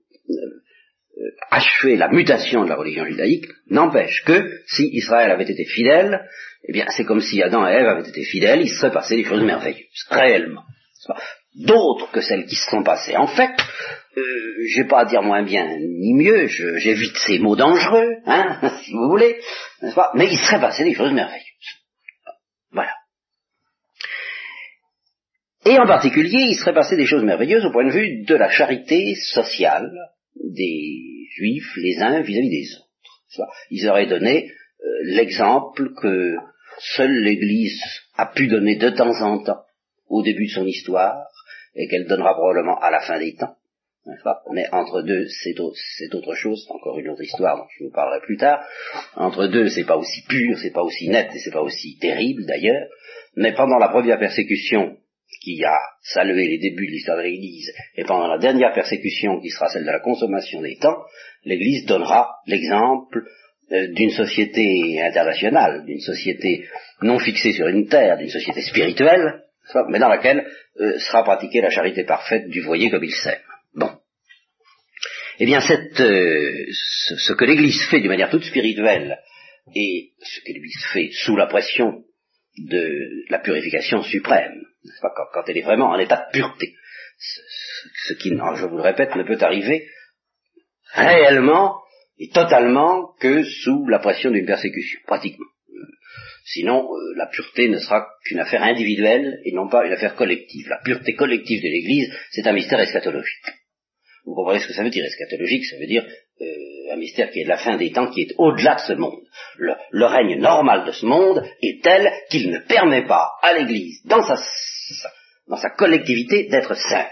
achever 1.50 1.96
la 1.96 2.08
mutation 2.08 2.64
de 2.64 2.68
la 2.68 2.76
religion 2.76 3.04
judaïque, 3.04 3.46
n'empêche 3.68 4.22
que 4.24 4.60
si 4.66 4.88
Israël 4.92 5.30
avait 5.30 5.50
été 5.50 5.64
fidèle, 5.64 6.26
eh 6.68 6.72
bien 6.72 6.86
c'est 6.88 7.04
comme 7.04 7.20
si 7.20 7.42
Adam 7.42 7.66
et 7.66 7.72
Ève 7.72 7.86
avaient 7.86 8.08
été 8.08 8.24
fidèles, 8.24 8.62
il 8.62 8.68
se 8.68 8.76
serait 8.76 8.92
passé 8.92 9.16
des 9.16 9.24
choses 9.24 9.42
merveilleuses, 9.42 10.06
réellement 10.10 10.62
d'autres 11.54 12.10
que 12.12 12.20
celles 12.20 12.46
qui 12.46 12.56
se 12.56 12.70
sont 12.70 12.82
passées. 12.82 13.16
En 13.16 13.26
fait, 13.26 13.52
euh, 14.16 14.22
j'ai 14.74 14.84
pas 14.84 15.00
à 15.00 15.04
dire 15.04 15.22
moins 15.22 15.42
bien 15.42 15.66
ni 15.78 16.14
mieux, 16.14 16.46
j'évite 16.46 17.16
ces 17.16 17.38
mots 17.38 17.56
dangereux, 17.56 18.16
hein, 18.26 18.72
si 18.84 18.92
vous 18.92 19.08
voulez, 19.08 19.40
Mais 20.14 20.28
il 20.30 20.38
serait 20.38 20.60
passé 20.60 20.84
des 20.84 20.94
choses 20.94 21.12
merveilleuses. 21.12 21.44
Voilà. 22.72 22.92
Et 25.64 25.78
en 25.78 25.86
particulier, 25.86 26.46
il 26.50 26.56
serait 26.56 26.74
passé 26.74 26.96
des 26.96 27.06
choses 27.06 27.24
merveilleuses 27.24 27.64
au 27.64 27.72
point 27.72 27.86
de 27.86 27.92
vue 27.92 28.24
de 28.24 28.34
la 28.34 28.50
charité 28.50 29.14
sociale 29.14 29.90
des 30.36 31.26
juifs 31.34 31.76
les 31.76 31.98
uns 31.98 32.22
vis-à-vis 32.22 32.50
des 32.50 32.76
autres. 32.76 33.50
Ils 33.70 33.88
auraient 33.88 34.06
donné 34.06 34.50
euh, 34.82 34.86
l'exemple 35.04 35.92
que 35.94 36.36
seule 36.96 37.22
l'Église 37.22 37.80
a 38.16 38.26
pu 38.26 38.48
donner 38.48 38.76
de 38.76 38.90
temps 38.90 39.20
en 39.22 39.42
temps 39.42 39.62
au 40.08 40.22
début 40.22 40.46
de 40.46 40.52
son 40.52 40.66
histoire, 40.66 41.26
et 41.74 41.86
qu'elle 41.88 42.06
donnera 42.06 42.34
probablement 42.34 42.78
à 42.80 42.90
la 42.90 43.00
fin 43.00 43.18
des 43.18 43.34
temps. 43.34 43.56
Mais 44.52 44.66
entre 44.72 45.02
deux, 45.02 45.26
c'est 45.28 45.58
autre, 45.60 46.34
chose, 46.34 46.64
c'est 46.66 46.72
encore 46.72 46.98
une 46.98 47.10
autre 47.10 47.22
histoire 47.22 47.58
dont 47.58 47.66
je 47.78 47.84
vous 47.84 47.92
parlerai 47.92 48.20
plus 48.22 48.38
tard. 48.38 48.64
Entre 49.14 49.46
deux, 49.46 49.68
c'est 49.68 49.84
pas 49.84 49.96
aussi 49.96 50.22
pur, 50.28 50.58
c'est 50.58 50.72
pas 50.72 50.82
aussi 50.82 51.08
net, 51.08 51.30
et 51.34 51.38
c'est 51.38 51.52
pas 51.52 51.62
aussi 51.62 51.96
terrible 51.98 52.44
d'ailleurs. 52.46 52.88
Mais 53.36 53.52
pendant 53.52 53.78
la 53.78 53.88
première 53.88 54.18
persécution 54.18 54.96
qui 55.42 55.64
a 55.64 55.78
salué 56.02 56.46
les 56.46 56.58
débuts 56.58 56.86
de 56.86 56.92
l'histoire 56.92 57.16
de 57.16 57.22
l'Église, 57.22 57.72
et 57.96 58.04
pendant 58.04 58.26
la 58.26 58.38
dernière 58.38 58.72
persécution 58.72 59.40
qui 59.40 59.50
sera 59.50 59.68
celle 59.68 59.84
de 59.84 59.90
la 59.90 60.00
consommation 60.00 60.60
des 60.60 60.76
temps, 60.76 60.98
l'Église 61.44 61.86
donnera 61.86 62.28
l'exemple 62.46 63.24
euh, 63.72 63.86
d'une 63.92 64.10
société 64.10 65.00
internationale, 65.00 65.84
d'une 65.86 66.00
société 66.00 66.66
non 67.02 67.18
fixée 67.18 67.52
sur 67.52 67.68
une 67.68 67.88
terre, 67.88 68.18
d'une 68.18 68.28
société 68.28 68.62
spirituelle, 68.62 69.44
mais 69.88 69.98
dans 69.98 70.08
laquelle 70.08 70.46
euh, 70.80 70.98
sera 70.98 71.22
pratiquée 71.22 71.60
la 71.60 71.70
charité 71.70 72.04
parfaite 72.04 72.48
du 72.48 72.60
voyer 72.60 72.90
comme 72.90 73.04
il 73.04 73.14
s'aime. 73.14 73.38
Bon. 73.74 73.90
Eh 75.38 75.46
bien, 75.46 75.60
cette, 75.60 76.00
euh, 76.00 76.66
ce, 76.70 77.16
ce, 77.16 77.32
que 77.32 77.44
l'Église 77.44 77.82
fait 77.88 78.00
d'une 78.00 78.10
manière 78.10 78.30
toute 78.30 78.44
spirituelle 78.44 79.18
et 79.74 80.10
ce 80.18 80.40
que 80.40 80.52
l'Église 80.52 80.84
fait 80.92 81.10
sous 81.12 81.36
la 81.36 81.46
pression 81.46 82.04
de 82.58 83.30
la 83.30 83.38
purification 83.38 84.02
suprême, 84.02 84.62
quand, 85.00 85.10
quand, 85.32 85.48
elle 85.48 85.58
est 85.58 85.62
vraiment 85.62 85.90
en 85.90 85.98
état 85.98 86.26
de 86.26 86.38
pureté, 86.38 86.74
ce, 88.06 88.14
qui, 88.14 88.30
je 88.30 88.66
vous 88.66 88.76
le 88.76 88.82
répète, 88.82 89.14
ne 89.14 89.22
peut 89.22 89.38
arriver 89.40 89.86
réellement 90.92 91.80
et 92.18 92.28
totalement 92.30 93.14
que 93.20 93.42
sous 93.42 93.86
la 93.88 93.98
pression 93.98 94.30
d'une 94.30 94.46
persécution, 94.46 95.00
pratiquement. 95.06 95.46
Sinon, 96.44 96.88
euh, 96.92 97.14
la 97.16 97.26
pureté 97.26 97.68
ne 97.68 97.78
sera 97.78 98.08
qu'une 98.24 98.40
affaire 98.40 98.62
individuelle 98.62 99.40
et 99.44 99.52
non 99.52 99.68
pas 99.68 99.86
une 99.86 99.92
affaire 99.92 100.16
collective. 100.16 100.68
La 100.68 100.80
pureté 100.82 101.14
collective 101.14 101.62
de 101.62 101.68
l'Église, 101.68 102.12
c'est 102.30 102.46
un 102.46 102.52
mystère 102.52 102.80
eschatologique. 102.80 103.46
Vous 104.24 104.34
comprenez 104.34 104.58
ce 104.58 104.66
que 104.66 104.72
ça 104.72 104.82
veut 104.82 104.90
dire 104.90 105.04
eschatologique 105.04 105.64
Ça 105.66 105.76
veut 105.78 105.86
dire 105.86 106.04
euh, 106.40 106.92
un 106.92 106.96
mystère 106.96 107.30
qui 107.30 107.40
est 107.40 107.44
de 107.44 107.50
la 107.50 107.58
fin 107.58 107.76
des 107.76 107.92
temps, 107.92 108.10
qui 108.10 108.22
est 108.22 108.34
au-delà 108.38 108.76
de 108.76 108.80
ce 108.80 108.92
monde. 108.94 109.20
Le, 109.56 110.06
règne 110.06 110.38
normal 110.38 110.86
de 110.86 110.92
ce 110.92 111.04
monde 111.04 111.44
est 111.62 111.82
tel 111.82 112.10
qu'il 112.30 112.50
ne 112.50 112.58
permet 112.58 113.06
pas 113.06 113.32
à 113.42 113.52
l'Église, 113.54 114.00
dans 114.06 114.22
sa, 114.22 114.42
dans 115.48 115.56
sa 115.56 115.70
collectivité, 115.70 116.48
d'être 116.48 116.74
sainte. 116.74 117.10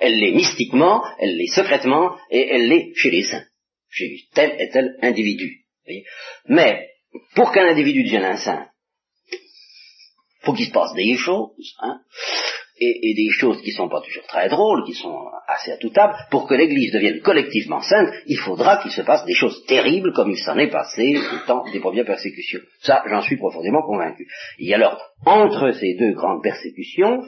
Elle 0.00 0.18
l'est 0.18 0.32
mystiquement, 0.32 1.02
elle 1.20 1.36
l'est 1.36 1.54
secrètement, 1.54 2.16
et 2.30 2.54
elle 2.54 2.68
l'est 2.68 2.92
chez 2.96 3.10
les 3.10 3.22
saints, 3.22 3.46
chez 3.88 4.10
tel 4.34 4.60
et 4.60 4.68
tel 4.70 4.96
individu. 5.00 5.64
Mais 6.48 6.88
pour 7.34 7.52
qu'un 7.52 7.68
individu 7.68 8.04
devienne 8.04 8.24
un 8.24 8.36
saint, 8.36 8.68
faut 10.42 10.54
qu'il 10.54 10.66
se 10.66 10.72
passe 10.72 10.92
des 10.94 11.16
choses, 11.16 11.76
hein, 11.80 12.00
et, 12.80 13.10
et, 13.10 13.14
des 13.14 13.30
choses 13.30 13.60
qui 13.62 13.72
sont 13.72 13.88
pas 13.88 14.00
toujours 14.00 14.26
très 14.26 14.48
drôles, 14.48 14.84
qui 14.84 14.94
sont 14.94 15.26
assez 15.46 15.72
atoutables. 15.72 16.14
Pour 16.30 16.46
que 16.46 16.54
l'Église 16.54 16.92
devienne 16.92 17.20
collectivement 17.20 17.82
sainte, 17.82 18.08
il 18.26 18.38
faudra 18.38 18.78
qu'il 18.78 18.90
se 18.90 19.02
passe 19.02 19.24
des 19.26 19.34
choses 19.34 19.64
terribles 19.66 20.12
comme 20.14 20.30
il 20.30 20.38
s'en 20.38 20.56
est 20.58 20.70
passé 20.70 21.16
au 21.18 21.46
temps 21.46 21.64
des 21.72 21.80
premières 21.80 22.06
persécutions. 22.06 22.60
Ça, 22.80 23.02
j'en 23.08 23.22
suis 23.22 23.36
profondément 23.36 23.82
convaincu. 23.82 24.26
Et 24.58 24.72
alors, 24.74 24.98
entre 25.26 25.72
ces 25.72 25.94
deux 25.94 26.14
grandes 26.14 26.42
persécutions, 26.42 27.22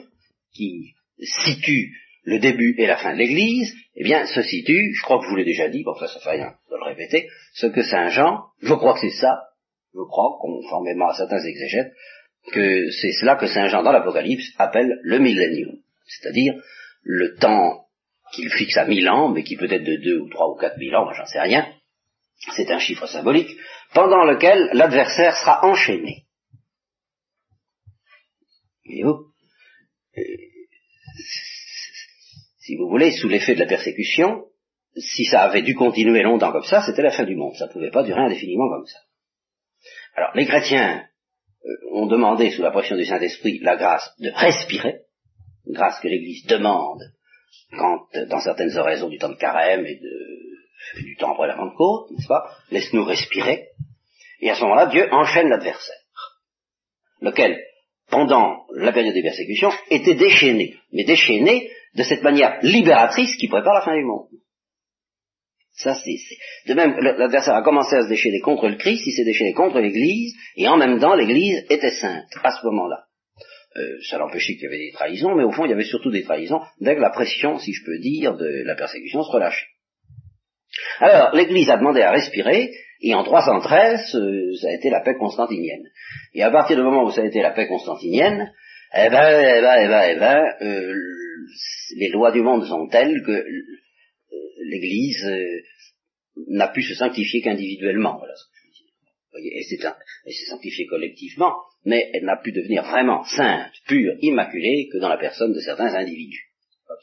qui 0.53 0.93
situent 1.19 1.91
le 2.23 2.39
début 2.39 2.75
et 2.77 2.87
la 2.87 2.97
fin 2.97 3.13
de 3.13 3.17
l'Église, 3.17 3.73
eh 3.95 4.03
bien, 4.03 4.25
se 4.25 4.41
situe, 4.41 4.93
je 4.93 5.01
crois 5.03 5.19
que 5.19 5.25
je 5.25 5.29
vous 5.29 5.35
l'ai 5.35 5.45
déjà 5.45 5.67
dit, 5.67 5.83
bon, 5.83 5.93
ça, 5.95 6.07
ça 6.07 6.19
fait 6.19 6.37
rien 6.37 6.53
de 6.69 6.75
le 6.75 6.83
répéter, 6.83 7.27
ce 7.53 7.67
que 7.67 7.83
Saint 7.83 8.09
Jean, 8.09 8.45
je 8.61 8.73
crois 8.73 8.93
que 8.93 9.01
c'est 9.01 9.17
ça, 9.17 9.41
je 9.93 10.01
crois, 10.07 10.37
conformément 10.39 11.09
à 11.09 11.15
certains 11.15 11.43
exégètes, 11.43 11.91
que 12.51 12.91
c'est 12.91 13.13
cela 13.13 13.35
que 13.35 13.47
Saint 13.47 13.67
Jean 13.67 13.83
dans 13.83 13.91
l'Apocalypse 13.91 14.53
appelle 14.57 14.99
le 15.01 15.19
millénium, 15.19 15.77
c'est-à-dire 16.05 16.53
le 17.03 17.35
temps 17.35 17.85
qu'il 18.33 18.49
fixe 18.49 18.77
à 18.77 18.85
mille 18.85 19.09
ans, 19.09 19.29
mais 19.29 19.43
qui 19.43 19.55
peut 19.55 19.71
être 19.71 19.83
de 19.83 19.97
deux 19.97 20.19
ou 20.19 20.29
trois 20.29 20.49
ou 20.49 20.55
quatre 20.55 20.77
mille 20.77 20.95
ans, 20.95 21.11
j'en 21.13 21.25
sais 21.25 21.39
rien, 21.39 21.71
c'est 22.55 22.71
un 22.71 22.79
chiffre 22.79 23.07
symbolique, 23.07 23.57
pendant 23.93 24.25
lequel 24.25 24.69
l'adversaire 24.73 25.35
sera 25.37 25.65
enchaîné. 25.65 26.25
Voyez-vous? 28.85 29.27
Si 32.59 32.75
vous 32.75 32.89
voulez, 32.89 33.11
sous 33.11 33.29
l'effet 33.29 33.55
de 33.55 33.59
la 33.59 33.67
persécution, 33.67 34.45
si 34.95 35.25
ça 35.25 35.41
avait 35.43 35.61
dû 35.61 35.75
continuer 35.75 36.21
longtemps 36.23 36.51
comme 36.51 36.63
ça, 36.63 36.83
c'était 36.85 37.01
la 37.01 37.11
fin 37.11 37.23
du 37.23 37.35
monde. 37.35 37.55
Ça 37.55 37.67
ne 37.67 37.71
pouvait 37.71 37.91
pas 37.91 38.03
durer 38.03 38.21
indéfiniment 38.21 38.69
comme 38.69 38.85
ça. 38.85 38.99
Alors, 40.15 40.31
les 40.35 40.45
chrétiens 40.45 41.05
ont 41.91 42.07
demandé, 42.07 42.51
sous 42.51 42.61
la 42.61 42.71
pression 42.71 42.95
du 42.95 43.05
Saint-Esprit, 43.05 43.59
la 43.59 43.75
grâce 43.75 44.13
de 44.19 44.29
respirer, 44.33 45.01
grâce 45.67 45.99
que 45.99 46.07
l'Église 46.07 46.45
demande 46.45 47.01
quand, 47.77 48.07
dans 48.29 48.39
certaines 48.39 48.77
oraisons 48.77 49.09
du 49.09 49.17
temps 49.17 49.29
de 49.29 49.37
carême 49.37 49.85
et 49.85 49.99
du 51.01 51.15
temps 51.15 51.33
après 51.33 51.47
la 51.47 51.55
Pentecôte, 51.55 52.11
n'est-ce 52.11 52.27
pas, 52.27 52.49
laisse-nous 52.71 53.03
respirer. 53.03 53.69
Et 54.41 54.49
à 54.49 54.55
ce 54.55 54.61
moment-là, 54.61 54.87
Dieu 54.87 55.07
enchaîne 55.11 55.49
l'adversaire, 55.49 55.95
lequel, 57.21 57.63
pendant 58.09 58.65
la 58.75 58.91
période 58.91 59.13
des 59.13 59.23
persécutions, 59.23 59.71
était 59.89 60.15
déchaîné, 60.15 60.75
mais 60.91 61.05
déchaîné 61.05 61.69
de 61.95 62.03
cette 62.03 62.23
manière 62.23 62.59
libératrice 62.61 63.35
qui 63.37 63.47
prépare 63.47 63.75
la 63.75 63.81
fin 63.81 63.95
du 63.95 64.03
monde. 64.03 64.27
Ça, 65.75 65.95
c'est, 65.95 66.15
De 66.67 66.75
même, 66.75 66.95
l'adversaire 66.99 67.55
a 67.55 67.63
commencé 67.63 67.95
à 67.95 68.03
se 68.03 68.09
déchaîner 68.09 68.41
contre 68.41 68.67
le 68.67 68.75
Christ, 68.75 69.03
il 69.07 69.11
s'est 69.11 69.25
déchaîné 69.25 69.53
contre 69.53 69.79
l'Église, 69.79 70.35
et 70.55 70.67
en 70.67 70.77
même 70.77 70.99
temps, 70.99 71.15
l'Église 71.15 71.65
était 71.69 71.91
sainte, 71.91 72.27
à 72.43 72.51
ce 72.51 72.65
moment-là. 72.67 73.05
Euh, 73.75 73.97
ça 74.07 74.19
l'empêchait 74.19 74.53
qu'il 74.53 74.63
y 74.63 74.67
avait 74.67 74.77
des 74.77 74.91
trahisons, 74.91 75.35
mais 75.35 75.43
au 75.43 75.51
fond, 75.51 75.65
il 75.65 75.71
y 75.71 75.73
avait 75.73 75.83
surtout 75.83 76.11
des 76.11 76.23
trahisons 76.23 76.61
dès 76.79 76.95
que 76.95 77.01
la 77.01 77.09
pression, 77.09 77.57
si 77.57 77.73
je 77.73 77.83
peux 77.83 77.97
dire, 77.97 78.35
de 78.35 78.63
la 78.65 78.75
persécution 78.75 79.23
se 79.23 79.31
relâchait. 79.31 79.65
Alors, 80.99 81.35
l'Église 81.35 81.69
a 81.71 81.77
demandé 81.77 82.01
à 82.01 82.11
respirer, 82.11 82.71
et 83.01 83.15
en 83.15 83.23
313, 83.23 84.15
euh, 84.15 84.55
ça 84.61 84.67
a 84.67 84.73
été 84.73 84.91
la 84.91 85.01
paix 85.01 85.15
constantinienne. 85.15 85.89
Et 86.35 86.43
à 86.43 86.51
partir 86.51 86.77
du 86.77 86.83
moment 86.83 87.03
où 87.03 87.11
ça 87.11 87.21
a 87.21 87.25
été 87.25 87.41
la 87.41 87.51
paix 87.51 87.67
constantinienne, 87.67 88.51
eh 88.95 89.09
ben, 89.09 89.27
eh 89.27 89.61
ben, 89.61 89.75
eh 89.79 89.87
ben, 89.87 90.03
eh 90.07 90.19
ben, 90.19 90.43
euh, 90.61 90.93
les 91.97 92.09
lois 92.09 92.31
du 92.31 92.41
monde 92.41 92.63
sont 92.65 92.87
telles 92.87 93.23
que 93.23 93.43
l'Église 94.63 95.25
euh, 95.25 95.61
n'a 96.47 96.67
pu 96.67 96.81
se 96.81 96.95
sanctifier 96.95 97.41
qu'individuellement. 97.41 98.17
Voilà 98.17 98.35
ce 98.35 98.43
que 98.43 98.51
je 98.55 98.67
veux 98.67 98.73
dire. 98.73 98.93
Voyez, 99.31 99.57
elle 99.57 100.33
s'est 100.33 100.49
sanctifiée 100.49 100.85
collectivement, 100.87 101.55
mais 101.85 102.09
elle 102.13 102.25
n'a 102.25 102.37
pu 102.37 102.51
devenir 102.51 102.83
vraiment 102.83 103.23
sainte, 103.23 103.73
pure, 103.87 104.15
immaculée 104.21 104.89
que 104.91 104.99
dans 104.99 105.09
la 105.09 105.17
personne 105.17 105.53
de 105.53 105.59
certains 105.59 105.93
individus, 105.95 106.49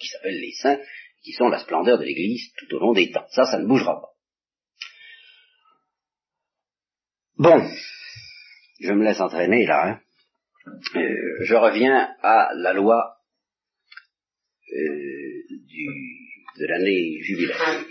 qui 0.00 0.08
s'appellent 0.08 0.40
les 0.40 0.52
saints, 0.52 0.80
qui 1.22 1.32
sont 1.32 1.48
la 1.48 1.58
splendeur 1.58 1.98
de 1.98 2.04
l'Église 2.04 2.52
tout 2.56 2.74
au 2.76 2.78
long 2.78 2.92
des 2.92 3.10
temps. 3.10 3.26
Ça, 3.30 3.44
ça 3.44 3.58
ne 3.58 3.66
bougera 3.66 4.00
pas. 4.00 4.10
Bon, 7.36 7.70
je 8.80 8.92
me 8.92 9.04
laisse 9.04 9.20
entraîner 9.20 9.66
là. 9.66 9.86
Hein. 9.86 10.00
Euh, 10.96 11.44
je 11.44 11.54
reviens 11.54 12.14
à 12.22 12.50
la 12.54 12.72
loi 12.72 13.16
euh, 14.72 15.56
du 15.66 16.19
de 16.60 16.66
l'année 16.66 17.20
jubilaire. 17.22 17.84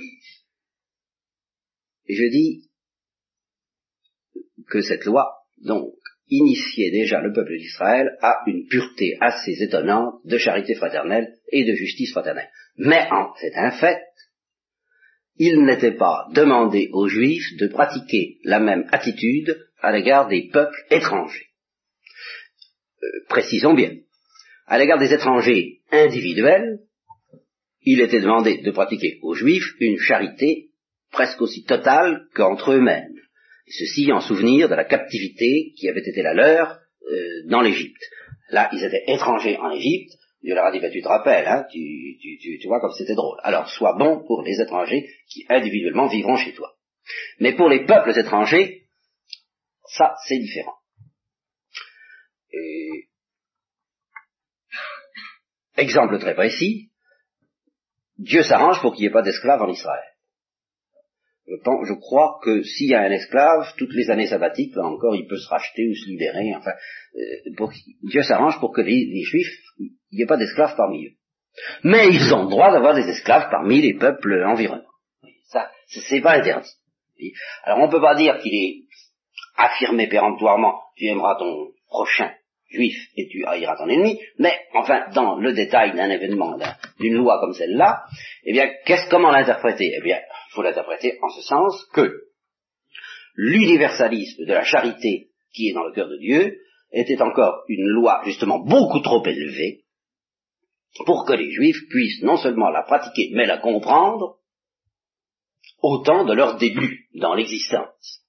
Et 2.08 2.16
je 2.16 2.26
dis 2.30 2.70
que 4.70 4.82
cette 4.82 5.06
loi, 5.06 5.28
donc, 5.58 5.94
initiait 6.30 6.92
déjà 6.92 7.22
le 7.22 7.34
peuple 7.34 7.58
d'Israël 7.58 8.18
à 8.22 8.44
une 8.46 8.68
pureté 8.68 9.18
assez 9.20 9.64
étonnante 9.64 10.22
de 10.26 10.38
charité 10.38 10.76
fraternelle 10.76 11.34
et 11.52 11.66
de 11.66 11.74
justice 11.74 12.12
fraternelle. 12.12 12.50
Mais 12.78 13.08
c'est 13.42 13.56
un 13.56 13.72
fait, 13.72 14.00
il 15.38 15.64
n'était 15.66 15.96
pas 15.96 16.28
demandé 16.34 16.90
aux 16.92 17.08
Juifs 17.08 17.58
de 17.58 17.68
pratiquer 17.68 18.38
la 18.44 18.60
même 18.60 18.88
attitude 18.92 19.58
à 19.82 19.92
l'égard 19.92 20.28
des 20.28 20.50
peuples 20.52 20.86
étrangers. 20.92 21.48
Euh, 23.02 23.08
précisons 23.30 23.74
bien, 23.74 23.96
à 24.68 24.78
l'égard 24.78 25.00
des 25.00 25.14
étrangers 25.14 25.80
individuels, 25.92 26.80
il 27.82 28.02
était 28.02 28.22
demandé 28.22 28.58
de 28.58 28.72
pratiquer 28.72 29.20
aux 29.22 29.34
Juifs 29.34 29.74
une 29.80 29.98
charité 29.98 30.70
presque 31.12 31.42
aussi 31.42 31.64
totale 31.64 32.28
qu'entre 32.36 32.74
eux-mêmes, 32.74 33.16
ceci 33.68 34.12
en 34.12 34.22
souvenir 34.22 34.70
de 34.70 34.76
la 34.76 34.86
captivité 34.86 35.74
qui 35.78 35.90
avait 35.90 36.02
été 36.02 36.22
la 36.22 36.34
leur 36.34 36.80
euh, 37.12 37.44
dans 37.48 37.62
l'Égypte. 37.62 38.02
Là, 38.50 38.70
ils 38.74 38.84
étaient 38.84 39.04
étrangers 39.08 39.58
en 39.58 39.72
Égypte, 39.72 40.14
Dieu 40.42 40.56
leur 40.56 40.66
a 40.66 40.72
dit, 40.72 40.80
ben, 40.80 40.92
tu 40.92 41.02
te 41.02 41.08
rappelles, 41.08 41.48
hein, 41.48 41.66
tu, 41.70 42.18
tu, 42.22 42.60
tu, 42.60 42.68
vois 42.68 42.80
comme 42.80 42.94
c'était 42.98 43.16
drôle. 43.16 43.38
Alors, 43.44 43.70
sois 43.70 43.98
bon 43.98 44.24
pour 44.26 44.42
les 44.42 44.62
étrangers 44.62 45.10
qui 45.28 45.46
individuellement 45.50 46.08
vivront 46.08 46.38
chez 46.38 46.54
toi. 46.54 46.76
Mais 47.40 47.56
pour 47.56 47.68
les 47.68 47.86
peuples 47.86 48.18
étrangers, 48.18 48.84
ça, 49.86 50.16
c'est 50.28 50.38
différent. 50.38 50.76
Exemple 55.76 56.20
très 56.20 56.36
précis, 56.36 56.90
Dieu 58.20 58.44
s'arrange 58.44 58.82
pour 58.82 58.94
qu'il 58.94 59.04
n'y 59.04 59.08
ait 59.08 59.14
pas 59.14 59.22
d'esclaves 59.22 59.62
en 59.62 59.70
Israël. 59.70 60.04
Je, 61.48 61.94
crois 62.00 62.40
que 62.44 62.62
s'il 62.62 62.92
y 62.92 62.96
a 62.96 63.02
un 63.02 63.10
esclave, 63.10 63.74
toutes 63.78 63.94
les 63.94 64.12
années 64.12 64.28
sabbatiques, 64.28 64.76
là 64.76 64.86
encore, 64.86 65.16
il 65.16 65.26
peut 65.26 65.38
se 65.38 65.50
racheter 65.50 65.88
ou 65.90 65.96
se 65.96 66.08
libérer. 66.08 66.54
Enfin, 66.56 66.74
euh, 67.16 67.68
Dieu 68.04 68.22
s'arrange 68.22 68.60
pour 68.60 68.72
que 68.72 68.82
les, 68.82 69.24
Juifs, 69.24 69.58
il 69.80 69.94
n'y 70.12 70.22
ait 70.22 70.28
pas 70.28 70.38
d'esclaves 70.38 70.76
parmi 70.76 71.08
eux. 71.08 71.14
Mais 71.84 72.10
ils 72.10 72.34
ont 72.34 72.44
le 72.44 72.50
droit 72.50 72.72
d'avoir 72.72 72.94
des 72.94 73.10
esclaves 73.10 73.50
parmi 73.50 73.82
les 73.82 73.96
peuples 73.96 74.44
environnants. 74.44 74.84
Ça, 75.46 75.72
c'est 75.88 76.22
pas 76.22 76.38
interdit. 76.38 76.70
Alors 77.64 77.80
on 77.80 77.88
ne 77.88 77.92
peut 77.92 78.02
pas 78.02 78.16
dire 78.16 78.38
qu'il 78.40 78.54
est 78.54 78.84
affirmé 79.58 80.08
péremptoirement, 80.08 80.80
tu 80.96 81.06
aimeras 81.06 81.36
ton 81.38 81.72
prochain 81.88 82.32
juif 82.70 82.96
et 83.16 83.28
tu 83.28 83.46
haïras 83.46 83.78
ton 83.78 83.90
ennemi, 83.90 84.20
mais 84.38 84.54
enfin, 84.74 85.10
dans 85.14 85.38
le 85.38 85.54
détail 85.54 85.96
d'un 85.96 86.10
événement, 86.10 86.58
d'une 87.00 87.16
loi 87.16 87.40
comme 87.40 87.54
celle-là, 87.54 88.04
eh 88.44 88.54
bien, 88.54 88.70
qu'est-ce, 88.86 89.10
comment 89.10 89.32
l'interpréter? 89.32 89.92
Eh 89.98 90.02
bien, 90.02 90.18
il 90.18 90.54
faut 90.54 90.62
l'interpréter 90.62 91.18
en 91.22 91.30
ce 91.30 91.42
sens 91.42 91.86
que 91.94 92.30
l'universalisme 93.36 94.46
de 94.46 94.54
la 94.54 94.64
charité 94.64 95.30
qui 95.54 95.70
est 95.70 95.74
dans 95.74 95.86
le 95.86 95.94
cœur 95.94 96.10
de 96.10 96.18
Dieu 96.18 96.60
était 96.92 97.22
encore 97.22 97.64
une 97.68 97.88
loi 97.88 98.22
justement 98.26 98.60
beaucoup 98.60 99.00
trop 99.00 99.26
élevée 99.26 99.84
pour 101.06 101.26
que 101.26 101.34
les 101.34 101.52
juifs 101.52 101.88
puissent 101.90 102.24
non 102.24 102.38
seulement 102.38 102.70
la 102.70 102.84
pratiquer, 102.84 103.32
mais 103.34 103.46
la 103.46 103.58
comprendre 103.58 104.38
au 105.82 106.00
temps 106.00 106.26
de 106.26 106.34
leur 106.34 106.58
début 106.58 107.08
dans 107.16 107.34
l'existence. 107.34 108.24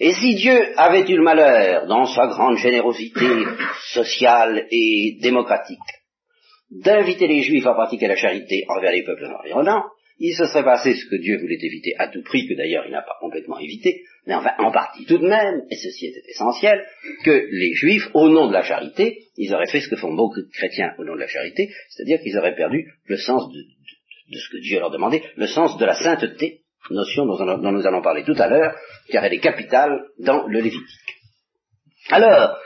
Et 0.00 0.12
si 0.12 0.34
Dieu 0.34 0.72
avait 0.76 1.08
eu 1.08 1.16
le 1.16 1.22
malheur, 1.22 1.86
dans 1.86 2.06
sa 2.06 2.26
grande 2.26 2.56
générosité 2.58 3.26
sociale 3.92 4.66
et 4.70 5.18
démocratique, 5.20 5.78
d'inviter 6.70 7.28
les 7.28 7.42
Juifs 7.42 7.66
à 7.66 7.74
pratiquer 7.74 8.08
la 8.08 8.16
charité 8.16 8.64
envers 8.68 8.92
les 8.92 9.04
peuples 9.04 9.26
environnants, 9.26 9.84
il 10.18 10.34
se 10.34 10.46
serait 10.46 10.64
passé 10.64 10.94
ce 10.94 11.06
que 11.06 11.16
Dieu 11.16 11.38
voulait 11.38 11.58
éviter 11.60 11.94
à 11.98 12.08
tout 12.08 12.22
prix, 12.22 12.46
que 12.46 12.54
d'ailleurs 12.54 12.84
il 12.86 12.92
n'a 12.92 13.02
pas 13.02 13.16
complètement 13.20 13.58
évité, 13.58 14.02
mais 14.26 14.34
enfin 14.34 14.52
en 14.58 14.70
partie 14.70 15.04
tout 15.06 15.18
de 15.18 15.26
même, 15.26 15.62
et 15.70 15.76
ceci 15.76 16.06
était 16.06 16.22
essentiel, 16.28 16.84
que 17.24 17.48
les 17.50 17.74
Juifs, 17.74 18.08
au 18.14 18.28
nom 18.28 18.48
de 18.48 18.52
la 18.52 18.62
charité, 18.62 19.18
ils 19.36 19.52
auraient 19.54 19.70
fait 19.70 19.80
ce 19.80 19.88
que 19.88 19.96
font 19.96 20.14
beaucoup 20.14 20.40
de 20.40 20.50
chrétiens 20.52 20.94
au 20.98 21.04
nom 21.04 21.14
de 21.14 21.20
la 21.20 21.26
charité, 21.26 21.68
c'est-à-dire 21.90 22.20
qu'ils 22.20 22.36
auraient 22.38 22.54
perdu 22.54 22.92
le 23.06 23.16
sens 23.16 23.52
de, 23.52 23.58
de, 23.58 24.38
ce 24.38 24.48
que 24.50 24.60
Dieu 24.62 24.78
leur 24.78 24.90
demandait, 24.90 25.22
le 25.36 25.46
sens 25.46 25.76
de 25.78 25.84
la 25.84 25.94
sainteté, 25.94 26.60
notion 26.90 27.26
dont, 27.26 27.72
nous 27.72 27.86
allons 27.86 28.02
parler 28.02 28.24
tout 28.24 28.36
à 28.36 28.48
l'heure, 28.48 28.74
car 29.10 29.24
elle 29.24 29.34
est 29.34 29.40
capitale 29.40 30.04
dans 30.18 30.46
le 30.46 30.60
Lévitique. 30.60 30.82
Alors, 32.10 32.58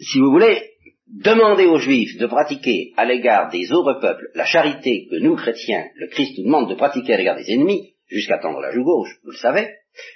si 0.00 0.20
vous 0.20 0.30
voulez, 0.30 0.70
demander 1.06 1.66
aux 1.66 1.78
Juifs 1.78 2.16
de 2.18 2.26
pratiquer 2.26 2.92
à 2.96 3.04
l'égard 3.04 3.50
des 3.50 3.72
autres 3.72 4.00
peuples 4.00 4.28
la 4.34 4.44
charité 4.44 5.06
que 5.10 5.16
nous, 5.16 5.36
chrétiens, 5.36 5.86
le 5.96 6.08
Christ 6.08 6.38
nous 6.38 6.44
demande 6.44 6.70
de 6.70 6.74
pratiquer 6.74 7.14
à 7.14 7.16
l'égard 7.16 7.36
des 7.36 7.50
ennemis, 7.52 7.94
jusqu'à 8.06 8.38
tendre 8.38 8.60
la 8.60 8.72
joue 8.72 8.84
gauche, 8.84 9.18
vous 9.24 9.32
le 9.32 9.36
savez, 9.36 9.68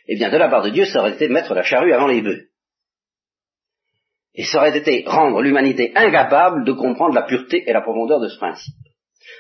eh 0.07 0.17
bien, 0.17 0.31
de 0.31 0.37
la 0.37 0.49
part 0.49 0.63
de 0.63 0.71
Dieu, 0.71 0.87
ça 0.87 1.01
aurait 1.01 1.15
été 1.15 1.29
mettre 1.29 1.55
la 1.55 1.63
charrue 1.63 1.93
avant 1.93 2.07
les 2.07 2.23
bœufs. 2.23 2.49
Et 4.35 4.45
ça 4.45 4.59
aurait 4.59 4.77
été 4.77 5.05
rendre 5.07 5.43
l'humanité 5.43 5.93
incapable 5.95 6.65
de 6.65 6.73
comprendre 6.73 7.15
la 7.15 7.23
pureté 7.23 7.65
et 7.67 7.73
la 7.73 7.83
profondeur 7.83 8.21
de 8.21 8.29
ce 8.29 8.39
principe. 8.39 8.75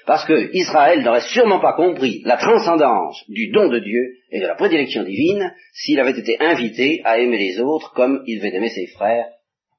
Parce 0.06 0.24
que 0.24 0.50
Israël 0.52 1.02
n'aurait 1.02 1.20
sûrement 1.20 1.60
pas 1.60 1.74
compris 1.74 2.22
la 2.24 2.36
transcendance 2.36 3.22
du 3.28 3.50
don 3.50 3.68
de 3.68 3.78
Dieu 3.78 4.16
et 4.30 4.40
de 4.40 4.46
la 4.46 4.56
prédilection 4.56 5.04
divine 5.04 5.54
s'il 5.72 6.00
avait 6.00 6.18
été 6.18 6.36
invité 6.40 7.00
à 7.04 7.18
aimer 7.18 7.38
les 7.38 7.60
autres 7.60 7.92
comme 7.94 8.22
il 8.26 8.38
devait 8.38 8.56
aimer 8.56 8.70
ses 8.70 8.86
frères 8.88 9.26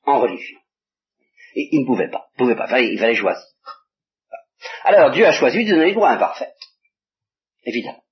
en 0.05 0.19
religion. 0.19 0.57
Et 1.55 1.69
il 1.71 1.81
ne 1.81 1.85
pouvait 1.85 2.09
pas, 2.09 2.27
il 2.35 2.37
pouvait 2.37 2.55
pas, 2.55 2.79
il 2.79 2.97
fallait 2.97 3.15
choisir. 3.15 3.43
Alors 4.83 5.11
Dieu 5.11 5.25
a 5.25 5.33
choisi 5.33 5.65
de 5.65 5.71
donner 5.71 5.87
les 5.87 5.93
droits 5.93 6.11
imparfaits, 6.11 6.55
évidemment. 7.65 8.03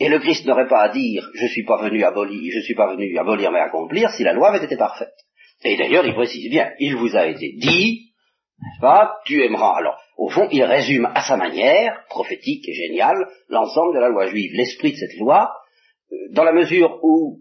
Et 0.00 0.08
le 0.08 0.18
Christ 0.20 0.44
n'aurait 0.46 0.68
pas 0.68 0.82
à 0.82 0.88
dire 0.90 1.28
je 1.34 1.46
suis 1.46 1.64
pas 1.64 1.82
venu 1.82 2.04
abolir, 2.04 2.52
je 2.52 2.60
suis 2.60 2.74
pas 2.74 2.94
venu 2.94 3.16
abolir 3.18 3.50
mais 3.50 3.60
accomplir 3.60 4.10
si 4.10 4.22
la 4.22 4.32
loi 4.32 4.50
avait 4.50 4.64
été 4.64 4.76
parfaite. 4.76 5.14
Et 5.64 5.76
d'ailleurs, 5.76 6.06
il 6.06 6.14
précise 6.14 6.48
bien, 6.50 6.72
il 6.78 6.94
vous 6.96 7.16
a 7.16 7.26
été 7.26 7.52
dit, 7.56 8.07
n'est-ce 8.60 8.80
pas, 8.80 9.20
tu 9.24 9.42
aimeras. 9.42 9.76
Alors, 9.76 10.00
au 10.16 10.28
fond, 10.28 10.48
il 10.50 10.62
résume 10.64 11.06
à 11.14 11.22
sa 11.22 11.36
manière, 11.36 12.04
prophétique 12.08 12.68
et 12.68 12.74
géniale, 12.74 13.28
l'ensemble 13.48 13.94
de 13.94 14.00
la 14.00 14.08
loi 14.08 14.26
juive, 14.28 14.52
l'esprit 14.54 14.92
de 14.92 14.96
cette 14.96 15.16
loi, 15.18 15.52
euh, 16.12 16.16
dans 16.32 16.44
la 16.44 16.52
mesure 16.52 16.98
où, 17.02 17.40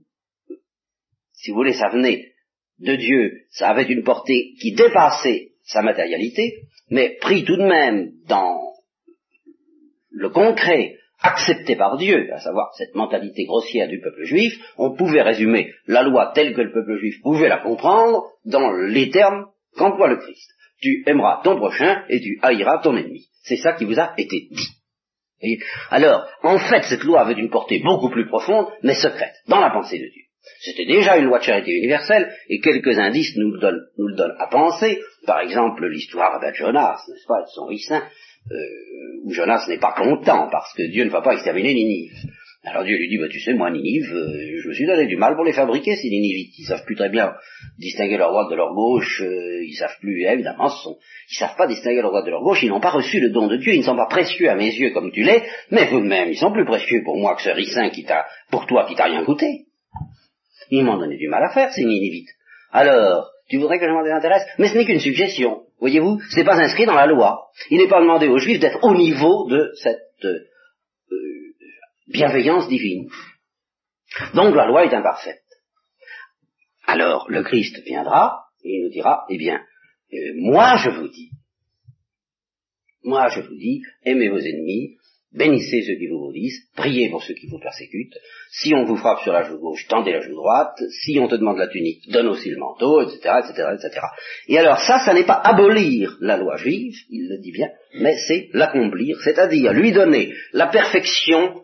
si 1.34 1.51
vous 1.51 1.58
voulez, 1.58 1.73
ça 1.73 1.89
venait 1.89 2.34
de 2.80 2.95
Dieu, 2.95 3.45
ça 3.49 3.69
avait 3.69 3.91
une 3.91 4.03
portée 4.03 4.53
qui 4.62 4.73
dépassait 4.73 5.53
sa 5.63 5.82
matérialité, 5.82 6.67
mais 6.89 7.17
pris 7.19 7.43
tout 7.43 7.58
de 7.58 7.65
même 7.65 8.12
dans 8.27 8.62
le 10.12 10.30
concret, 10.30 10.97
accepté 11.21 11.75
par 11.75 11.97
Dieu, 11.97 12.32
à 12.32 12.39
savoir 12.39 12.73
cette 12.77 12.93
mentalité 12.95 13.45
grossière 13.45 13.88
du 13.88 13.99
peuple 13.99 14.23
juif, 14.23 14.53
on 14.77 14.95
pouvait 14.95 15.23
résumer 15.23 15.73
la 15.88 16.03
loi 16.03 16.32
telle 16.36 16.53
que 16.53 16.62
le 16.62 16.71
peuple 16.71 16.97
juif 16.99 17.15
pouvait 17.23 17.49
la 17.49 17.58
comprendre 17.58 18.23
dans 18.45 18.71
les 18.71 19.10
termes 19.10 19.47
qu'emploie 19.75 20.10
le 20.10 20.17
Christ. 20.17 20.51
Tu 20.81 21.03
aimeras 21.07 21.41
ton 21.43 21.57
prochain 21.57 22.03
et 22.09 22.19
tu 22.19 22.39
haïras 22.41 22.79
ton 22.79 22.95
ennemi. 22.95 23.27
C'est 23.43 23.57
ça 23.57 23.73
qui 23.73 23.85
vous 23.85 23.99
a 23.99 24.13
été 24.17 24.47
dit. 24.51 24.67
Alors, 25.91 26.27
en 26.43 26.57
fait, 26.57 26.83
cette 26.83 27.03
loi 27.03 27.21
avait 27.21 27.39
une 27.39 27.49
portée 27.49 27.79
beaucoup 27.83 28.09
plus 28.09 28.27
profonde, 28.27 28.67
mais 28.83 28.95
secrète, 28.95 29.35
dans 29.47 29.59
la 29.59 29.69
pensée 29.69 29.99
de 29.99 30.09
Dieu. 30.11 30.23
C'était 30.61 30.85
déjà 30.85 31.17
une 31.17 31.25
loi 31.25 31.39
de 31.39 31.43
charité 31.43 31.71
universelle, 31.71 32.33
et 32.49 32.59
quelques 32.59 32.97
indices 32.97 33.35
nous 33.35 33.51
le 33.51 33.59
donnent, 33.59 33.85
nous 33.97 34.07
le 34.07 34.15
donnent 34.15 34.35
à 34.39 34.47
penser. 34.47 34.99
Par 35.25 35.41
exemple, 35.41 35.85
l'histoire 35.87 36.39
de 36.39 36.53
Jonas, 36.53 36.99
n'est-ce 37.07 37.27
pas, 37.27 37.41
de 37.41 37.49
son 37.53 37.65
ricin, 37.65 38.03
euh, 38.51 38.55
où 39.25 39.33
Jonas 39.33 39.65
n'est 39.67 39.79
pas 39.79 39.93
content 39.93 40.47
parce 40.49 40.73
que 40.73 40.83
Dieu 40.83 41.03
ne 41.03 41.09
va 41.09 41.21
pas 41.21 41.33
exterminer 41.33 41.73
Ninive. 41.73 42.13
Alors 42.69 42.84
Dieu 42.84 42.97
lui 42.97 43.08
dit, 43.08 43.17
bah, 43.17 43.27
tu 43.30 43.39
sais, 43.39 43.53
moi, 43.53 43.71
Ninive, 43.71 44.13
euh, 44.13 44.62
je 44.62 44.67
me 44.67 44.73
suis 44.73 44.86
donné 44.86 45.06
du 45.08 45.15
mal 45.15 45.36
pour 45.36 45.45
les 45.45 45.53
fabriquer, 45.53 45.95
ces 45.95 46.10
Ninivites. 46.10 46.53
Ils 46.60 46.65
savent 46.65 46.84
plus 46.84 46.95
très 46.95 47.10
bien 47.10 47.34
distinguer 47.77 48.17
leur 48.17 48.30
droite 48.30 48.49
de 48.49 48.56
leur 48.56 48.73
gauche, 48.73 49.21
euh, 49.21 49.63
ils 49.63 49.75
savent 49.75 49.97
plus, 50.01 50.25
évidemment, 50.25 50.67
ce 50.69 50.84
sont, 50.84 50.97
ils 51.32 51.36
savent 51.36 51.56
pas 51.56 51.67
distinguer 51.67 52.01
leur 52.01 52.10
droite 52.10 52.25
de 52.25 52.32
leur 52.32 52.41
gauche, 52.41 52.63
ils 52.63 52.69
n'ont 52.69 52.80
pas 52.80 52.89
reçu 52.89 53.19
le 53.19 53.30
don 53.30 53.47
de 53.47 53.58
Dieu, 53.58 53.73
ils 53.73 53.80
ne 53.80 53.86
sont 53.86 53.95
pas 53.95 54.08
précieux 54.08 54.49
à 54.49 54.56
mes 54.56 54.71
yeux 54.71 54.91
comme 54.91 55.12
tu 55.12 55.23
l'es, 55.23 55.43
mais 55.71 55.88
vous 55.88 55.99
de 55.99 56.08
même, 56.08 56.30
ils 56.30 56.38
sont 56.38 56.51
plus 56.51 56.65
précieux 56.65 57.01
pour 57.06 57.17
moi 57.17 57.36
que 57.36 57.41
ce 57.41 57.49
ricin 57.49 57.89
qui 57.89 58.03
t'a, 58.03 58.25
pour 58.51 58.65
toi 58.65 58.86
qui 58.88 58.95
t'a 58.95 59.06
rien 59.06 59.23
coûté. 59.23 59.65
Ils 60.69 60.84
m'ont 60.84 60.97
donné 60.97 61.17
du 61.17 61.27
mal 61.27 61.43
à 61.43 61.53
faire, 61.53 61.71
ces 61.71 61.86
Ninivites. 61.86 62.30
Alors, 62.71 63.30
tu 63.49 63.58
voudrais 63.58 63.80
que 63.80 63.86
je 63.86 63.91
m'en 63.91 64.03
désintéresse? 64.03 64.43
Mais 64.58 64.67
ce 64.67 64.77
n'est 64.77 64.86
qu'une 64.86 64.99
suggestion. 64.99 65.62
Voyez-vous, 65.80 66.19
ce 66.30 66.38
n'est 66.38 66.45
pas 66.45 66.60
inscrit 66.60 66.86
dans 66.86 66.95
la 66.95 67.06
loi. 67.06 67.45
Il 67.69 67.77
n'est 67.77 67.88
pas 67.88 68.01
demandé 68.01 68.27
aux 68.27 68.39
Juifs 68.39 68.60
d'être 68.60 68.84
au 68.84 68.95
niveau 68.95 69.47
de 69.49 69.71
cette 69.75 70.25
euh, 70.25 70.39
bienveillance 72.08 72.67
divine. 72.67 73.10
Donc 74.34 74.56
la 74.56 74.67
loi 74.67 74.86
est 74.86 74.93
imparfaite. 74.93 75.43
Alors 76.86 77.30
le 77.30 77.43
Christ 77.43 77.84
viendra 77.86 78.46
et 78.63 78.78
il 78.78 78.84
nous 78.84 78.89
dira, 78.89 79.26
eh 79.30 79.38
bien, 79.38 79.62
euh, 80.13 80.17
moi 80.36 80.78
je 80.78 80.89
vous 80.89 81.08
dis, 81.10 81.32
moi 83.04 83.28
je 83.30 83.41
vous 83.41 83.56
dis, 83.56 83.82
aimez 84.04 84.30
vos 84.30 84.39
ennemis, 84.39 84.98
Bénissez 85.34 85.84
ceux 85.84 85.96
qui 85.96 86.08
vous 86.08 86.20
maudissent, 86.20 86.67
priez 86.76 87.10
pour 87.10 87.22
ceux 87.22 87.34
qui 87.34 87.48
vous 87.48 87.60
persécutent. 87.60 88.17
Si 88.50 88.74
on 88.74 88.86
vous 88.86 88.96
frappe 88.96 89.20
sur 89.20 89.34
la 89.34 89.43
joue 89.43 89.60
gauche, 89.60 89.86
tendez 89.88 90.13
la 90.13 90.22
joue 90.22 90.34
droite. 90.34 90.82
Si 91.04 91.20
on 91.20 91.28
te 91.28 91.36
demande 91.36 91.58
la 91.58 91.67
tunique, 91.67 92.10
donne 92.10 92.28
aussi 92.28 92.50
le 92.50 92.58
manteau, 92.58 93.02
etc., 93.02 93.41
etc., 93.43 93.67
etc. 93.74 94.00
Et 94.48 94.58
alors 94.58 94.80
ça, 94.80 95.00
ça 95.00 95.13
n'est 95.13 95.26
pas 95.26 95.39
abolir 95.43 96.17
la 96.22 96.38
loi 96.38 96.56
juive, 96.56 96.96
il 97.10 97.28
le 97.30 97.39
dit 97.39 97.52
bien, 97.52 97.70
mais 98.00 98.15
c'est 98.28 98.50
l'accomplir, 98.54 99.20
c'est-à-dire 99.22 99.74
lui 99.74 99.91
donner 99.91 100.34
la 100.54 100.67
perfection 100.67 101.62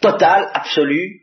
totale, 0.00 0.50
absolue, 0.52 1.22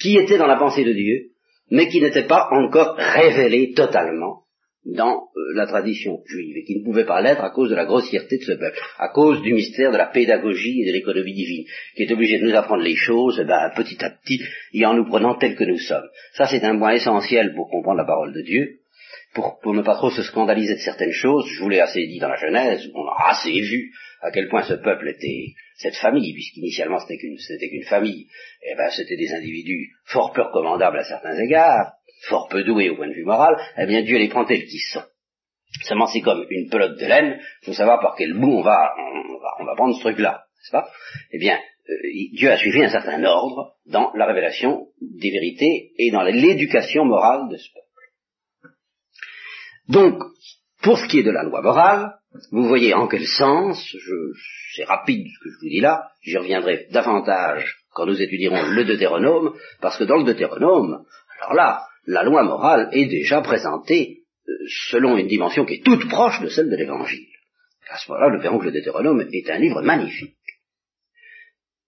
qui 0.00 0.16
était 0.16 0.38
dans 0.38 0.46
la 0.46 0.56
pensée 0.56 0.84
de 0.84 0.92
Dieu, 0.92 1.30
mais 1.70 1.88
qui 1.88 2.00
n'était 2.00 2.26
pas 2.26 2.48
encore 2.50 2.96
révélée 2.96 3.72
totalement 3.74 4.44
dans 4.84 5.28
euh, 5.36 5.54
la 5.54 5.66
tradition 5.66 6.22
juive 6.26 6.56
et 6.56 6.64
qui 6.64 6.78
ne 6.78 6.84
pouvait 6.84 7.04
pas 7.04 7.20
l'être 7.20 7.42
à 7.42 7.50
cause 7.50 7.68
de 7.68 7.74
la 7.74 7.84
grossièreté 7.84 8.38
de 8.38 8.44
ce 8.44 8.52
peuple, 8.52 8.78
à 8.98 9.08
cause 9.08 9.42
du 9.42 9.52
mystère 9.52 9.92
de 9.92 9.98
la 9.98 10.06
pédagogie 10.06 10.82
et 10.82 10.86
de 10.86 10.92
l'économie 10.92 11.34
divine, 11.34 11.64
qui 11.94 12.04
est 12.04 12.12
obligé 12.12 12.38
de 12.38 12.44
nous 12.44 12.54
apprendre 12.54 12.82
les 12.82 12.96
choses 12.96 13.38
ben, 13.46 13.70
petit 13.76 14.02
à 14.02 14.10
petit 14.10 14.40
et 14.72 14.86
en 14.86 14.94
nous 14.94 15.04
prenant 15.04 15.34
tels 15.34 15.56
que 15.56 15.64
nous 15.64 15.78
sommes. 15.78 16.08
Ça 16.34 16.46
c'est 16.46 16.64
un 16.64 16.78
point 16.78 16.92
essentiel 16.92 17.52
pour 17.54 17.68
comprendre 17.68 17.98
la 17.98 18.06
parole 18.06 18.32
de 18.32 18.42
Dieu, 18.42 18.78
pour, 19.34 19.58
pour 19.60 19.74
ne 19.74 19.82
pas 19.82 19.96
trop 19.96 20.10
se 20.10 20.22
scandaliser 20.22 20.74
de 20.74 20.80
certaines 20.80 21.12
choses. 21.12 21.46
Je 21.48 21.62
vous 21.62 21.68
l'ai 21.68 21.80
assez 21.80 22.06
dit 22.06 22.18
dans 22.18 22.28
la 22.28 22.36
Genèse, 22.36 22.88
on 22.94 23.06
a 23.06 23.30
assez 23.30 23.60
vu 23.60 23.92
à 24.22 24.30
quel 24.30 24.48
point 24.48 24.62
ce 24.62 24.74
peuple 24.74 25.08
était 25.08 25.54
cette 25.78 25.96
famille, 25.96 26.34
puisqu'initialement 26.34 26.98
c'était 26.98 27.18
qu'une 27.18 27.84
famille, 27.84 28.26
et 28.62 28.72
eh 28.72 28.76
ben 28.76 28.90
c'était 28.90 29.16
des 29.16 29.32
individus 29.32 29.92
fort 30.06 30.32
peu 30.32 30.42
recommandables 30.42 30.98
à 30.98 31.04
certains 31.04 31.38
égards, 31.38 31.92
fort 32.28 32.48
peu 32.48 32.64
doués 32.64 32.90
au 32.90 32.96
point 32.96 33.08
de 33.08 33.14
vue 33.14 33.24
moral, 33.24 33.56
eh 33.78 33.86
bien 33.86 34.02
Dieu 34.02 34.18
les 34.18 34.28
prend 34.28 34.44
tels 34.44 34.64
qu'ils 34.64 34.80
sont. 34.92 35.04
Seulement 35.82 36.08
c'est 36.08 36.20
comme 36.20 36.44
une 36.50 36.68
pelote 36.68 36.98
de 36.98 37.06
laine, 37.06 37.40
il 37.62 37.66
faut 37.66 37.72
savoir 37.74 38.00
par 38.00 38.16
quel 38.18 38.34
bout 38.34 38.58
on 38.58 38.62
va, 38.62 38.92
on 39.60 39.64
va, 39.64 39.74
prendre 39.76 39.94
ce 39.94 40.00
truc-là, 40.00 40.44
n'est-ce 40.56 40.72
pas? 40.72 40.90
Eh 41.30 41.38
bien, 41.38 41.56
euh, 41.88 41.94
Dieu 42.32 42.50
a 42.50 42.56
suivi 42.56 42.82
un 42.82 42.90
certain 42.90 43.22
ordre 43.22 43.76
dans 43.86 44.12
la 44.14 44.26
révélation 44.26 44.88
des 45.00 45.30
vérités 45.30 45.92
et 45.96 46.10
dans 46.10 46.22
l'éducation 46.22 47.04
morale 47.04 47.48
de 47.50 47.56
ce 47.56 47.68
peuple. 47.72 48.74
Donc, 49.88 50.22
pour 50.82 50.98
ce 50.98 51.06
qui 51.08 51.20
est 51.20 51.24
de 51.24 51.30
la 51.30 51.42
loi 51.42 51.60
morale, 51.60 52.14
vous 52.52 52.68
voyez 52.68 52.94
en 52.94 53.08
quel 53.08 53.26
sens, 53.26 53.96
c'est 54.74 54.84
rapide 54.84 55.26
ce 55.26 55.44
que 55.44 55.50
je 55.50 55.58
vous 55.60 55.68
dis 55.68 55.80
là, 55.80 56.10
j'y 56.22 56.36
reviendrai 56.36 56.86
davantage 56.90 57.76
quand 57.92 58.06
nous 58.06 58.20
étudierons 58.20 58.70
le 58.70 58.84
Deutéronome, 58.84 59.54
parce 59.80 59.96
que 59.96 60.04
dans 60.04 60.18
le 60.18 60.24
Deutéronome, 60.24 61.04
alors 61.40 61.54
là, 61.54 61.82
la 62.06 62.22
loi 62.22 62.42
morale 62.42 62.88
est 62.92 63.06
déjà 63.06 63.40
présentée 63.40 64.22
euh, 64.48 64.52
selon 64.88 65.16
une 65.16 65.26
dimension 65.26 65.64
qui 65.64 65.74
est 65.74 65.84
toute 65.84 66.08
proche 66.08 66.40
de 66.40 66.48
celle 66.48 66.70
de 66.70 66.76
l'Évangile. 66.76 67.26
À 67.90 67.96
ce 67.98 68.10
moment-là, 68.10 68.30
nous 68.34 68.40
verrons 68.40 68.58
que 68.58 68.66
le 68.66 68.72
Deutéronome 68.72 69.26
est 69.32 69.50
un 69.50 69.58
livre 69.58 69.82
magnifique. 69.82 70.36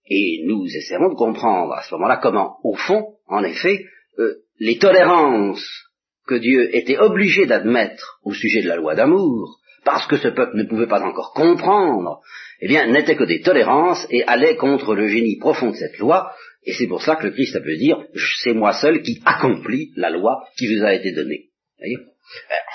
Et 0.09 0.43
nous 0.47 0.67
essaierons 0.67 1.11
de 1.11 1.15
comprendre 1.15 1.73
à 1.75 1.83
ce 1.83 1.95
moment-là 1.95 2.17
comment, 2.17 2.59
au 2.65 2.75
fond, 2.75 3.15
en 3.27 3.45
effet, 3.45 3.87
euh, 4.19 4.37
les 4.59 4.79
tolérances 4.79 5.90
que 6.31 6.37
Dieu 6.37 6.75
était 6.77 6.97
obligé 6.97 7.45
d'admettre 7.47 8.21
au 8.23 8.33
sujet 8.33 8.63
de 8.63 8.69
la 8.69 8.77
loi 8.77 8.95
d'amour, 8.95 9.59
parce 9.85 10.07
que 10.07 10.17
ce 10.17 10.29
peuple 10.29 10.57
ne 10.57 10.63
pouvait 10.63 10.87
pas 10.87 11.03
encore 11.03 11.33
comprendre, 11.35 12.21
eh 12.61 12.69
bien, 12.69 12.87
n'étaient 12.87 13.17
que 13.17 13.25
des 13.25 13.41
tolérances 13.41 14.07
et 14.11 14.23
allaient 14.25 14.57
contre 14.57 14.95
le 14.95 15.09
génie 15.09 15.39
profond 15.39 15.71
de 15.71 15.77
cette 15.77 15.99
loi, 15.99 16.33
et 16.65 16.73
c'est 16.73 16.87
pour 16.87 17.03
ça 17.03 17.17
que 17.17 17.27
le 17.27 17.33
Christ 17.33 17.57
a 17.57 17.61
pu 17.61 17.77
dire, 17.77 17.99
c'est 18.43 18.53
moi 18.53 18.73
seul 18.75 19.03
qui 19.03 19.21
accomplis 19.25 19.91
la 19.97 20.11
loi 20.11 20.45
qui 20.57 20.73
vous 20.73 20.85
a 20.85 20.95
été 20.95 21.11
donnée. 21.11 21.49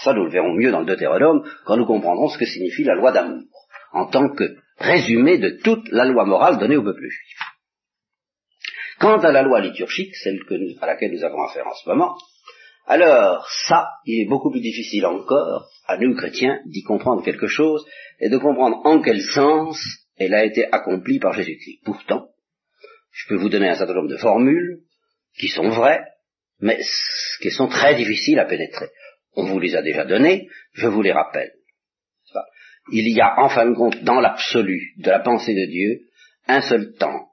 Ça, 0.03 0.13
nous 0.13 0.25
le 0.25 0.31
verrons 0.31 0.53
mieux 0.53 0.71
dans 0.71 0.81
le 0.81 0.85
Deutéronome 0.85 1.49
quand 1.65 1.77
nous 1.77 1.85
comprendrons 1.85 2.27
ce 2.27 2.37
que 2.37 2.45
signifie 2.45 2.83
la 2.83 2.95
loi 2.95 3.13
d'amour, 3.13 3.47
en 3.93 4.07
tant 4.07 4.27
que 4.29 4.55
résumé 4.79 5.37
de 5.37 5.61
toute 5.63 5.87
la 5.91 6.03
loi 6.03 6.25
morale 6.25 6.57
donnée 6.57 6.75
au 6.75 6.83
peuple 6.83 7.07
juif. 7.07 7.39
Quant 8.99 9.19
à 9.19 9.31
la 9.31 9.43
loi 9.43 9.61
liturgique, 9.61 10.13
celle 10.15 10.39
à 10.81 10.87
laquelle 10.87 11.13
nous 11.13 11.23
avons 11.23 11.41
affaire 11.43 11.67
en 11.67 11.73
ce 11.73 11.87
moment, 11.89 12.17
alors 12.87 13.47
ça, 13.67 13.89
il 14.05 14.21
est 14.21 14.29
beaucoup 14.29 14.51
plus 14.51 14.61
difficile 14.61 15.05
encore 15.05 15.69
à 15.87 15.97
nous 15.97 16.15
chrétiens 16.15 16.59
d'y 16.65 16.83
comprendre 16.83 17.23
quelque 17.23 17.47
chose 17.47 17.85
et 18.19 18.29
de 18.29 18.37
comprendre 18.37 18.81
en 18.83 19.01
quel 19.01 19.21
sens 19.21 19.79
elle 20.17 20.33
a 20.33 20.45
été 20.45 20.67
accomplie 20.71 21.19
par 21.19 21.33
Jésus-Christ. 21.33 21.81
Pourtant, 21.83 22.29
je 23.11 23.27
peux 23.27 23.35
vous 23.35 23.49
donner 23.49 23.69
un 23.69 23.75
certain 23.75 23.93
nombre 23.93 24.09
de 24.09 24.17
formules 24.17 24.81
qui 25.37 25.47
sont 25.47 25.69
vraies, 25.69 26.03
mais 26.59 26.79
qui 27.41 27.51
sont 27.51 27.67
très 27.67 27.95
difficiles 27.95 28.39
à 28.39 28.45
pénétrer. 28.45 28.87
On 29.33 29.45
vous 29.45 29.59
les 29.59 29.75
a 29.75 29.81
déjà 29.81 30.05
données, 30.05 30.47
je 30.73 30.87
vous 30.87 31.01
les 31.01 31.11
rappelle. 31.11 31.51
Il 32.91 33.09
y 33.09 33.19
a 33.19 33.39
en 33.39 33.49
fin 33.49 33.67
de 33.67 33.73
compte, 33.73 34.03
dans 34.03 34.19
l'absolu 34.19 34.93
de 34.97 35.09
la 35.09 35.19
pensée 35.19 35.55
de 35.55 35.65
Dieu, 35.65 36.01
un 36.47 36.61
seul 36.61 36.93
temple, 36.93 37.25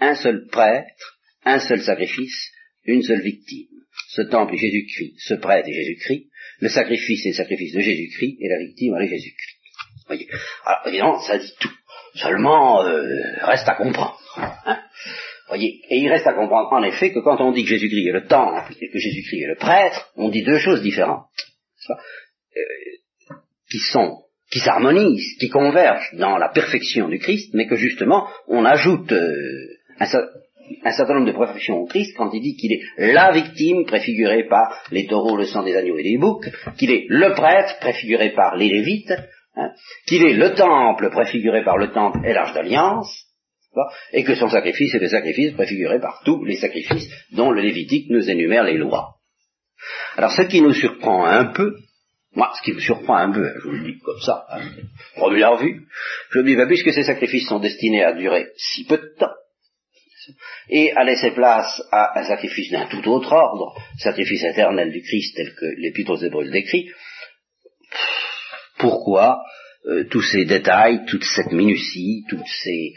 un 0.00 0.16
seul 0.16 0.48
prêtre, 0.48 1.18
un 1.44 1.60
seul 1.60 1.80
sacrifice, 1.80 2.50
une 2.84 3.02
seule 3.02 3.20
victime. 3.20 3.81
Ce 4.14 4.20
temple 4.20 4.54
est 4.54 4.58
Jésus-Christ, 4.58 5.14
ce 5.20 5.34
prêtre 5.34 5.66
est 5.66 5.72
Jésus-Christ, 5.72 6.26
le 6.60 6.68
sacrifice 6.68 7.24
est 7.24 7.30
le 7.30 7.34
sacrifice 7.34 7.72
de 7.72 7.80
Jésus-Christ, 7.80 8.36
et 8.40 8.48
la 8.48 8.58
victime 8.58 8.94
est 8.96 9.08
Jésus-Christ. 9.08 9.56
Voyez. 10.06 10.28
Alors, 10.66 10.86
évidemment, 10.86 11.18
ça 11.20 11.38
dit 11.38 11.52
tout. 11.58 11.72
Seulement, 12.16 12.84
euh, 12.84 13.22
reste 13.40 13.66
à 13.66 13.74
comprendre. 13.74 14.20
Hein 14.36 14.80
Voyez. 15.48 15.80
Et 15.88 15.96
il 15.96 16.08
reste 16.10 16.26
à 16.26 16.34
comprendre, 16.34 16.70
en 16.70 16.82
effet, 16.82 17.10
que 17.10 17.20
quand 17.20 17.40
on 17.40 17.52
dit 17.52 17.62
que 17.62 17.70
Jésus-Christ 17.70 18.08
est 18.08 18.12
le 18.12 18.26
temple 18.26 18.74
et 18.78 18.90
que 18.90 18.98
Jésus-Christ 18.98 19.44
est 19.44 19.46
le 19.46 19.56
prêtre, 19.56 20.12
on 20.16 20.28
dit 20.28 20.42
deux 20.42 20.58
choses 20.58 20.82
différentes. 20.82 21.24
Euh, 21.90 22.62
qui 23.70 23.78
sont 23.78 24.18
qui 24.50 24.60
s'harmonisent, 24.60 25.38
qui 25.38 25.48
convergent 25.48 26.14
dans 26.18 26.36
la 26.36 26.50
perfection 26.50 27.08
du 27.08 27.18
Christ, 27.18 27.54
mais 27.54 27.66
que 27.66 27.76
justement 27.76 28.28
on 28.46 28.66
ajoute 28.66 29.10
euh, 29.10 29.78
un, 29.98 30.06
un 30.84 30.92
certain 30.92 31.14
nombre 31.14 31.26
de 31.26 31.36
perfections 31.36 31.78
au 31.78 31.86
Christ 31.86 32.14
quand 32.16 32.30
il 32.32 32.40
dit 32.40 32.56
qu'il 32.56 32.72
est 32.72 33.12
la 33.12 33.32
victime 33.32 33.84
préfigurée 33.84 34.44
par 34.48 34.82
les 34.90 35.06
taureaux, 35.06 35.36
le 35.36 35.46
sang 35.46 35.62
des 35.62 35.76
agneaux 35.76 35.98
et 35.98 36.02
des 36.02 36.18
boucs, 36.18 36.48
qu'il 36.78 36.90
est 36.90 37.06
le 37.08 37.32
prêtre 37.34 37.78
préfiguré 37.80 38.30
par 38.30 38.56
les 38.56 38.68
lévites, 38.68 39.12
hein, 39.56 39.70
qu'il 40.06 40.24
est 40.24 40.34
le 40.34 40.54
temple 40.54 41.10
préfiguré 41.10 41.64
par 41.64 41.78
le 41.78 41.90
temple 41.90 42.20
et 42.24 42.32
l'arche 42.32 42.54
d'alliance, 42.54 43.26
et 44.12 44.24
que 44.24 44.34
son 44.34 44.48
sacrifice 44.48 44.94
est 44.94 44.98
le 44.98 45.08
sacrifice 45.08 45.52
préfiguré 45.52 45.98
par 45.98 46.22
tous 46.24 46.44
les 46.44 46.56
sacrifices 46.56 47.08
dont 47.32 47.50
le 47.50 47.62
Lévitique 47.62 48.10
nous 48.10 48.28
énumère 48.28 48.64
les 48.64 48.76
lois. 48.76 49.16
Alors 50.16 50.32
ce 50.32 50.42
qui 50.42 50.60
nous 50.60 50.74
surprend 50.74 51.24
un 51.24 51.46
peu, 51.46 51.74
moi, 52.34 52.52
ce 52.56 52.62
qui 52.62 52.72
me 52.72 52.80
surprend 52.80 53.16
un 53.16 53.32
peu, 53.32 53.52
je 53.58 53.68
vous 53.68 53.74
le 53.74 53.92
dis 53.92 53.98
comme 54.00 54.20
ça, 54.20 54.46
hein, 54.50 54.62
première 55.16 55.56
vue, 55.56 55.86
je 56.30 56.38
me 56.38 56.44
dis, 56.44 56.56
bah, 56.56 56.66
puisque 56.66 56.92
ces 56.92 57.02
sacrifices 57.02 57.48
sont 57.48 57.60
destinés 57.60 58.04
à 58.04 58.12
durer 58.12 58.48
si 58.56 58.84
peu 58.84 58.96
de 58.96 59.14
temps, 59.18 59.32
et 60.68 60.92
à 60.92 61.04
laisser 61.04 61.32
place 61.32 61.82
à 61.90 62.18
un 62.20 62.24
sacrifice 62.24 62.70
d'un 62.70 62.86
tout 62.86 63.06
autre 63.08 63.32
ordre, 63.32 63.74
sacrifice 63.98 64.44
éternel 64.44 64.90
du 64.90 65.02
Christ 65.02 65.36
tel 65.36 65.54
que 65.54 65.66
l'Épître 65.78 66.12
aux 66.12 66.22
Hébreux 66.22 66.44
le 66.44 66.50
décrit, 66.50 66.90
pourquoi 68.78 69.42
euh, 69.86 70.04
tous 70.04 70.22
ces 70.22 70.44
détails, 70.44 71.04
toute 71.06 71.24
cette 71.24 71.52
minutie, 71.52 72.24
toutes 72.28 72.46
ces, 72.62 72.94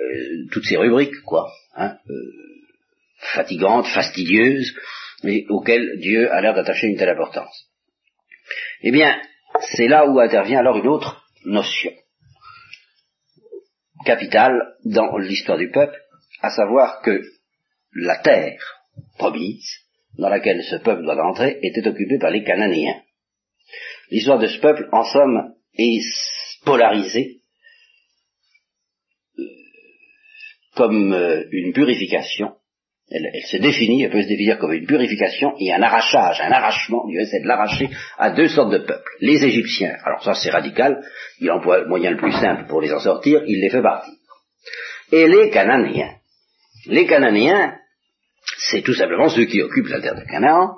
euh, 0.00 0.46
toutes 0.52 0.64
ces 0.64 0.76
rubriques, 0.76 1.22
quoi, 1.24 1.50
hein, 1.74 1.96
euh, 2.08 2.14
fatigantes, 3.34 3.86
fastidieuses, 3.86 4.74
mais 5.24 5.44
auxquelles 5.48 5.98
Dieu 5.98 6.30
a 6.32 6.40
l'air 6.40 6.54
d'attacher 6.54 6.86
une 6.86 6.96
telle 6.96 7.10
importance. 7.10 7.70
Eh 8.82 8.90
bien, 8.90 9.20
c'est 9.60 9.88
là 9.88 10.06
où 10.06 10.20
intervient 10.20 10.60
alors 10.60 10.76
une 10.76 10.88
autre 10.88 11.24
notion 11.44 11.92
capitale 14.04 14.76
dans 14.84 15.16
l'histoire 15.18 15.58
du 15.58 15.70
peuple, 15.70 15.98
à 16.40 16.50
savoir 16.50 17.00
que 17.02 17.22
la 17.94 18.18
terre 18.18 18.60
promise, 19.18 19.68
dans 20.18 20.28
laquelle 20.28 20.62
ce 20.62 20.76
peuple 20.76 21.02
doit 21.02 21.24
entrer, 21.24 21.58
était 21.62 21.86
occupée 21.86 22.18
par 22.18 22.30
les 22.30 22.44
Cananéens. 22.44 23.00
L'histoire 24.10 24.38
de 24.38 24.46
ce 24.46 24.58
peuple, 24.60 24.88
en 24.92 25.04
somme, 25.04 25.54
est 25.76 26.02
polarisée 26.64 27.40
euh, 29.38 29.42
comme 30.74 31.12
euh, 31.12 31.44
une 31.52 31.72
purification. 31.72 32.54
Elle, 33.10 33.30
se 33.46 33.56
définit, 33.56 34.02
elle 34.02 34.10
peut 34.10 34.22
se 34.22 34.28
définir 34.28 34.58
comme 34.58 34.74
une 34.74 34.86
purification 34.86 35.54
et 35.58 35.72
un 35.72 35.80
arrachage, 35.80 36.42
un 36.42 36.52
arrachement. 36.52 37.06
Dieu 37.08 37.20
essaie 37.20 37.40
de 37.40 37.46
l'arracher 37.46 37.88
à 38.18 38.30
deux 38.30 38.48
sortes 38.48 38.70
de 38.70 38.78
peuples. 38.78 39.10
Les 39.20 39.42
Égyptiens, 39.42 39.96
alors 40.04 40.22
ça 40.22 40.34
c'est 40.34 40.50
radical, 40.50 41.02
il 41.40 41.50
emploie 41.50 41.80
le 41.80 41.88
moyen 41.88 42.10
le 42.10 42.18
plus 42.18 42.32
simple 42.32 42.66
pour 42.68 42.82
les 42.82 42.92
en 42.92 43.00
sortir, 43.00 43.42
il 43.46 43.60
les 43.60 43.70
fait 43.70 43.80
partir. 43.80 44.12
Et 45.10 45.26
les 45.26 45.48
Cananéens. 45.48 46.17
Les 46.88 47.06
Cananéens, 47.06 47.76
c'est 48.70 48.82
tout 48.82 48.94
simplement 48.94 49.28
ceux 49.28 49.44
qui 49.44 49.60
occupent 49.62 49.88
la 49.88 50.00
terre 50.00 50.16
de 50.16 50.24
Canaan. 50.24 50.74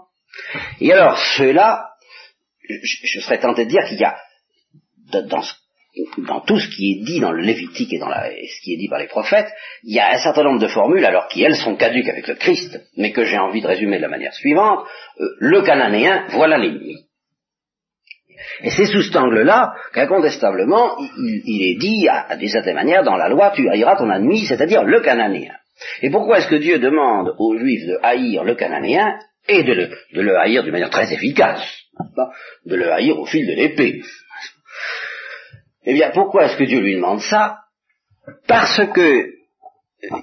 Et 0.81 0.93
alors, 0.93 1.17
ceux-là, 1.37 1.91
je, 2.69 3.21
serais 3.21 3.39
tenté 3.39 3.65
de 3.65 3.71
dire 3.71 3.85
qu'il 3.89 3.99
y 3.99 4.05
a, 4.05 4.17
dans, 5.13 6.41
tout 6.41 6.59
ce 6.59 6.69
qui 6.69 6.93
est 6.93 7.05
dit 7.05 7.21
dans 7.21 7.33
le 7.33 7.43
Lévitique 7.43 7.93
et 7.93 7.99
dans 7.99 8.11
ce 8.11 8.61
qui 8.63 8.75
est 8.75 8.77
dit 8.77 8.89
par 8.89 8.99
les 8.99 9.07
prophètes, 9.07 9.49
il 9.85 9.95
y 9.95 10.01
a 10.01 10.11
un 10.11 10.19
certain 10.19 10.43
nombre 10.43 10.61
de 10.61 10.69
formules, 10.69 11.05
alors 11.05 11.29
qui 11.29 11.43
elles 11.43 11.57
sont 11.57 11.77
caduques 11.77 12.09
avec 12.09 12.27
le 12.27 12.35
Christ, 12.35 12.81
mais 12.97 13.13
que 13.13 13.25
j'ai 13.25 13.39
envie 13.39 13.61
de 13.61 13.67
résumer 13.67 13.97
de 13.97 14.03
la 14.03 14.09
manière 14.09 14.35
suivante. 14.35 14.87
Euh, 15.21 15.25
le 15.39 15.63
Cananéen, 15.63 16.27
voilà 16.31 16.59
l'ennemi. 16.59 16.97
Et 18.63 18.71
c'est 18.71 18.87
sous 18.87 19.03
cet 19.03 19.17
angle-là 19.17 19.75
qu'incontestablement, 19.93 20.97
il, 21.17 21.63
est 21.63 21.79
dit 21.79 22.09
à, 22.09 22.37
des 22.37 22.49
certaines 22.49 22.75
manières 22.75 23.05
dans 23.05 23.17
la 23.17 23.29
loi, 23.29 23.53
tu 23.55 23.69
haïras 23.69 23.97
ton 23.97 24.11
ennemi, 24.11 24.47
c'est-à-dire 24.47 24.83
le 24.83 25.01
Cananéen. 25.01 25.55
Et 26.03 26.11
pourquoi 26.11 26.39
est-ce 26.39 26.49
que 26.49 26.57
Dieu 26.57 26.79
demande 26.79 27.35
aux 27.39 27.57
Juifs 27.57 27.87
de 27.87 27.99
haïr 28.03 28.45
le 28.45 28.55
Cananéen 28.55 29.19
et 29.49 29.63
de 29.63 29.91
le, 30.13 30.39
haïr 30.39 30.63
d'une 30.63 30.73
manière 30.73 30.91
très 30.91 31.13
efficace, 31.13 31.63
de 32.67 32.77
le 32.77 32.93
haïr 32.93 33.19
au 33.19 33.27
fil 33.27 33.47
de 33.47 33.55
l'épée? 33.55 34.03
Eh 35.85 35.95
bien, 35.95 36.11
pourquoi 36.11 36.45
est-ce 36.45 36.57
que 36.57 36.65
Dieu 36.65 36.81
lui 36.81 36.97
demande 36.97 37.21
ça? 37.21 37.59
Parce 38.47 38.81
que 38.95 39.27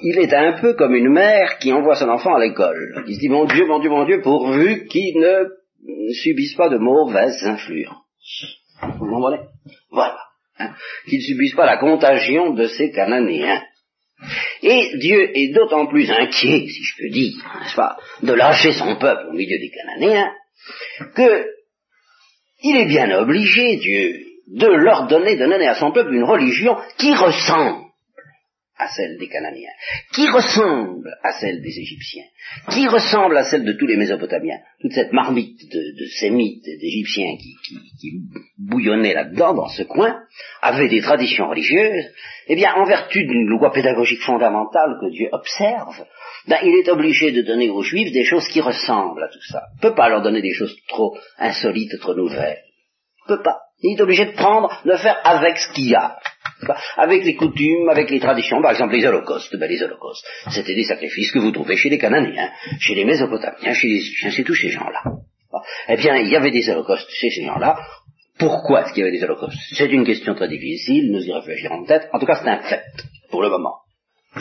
il 0.02 0.20
est 0.20 0.34
un 0.34 0.60
peu 0.60 0.74
comme 0.74 0.96
une 0.96 1.12
mère 1.12 1.60
qui 1.60 1.72
envoie 1.72 1.96
son 1.96 2.10
enfant 2.10 2.36
à 2.36 2.40
l'école. 2.40 3.04
Il 3.08 3.16
se 3.16 3.20
dit, 3.20 3.30
mon 3.30 3.46
Dieu, 3.46 3.66
mon 3.66 3.80
Dieu, 3.80 3.90
mon 3.90 4.06
Dieu, 4.06 4.22
pourvu 4.22 4.88
qu'il 4.88 5.20
ne 5.20 6.14
subisse 6.14 6.56
pas 6.56 6.70
de 6.70 6.78
mauvaises 6.78 7.44
influences. 7.44 7.96
Vous 8.82 9.08
comprenez? 9.08 9.42
Voilà. 9.92 10.18
Hein 10.60 10.74
qu'il 11.08 11.20
ne 11.20 11.24
subisse 11.24 11.56
pas 11.56 11.66
la 11.66 11.78
contagion 11.78 12.54
de 12.54 12.68
ces 12.68 12.92
Cananéens. 12.92 13.62
Et 14.64 14.98
Dieu 14.98 15.32
est 15.38 15.54
d'autant 15.54 15.88
plus 15.88 16.10
inquiet, 16.10 16.68
si 16.68 16.84
je 16.84 16.96
peux 16.98 17.10
dire, 17.10 17.34
n'est-ce 17.62 17.76
pas, 17.76 17.98
de 18.24 18.34
lâcher 18.34 18.74
son 18.74 18.96
peuple 18.96 19.28
au 19.30 19.34
milieu 19.34 19.58
des 19.60 19.70
Cananéens, 19.70 20.32
que 21.16 21.46
il 22.64 22.76
est 22.76 22.88
bien 22.88 23.12
obligé, 23.20 23.78
Dieu, 23.78 24.20
de 24.48 24.68
leur 24.68 25.08
donner, 25.08 25.36
de 25.36 25.46
donner 25.46 25.68
à 25.68 25.76
son 25.76 25.92
peuple 25.92 26.14
une 26.14 26.24
religion 26.24 26.78
qui 26.98 27.14
ressemble 27.14 27.87
à 28.80 28.88
celle 28.90 29.18
des 29.18 29.28
Cananéens, 29.28 29.74
qui 30.14 30.28
ressemble 30.30 31.18
à 31.24 31.32
celle 31.40 31.62
des 31.62 31.80
Égyptiens, 31.80 32.26
qui 32.72 32.88
ressemble 32.88 33.36
à 33.38 33.44
celle 33.44 33.66
de 33.66 33.74
tous 33.74 33.88
les 33.88 33.98
Mésopotamiens. 33.98 34.60
Toute 34.82 34.94
cette 34.94 35.14
marmite 35.14 35.60
de, 35.72 36.00
de 36.00 36.06
Sémites 36.20 36.64
d'Égyptiens 36.64 37.38
qui, 37.38 37.56
qui, 38.00 38.12
bouillonnait 38.58 39.14
là-dedans, 39.14 39.56
dans 39.56 39.68
ce 39.70 39.84
coin, 39.84 40.20
avait 40.62 40.90
des 40.90 41.02
traditions 41.02 41.50
religieuses, 41.50 42.06
eh 42.48 42.56
bien, 42.56 42.74
en 42.76 42.86
vertu 42.86 43.26
d'une 43.26 43.48
loi 43.48 43.72
pédagogique 43.72 44.22
fondamentale 44.22 44.98
que 45.02 45.12
Dieu 45.12 45.30
observe, 45.32 46.06
ben, 46.48 46.58
il 46.64 46.76
est 46.76 46.90
obligé 46.90 47.32
de 47.32 47.42
donner 47.42 47.70
aux 47.70 47.82
Juifs 47.82 48.12
des 48.12 48.24
choses 48.24 48.48
qui 48.48 48.62
ressemblent 48.62 49.24
à 49.24 49.30
tout 49.30 49.44
ça. 49.50 49.64
Il 49.74 49.86
ne 49.86 49.90
peut 49.90 49.96
pas 49.96 50.10
leur 50.10 50.22
donner 50.22 50.42
des 50.42 50.54
choses 50.54 50.76
trop 50.88 51.18
insolites, 51.38 52.00
trop 52.00 52.16
nouvelles. 52.16 52.62
Il 53.26 53.36
peut 53.36 53.42
pas. 53.42 53.60
Il 53.82 53.98
est 53.98 54.02
obligé 54.02 54.26
de 54.26 54.32
prendre, 54.32 54.82
de 54.86 54.96
faire 54.98 55.20
avec 55.24 55.58
ce 55.58 55.72
qu'il 55.74 55.90
y 55.90 55.96
a 55.96 56.18
avec 56.96 57.24
les 57.24 57.36
coutumes, 57.36 57.90
avec 57.90 58.10
les 58.10 58.20
traditions, 58.20 58.62
par 58.62 58.72
exemple 58.72 58.96
les 58.96 59.06
holocaustes. 59.06 59.56
Ben, 59.56 59.70
les 59.70 59.82
holocaustes, 59.82 60.26
c'était 60.52 60.76
des 60.76 60.84
sacrifices 60.84 61.32
que 61.32 61.40
vous 61.40 61.52
trouvez 61.52 61.76
chez 61.76 61.90
les 61.90 61.98
Cananéens, 61.98 62.52
chez 62.80 62.96
les 62.96 63.06
Mésopotamiens, 63.06 63.74
chez 63.74 63.88
les 63.88 64.44
tous 64.44 64.56
ces 64.56 64.70
gens-là. 64.70 65.04
Eh 65.90 65.96
bien, 65.96 66.18
il 66.18 66.28
y 66.28 66.36
avait 66.36 66.52
des 66.52 66.70
holocaustes 66.70 67.10
chez 67.10 67.30
ces 67.30 67.44
gens-là. 67.44 67.80
Pourquoi 68.38 68.84
est-ce 68.84 68.94
qu'il 68.94 69.04
y 69.04 69.08
avait 69.08 69.18
des 69.18 69.24
holocaustes? 69.24 69.58
C'est 69.74 69.92
une 69.92 70.06
question 70.06 70.36
très 70.36 70.48
difficile, 70.48 71.12
nous 71.12 71.24
y 71.24 71.32
réfléchirons 71.32 71.86
peut-être. 71.86 72.08
En 72.14 72.20
tout 72.20 72.26
cas, 72.26 72.40
c'est 72.42 72.50
un 72.50 72.60
fait, 72.60 72.84
pour 73.32 73.42
le 73.42 73.50
moment. 73.50 73.78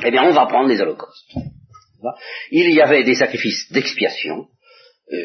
Eh 0.05 0.11
bien, 0.11 0.25
on 0.25 0.33
va 0.33 0.47
prendre 0.47 0.69
les 0.69 0.81
holocaustes. 0.81 1.35
Il 2.51 2.71
y 2.71 2.81
avait 2.81 3.05
des 3.05 3.15
sacrifices 3.15 3.73
d'expiation, 3.73 4.49
euh, 5.13 5.17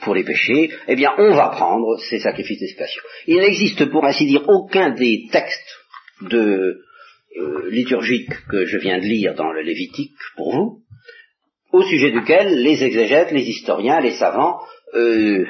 pour 0.00 0.14
les 0.14 0.24
péchés, 0.24 0.70
eh 0.88 0.96
bien, 0.96 1.12
on 1.18 1.34
va 1.34 1.50
prendre 1.50 1.98
ces 1.98 2.20
sacrifices 2.20 2.58
d'expiation. 2.58 3.02
Il 3.26 3.36
n'existe, 3.36 3.84
pour 3.90 4.04
ainsi 4.04 4.26
dire, 4.26 4.42
aucun 4.48 4.90
des 4.90 5.26
textes 5.30 5.76
de 6.22 6.80
euh, 7.38 7.70
liturgique 7.70 8.30
que 8.50 8.64
je 8.64 8.78
viens 8.78 8.98
de 8.98 9.04
lire 9.04 9.34
dans 9.34 9.52
le 9.52 9.62
Lévitique 9.62 10.14
pour 10.36 10.54
vous, 10.54 10.78
au 11.72 11.82
sujet 11.82 12.10
duquel 12.10 12.62
les 12.62 12.82
exégètes, 12.82 13.32
les 13.32 13.48
historiens, 13.48 14.00
les 14.00 14.14
savants 14.14 14.60
euh, 14.94 15.44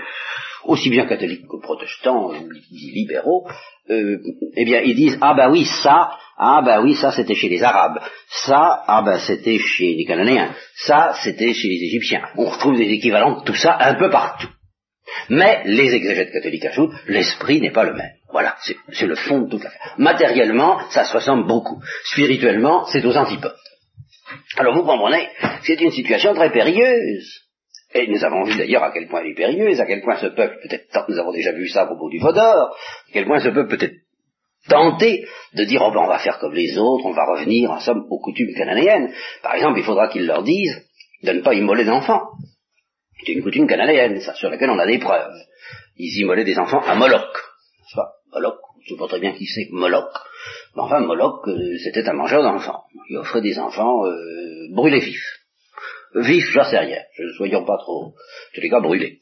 aussi 0.64 0.90
bien 0.90 1.06
catholiques 1.06 1.46
que 1.46 1.60
protestants, 1.62 2.32
libéraux, 2.70 3.46
euh, 3.90 4.18
eh 4.56 4.64
bien, 4.64 4.80
ils 4.80 4.96
disent 4.96 5.18
ah 5.20 5.34
ben 5.34 5.50
oui 5.50 5.64
ça, 5.64 6.10
ah 6.36 6.62
ben 6.64 6.82
oui 6.82 6.94
ça 6.94 7.12
c'était 7.12 7.34
chez 7.34 7.48
les 7.48 7.62
Arabes, 7.62 8.00
ça 8.28 8.82
ah 8.86 9.02
ben 9.02 9.18
c'était 9.18 9.58
chez 9.58 9.94
les 9.94 10.04
Cananéens, 10.04 10.54
ça 10.74 11.14
c'était 11.22 11.52
chez 11.52 11.68
les 11.68 11.84
Égyptiens. 11.84 12.22
On 12.36 12.46
retrouve 12.46 12.76
des 12.76 12.90
équivalents 12.90 13.40
de 13.40 13.44
tout 13.44 13.54
ça 13.54 13.76
un 13.78 13.94
peu 13.94 14.10
partout. 14.10 14.48
Mais 15.28 15.62
les 15.64 15.94
exégètes 15.94 16.32
catholiques 16.32 16.64
ajoutent 16.66 16.94
l'esprit 17.06 17.60
n'est 17.60 17.72
pas 17.72 17.84
le 17.84 17.94
même. 17.94 18.12
Voilà, 18.30 18.56
c'est 18.60 19.06
le 19.06 19.14
fond 19.14 19.42
de 19.42 19.50
toute 19.50 19.64
l'affaire. 19.64 19.94
Matériellement, 19.98 20.78
ça 20.90 21.04
se 21.04 21.12
ressemble 21.12 21.46
beaucoup. 21.46 21.80
Spirituellement, 22.04 22.84
c'est 22.86 23.04
aux 23.04 23.16
antipodes. 23.16 23.56
Alors 24.56 24.74
vous 24.74 24.84
comprenez, 24.84 25.28
c'est 25.62 25.80
une 25.80 25.92
situation 25.92 26.34
très 26.34 26.50
périlleuse. 26.50 27.42
Et 27.94 28.08
nous 28.08 28.22
avons 28.24 28.42
vu 28.44 28.58
d'ailleurs 28.58 28.82
à 28.82 28.92
quel 28.92 29.08
point 29.08 29.20
elle 29.20 29.30
est 29.30 29.34
périlleuse, 29.34 29.80
à 29.80 29.86
quel 29.86 30.02
point 30.02 30.16
ce 30.16 30.26
peuple, 30.26 30.56
peut-être, 30.62 31.06
nous 31.08 31.18
avons 31.18 31.32
déjà 31.32 31.52
vu 31.52 31.68
ça 31.68 31.82
à 31.82 31.86
propos 31.86 32.10
du 32.10 32.18
Vaudor, 32.18 32.74
à 32.74 33.12
quel 33.12 33.24
point 33.24 33.38
ce 33.38 33.48
peuple 33.48 33.76
peut 33.76 33.84
être 33.84 33.94
tenté 34.68 35.26
de 35.54 35.64
dire, 35.64 35.80
oh 35.82 35.92
ben 35.92 36.00
on 36.00 36.08
va 36.08 36.18
faire 36.18 36.38
comme 36.38 36.52
les 36.52 36.76
autres, 36.76 37.06
on 37.06 37.12
va 37.12 37.24
revenir 37.24 37.70
en 37.70 37.80
somme 37.80 38.04
aux 38.10 38.20
coutumes 38.20 38.54
cananéennes. 38.54 39.12
Par 39.42 39.54
exemple, 39.54 39.78
il 39.78 39.84
faudra 39.84 40.08
qu'ils 40.08 40.26
leur 40.26 40.42
disent 40.42 40.84
de 41.22 41.32
ne 41.32 41.40
pas 41.40 41.54
immoler 41.54 41.84
d'enfants. 41.84 42.22
C'est 43.26 43.32
une 43.32 43.42
coutume 43.42 43.66
cananéenne, 43.66 44.20
ça, 44.20 44.34
sur 44.34 44.48
laquelle 44.50 44.70
on 44.70 44.78
a 44.78 44.86
des 44.86 44.98
preuves. 44.98 45.34
Ils 45.96 46.20
immolaient 46.20 46.44
des 46.44 46.58
enfants 46.58 46.80
à 46.80 46.94
Moloch. 46.94 47.36
Moloch, 48.32 48.60
je 48.84 48.92
ne 48.92 48.96
sais 48.96 49.00
pas 49.00 49.08
très 49.08 49.18
bien 49.18 49.32
qui 49.32 49.46
c'est, 49.46 49.68
Moloch. 49.72 50.12
Mais 50.76 50.82
enfin, 50.82 51.00
Moloch, 51.00 51.48
euh, 51.48 51.76
c'était 51.82 52.08
un 52.08 52.12
mangeur 52.12 52.44
d'enfants. 52.44 52.84
Il 53.08 53.16
offrait 53.16 53.40
des 53.40 53.58
enfants 53.58 54.06
euh, 54.06 54.68
brûlés 54.70 55.00
vifs. 55.00 55.40
Vifs, 56.14 56.50
j'en 56.52 56.64
sais 56.64 56.78
rien. 56.78 57.00
Ne 57.18 57.32
soyons 57.32 57.64
pas 57.64 57.78
trop, 57.78 58.14
tous 58.54 58.60
les 58.60 58.70
cas, 58.70 58.80
brûlés. 58.80 59.18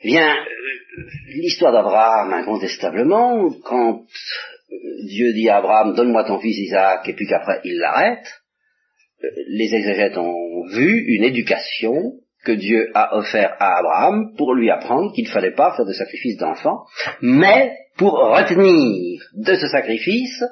Eh 0.00 0.08
bien, 0.08 0.36
euh, 0.36 1.02
l'histoire 1.28 1.72
d'Abraham, 1.72 2.34
incontestablement, 2.34 3.50
quand 3.64 4.04
Dieu 5.04 5.32
dit 5.32 5.48
à 5.48 5.58
Abraham, 5.58 5.94
donne-moi 5.94 6.24
ton 6.24 6.40
fils 6.40 6.58
Isaac, 6.58 7.08
et 7.08 7.14
puis 7.14 7.26
qu'après 7.26 7.60
il 7.64 7.78
l'arrête, 7.78 8.26
les 9.20 9.74
exégètes 9.74 10.16
ont 10.16 10.66
vu 10.68 11.04
une 11.08 11.24
éducation 11.24 12.12
que 12.44 12.52
Dieu 12.52 12.90
a 12.94 13.16
offert 13.16 13.56
à 13.58 13.78
Abraham 13.78 14.34
pour 14.36 14.54
lui 14.54 14.70
apprendre 14.70 15.12
qu'il 15.12 15.24
ne 15.24 15.30
fallait 15.30 15.54
pas 15.54 15.74
faire 15.76 15.84
de 15.84 15.92
sacrifice 15.92 16.36
d'enfant, 16.36 16.84
mais 17.20 17.72
pour 17.96 18.12
retenir 18.12 19.20
de 19.34 19.54
ce 19.54 19.66
sacrifice 19.68 20.44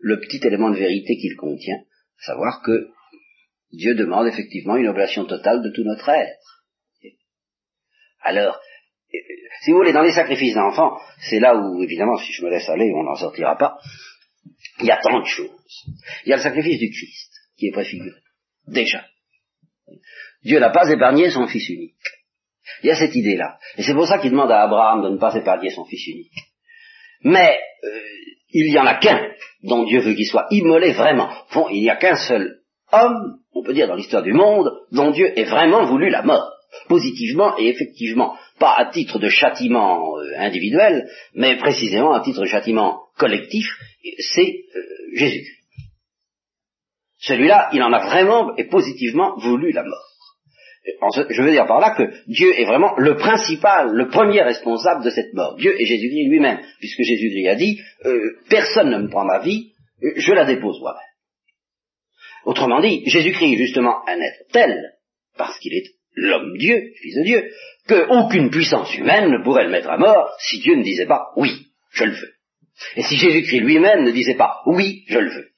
le 0.00 0.18
petit 0.20 0.44
élément 0.44 0.70
de 0.70 0.76
vérité 0.76 1.16
qu'il 1.16 1.36
contient, 1.36 1.78
savoir 2.18 2.60
que 2.62 2.88
Dieu 3.72 3.94
demande 3.94 4.26
effectivement 4.26 4.76
une 4.76 4.88
oblation 4.88 5.24
totale 5.24 5.62
de 5.62 5.70
tout 5.70 5.84
notre 5.84 6.08
être. 6.08 6.64
Alors, 8.20 8.60
si 9.62 9.70
vous 9.70 9.78
voulez, 9.78 9.92
dans 9.92 10.02
les 10.02 10.12
sacrifices 10.12 10.54
d'enfants, 10.54 10.98
c'est 11.28 11.38
là 11.38 11.56
où, 11.56 11.82
évidemment, 11.82 12.16
si 12.16 12.32
je 12.32 12.44
me 12.44 12.50
laisse 12.50 12.68
aller, 12.68 12.92
on 12.94 13.04
n'en 13.04 13.14
sortira 13.14 13.56
pas, 13.56 13.78
il 14.82 14.86
y 14.86 14.90
a 14.90 14.98
tant 14.98 15.20
de 15.20 15.26
choses. 15.26 15.50
Il 16.24 16.30
y 16.30 16.32
a 16.32 16.36
le 16.36 16.42
sacrifice 16.42 16.78
du 16.78 16.90
Christ, 16.90 17.30
qui 17.56 17.68
est 17.68 17.72
préfiguré, 17.72 18.20
déjà. 18.66 19.04
Dieu 20.44 20.58
n'a 20.58 20.70
pas 20.70 20.90
épargné 20.90 21.30
son 21.30 21.46
fils 21.46 21.68
unique. 21.68 21.94
Il 22.82 22.88
y 22.88 22.90
a 22.90 22.96
cette 22.96 23.14
idée-là. 23.14 23.58
Et 23.76 23.82
c'est 23.82 23.94
pour 23.94 24.06
ça 24.06 24.18
qu'il 24.18 24.30
demande 24.30 24.50
à 24.50 24.62
Abraham 24.62 25.02
de 25.02 25.08
ne 25.10 25.18
pas 25.18 25.34
épargner 25.34 25.70
son 25.70 25.84
fils 25.84 26.06
unique. 26.06 26.32
Mais 27.24 27.58
euh, 27.84 28.00
il 28.50 28.70
n'y 28.70 28.78
en 28.78 28.86
a 28.86 28.96
qu'un 28.96 29.30
dont 29.62 29.84
Dieu 29.84 30.00
veut 30.00 30.14
qu'il 30.14 30.26
soit 30.26 30.46
immolé 30.50 30.92
vraiment. 30.92 31.30
Bon, 31.54 31.68
il 31.68 31.82
n'y 31.82 31.90
a 31.90 31.96
qu'un 31.96 32.16
seul 32.16 32.60
homme, 32.92 33.38
on 33.54 33.62
peut 33.62 33.74
dire 33.74 33.88
dans 33.88 33.94
l'histoire 33.94 34.22
du 34.22 34.32
monde, 34.32 34.70
dont 34.90 35.10
Dieu 35.10 35.38
ait 35.38 35.44
vraiment 35.44 35.84
voulu 35.84 36.10
la 36.10 36.22
mort. 36.22 36.50
Positivement 36.88 37.56
et 37.58 37.68
effectivement, 37.68 38.36
pas 38.58 38.74
à 38.76 38.86
titre 38.86 39.18
de 39.18 39.28
châtiment 39.28 40.16
euh, 40.18 40.38
individuel, 40.38 41.06
mais 41.34 41.56
précisément 41.56 42.12
à 42.12 42.20
titre 42.20 42.40
de 42.40 42.46
châtiment 42.46 43.01
collectif, 43.16 43.66
c'est 44.18 44.64
euh, 44.76 44.82
Jésus. 45.14 45.58
Celui-là, 47.18 47.70
il 47.72 47.82
en 47.82 47.92
a 47.92 48.06
vraiment 48.06 48.56
et 48.56 48.64
positivement 48.64 49.36
voulu 49.38 49.72
la 49.72 49.84
mort. 49.84 50.08
Je 51.30 51.42
veux 51.42 51.52
dire 51.52 51.66
par 51.66 51.78
là 51.78 51.94
que 51.96 52.02
Dieu 52.26 52.58
est 52.58 52.64
vraiment 52.64 52.94
le 52.96 53.16
principal, 53.16 53.92
le 53.92 54.08
premier 54.08 54.42
responsable 54.42 55.04
de 55.04 55.10
cette 55.10 55.32
mort. 55.32 55.56
Dieu 55.56 55.80
et 55.80 55.86
Jésus-Christ 55.86 56.28
lui-même, 56.28 56.60
puisque 56.80 57.02
Jésus-Christ 57.02 57.48
a 57.48 57.54
dit, 57.54 57.80
euh, 58.04 58.18
personne 58.50 58.90
ne 58.90 58.98
me 58.98 59.08
prend 59.08 59.24
ma 59.24 59.38
vie, 59.38 59.72
je 60.16 60.32
la 60.32 60.44
dépose 60.44 60.80
moi-même. 60.80 61.00
Autrement 62.44 62.80
dit, 62.80 63.04
Jésus-Christ 63.06 63.52
est 63.52 63.64
justement 63.64 64.02
un 64.08 64.20
être 64.20 64.48
tel, 64.52 64.92
parce 65.36 65.56
qu'il 65.60 65.74
est 65.74 65.86
l'homme 66.14 66.56
Dieu, 66.58 66.92
fils 67.00 67.16
de 67.16 67.22
Dieu, 67.22 67.50
qu'aucune 67.88 68.50
puissance 68.50 68.94
humaine 68.96 69.30
ne 69.30 69.42
pourrait 69.42 69.64
le 69.64 69.70
mettre 69.70 69.90
à 69.90 69.98
mort 69.98 70.34
si 70.40 70.60
Dieu 70.60 70.74
ne 70.74 70.82
disait 70.82 71.06
pas 71.06 71.28
oui, 71.36 71.68
je 71.92 72.04
le 72.04 72.12
veux. 72.12 72.32
Et 72.96 73.02
si 73.02 73.16
Jésus-Christ 73.16 73.60
lui-même 73.60 74.04
ne 74.04 74.10
disait 74.10 74.36
pas 74.36 74.62
oui, 74.66 75.04
je 75.08 75.18
le 75.18 75.30
veux. 75.30 75.48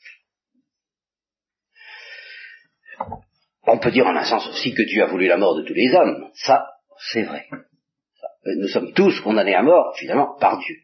On 3.67 3.79
peut 3.79 3.91
dire 3.91 4.07
en 4.07 4.17
un 4.17 4.25
sens 4.25 4.47
aussi 4.49 4.75
que 4.75 4.83
Dieu 4.83 5.03
a 5.03 5.07
voulu 5.07 5.27
la 5.27 5.37
mort 5.37 5.57
de 5.57 5.62
tous 5.62 5.75
les 5.75 5.93
hommes. 5.95 6.31
Ça, 6.35 6.67
c'est 7.12 7.23
vrai. 7.23 7.47
Nous 8.45 8.69
sommes 8.69 8.93
tous 8.93 9.21
condamnés 9.21 9.55
à 9.55 9.62
mort, 9.62 9.97
finalement, 9.97 10.37
par 10.39 10.59
Dieu. 10.59 10.77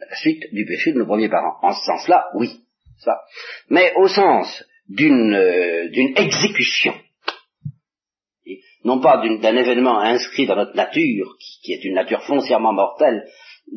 À 0.00 0.06
la 0.10 0.16
suite 0.16 0.42
du 0.52 0.64
péché 0.66 0.92
de 0.92 0.98
nos 0.98 1.06
premiers 1.06 1.28
parents. 1.28 1.58
En 1.62 1.72
ce 1.72 1.84
sens-là, 1.84 2.26
oui. 2.34 2.64
Ça. 2.98 3.20
Mais 3.68 3.92
au 3.96 4.08
sens 4.08 4.64
d'une 4.88 5.34
euh, 5.34 5.88
exécution, 6.16 6.94
non 8.84 9.00
pas 9.00 9.16
d'un 9.16 9.56
événement 9.56 10.00
inscrit 10.00 10.46
dans 10.46 10.56
notre 10.56 10.76
nature, 10.76 11.36
qui, 11.62 11.72
est 11.72 11.84
une 11.84 11.94
nature 11.94 12.22
foncièrement 12.24 12.72
mortelle, 12.72 13.24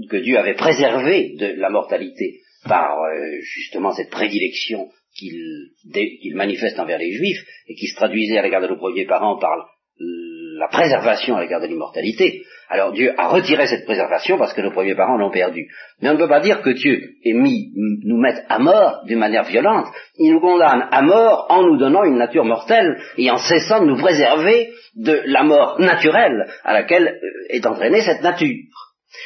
que 0.10 0.18
Dieu 0.18 0.38
avait 0.38 0.56
préservé 0.56 1.36
de 1.38 1.60
la 1.60 1.70
mortalité 1.70 2.42
par 2.68 3.00
euh, 3.00 3.40
justement 3.42 3.92
cette 3.92 4.10
prédilection 4.10 4.90
qu'il 5.16 6.36
manifeste 6.36 6.80
envers 6.80 7.00
les 7.00 7.12
juifs 7.12 7.44
et 7.68 7.76
qui 7.76 7.88
se 7.88 7.96
traduisait 7.96 8.38
à 8.38 8.44
l'égard 8.44 8.62
de 8.62 8.68
nos 8.68 8.78
premiers 8.78 9.06
parents 9.06 9.40
par 9.40 9.52
la 10.00 10.68
préservation 10.68 11.36
à 11.36 11.42
l'égard 11.42 11.62
de 11.62 11.68
l'immortalité. 11.68 12.44
Alors 12.70 12.92
Dieu 12.92 13.14
a 13.18 13.30
retiré 13.30 13.68
cette 13.68 13.86
préservation 13.86 14.38
parce 14.38 14.54
que 14.54 14.62
nos 14.62 14.72
premiers 14.72 14.96
parents 14.96 15.18
l'ont 15.18 15.32
perdue. 15.32 15.68
Mais 16.02 16.10
on 16.10 16.14
ne 16.14 16.18
peut 16.18 16.28
pas 16.28 16.42
dire 16.42 16.62
que 16.62 16.72
Dieu 16.72 17.02
est 17.24 17.34
mis 17.34 17.72
nous 18.04 18.20
mettre 18.20 18.42
à 18.50 18.60
mort 18.60 19.04
d'une 19.06 19.20
manière 19.20 19.46
violente. 19.46 19.88
Il 20.18 20.34
nous 20.34 20.42
condamne 20.42 20.88
à 20.92 21.02
mort 21.02 21.48
en 21.50 21.64
nous 21.64 21.78
donnant 21.78 22.04
une 22.04 22.18
nature 22.18 22.46
mortelle 22.46 23.00
et 23.18 23.32
en 23.32 23.38
cessant 23.38 23.82
de 23.82 23.88
nous 23.88 23.98
préserver 23.98 24.70
de 24.96 25.22
la 25.26 25.44
mort 25.44 25.80
naturelle 25.80 26.48
à 26.64 26.74
laquelle 26.74 27.08
euh, 27.08 27.56
est 27.56 27.66
entraînée 27.66 28.02
cette 28.02 28.22
nature. 28.22 28.56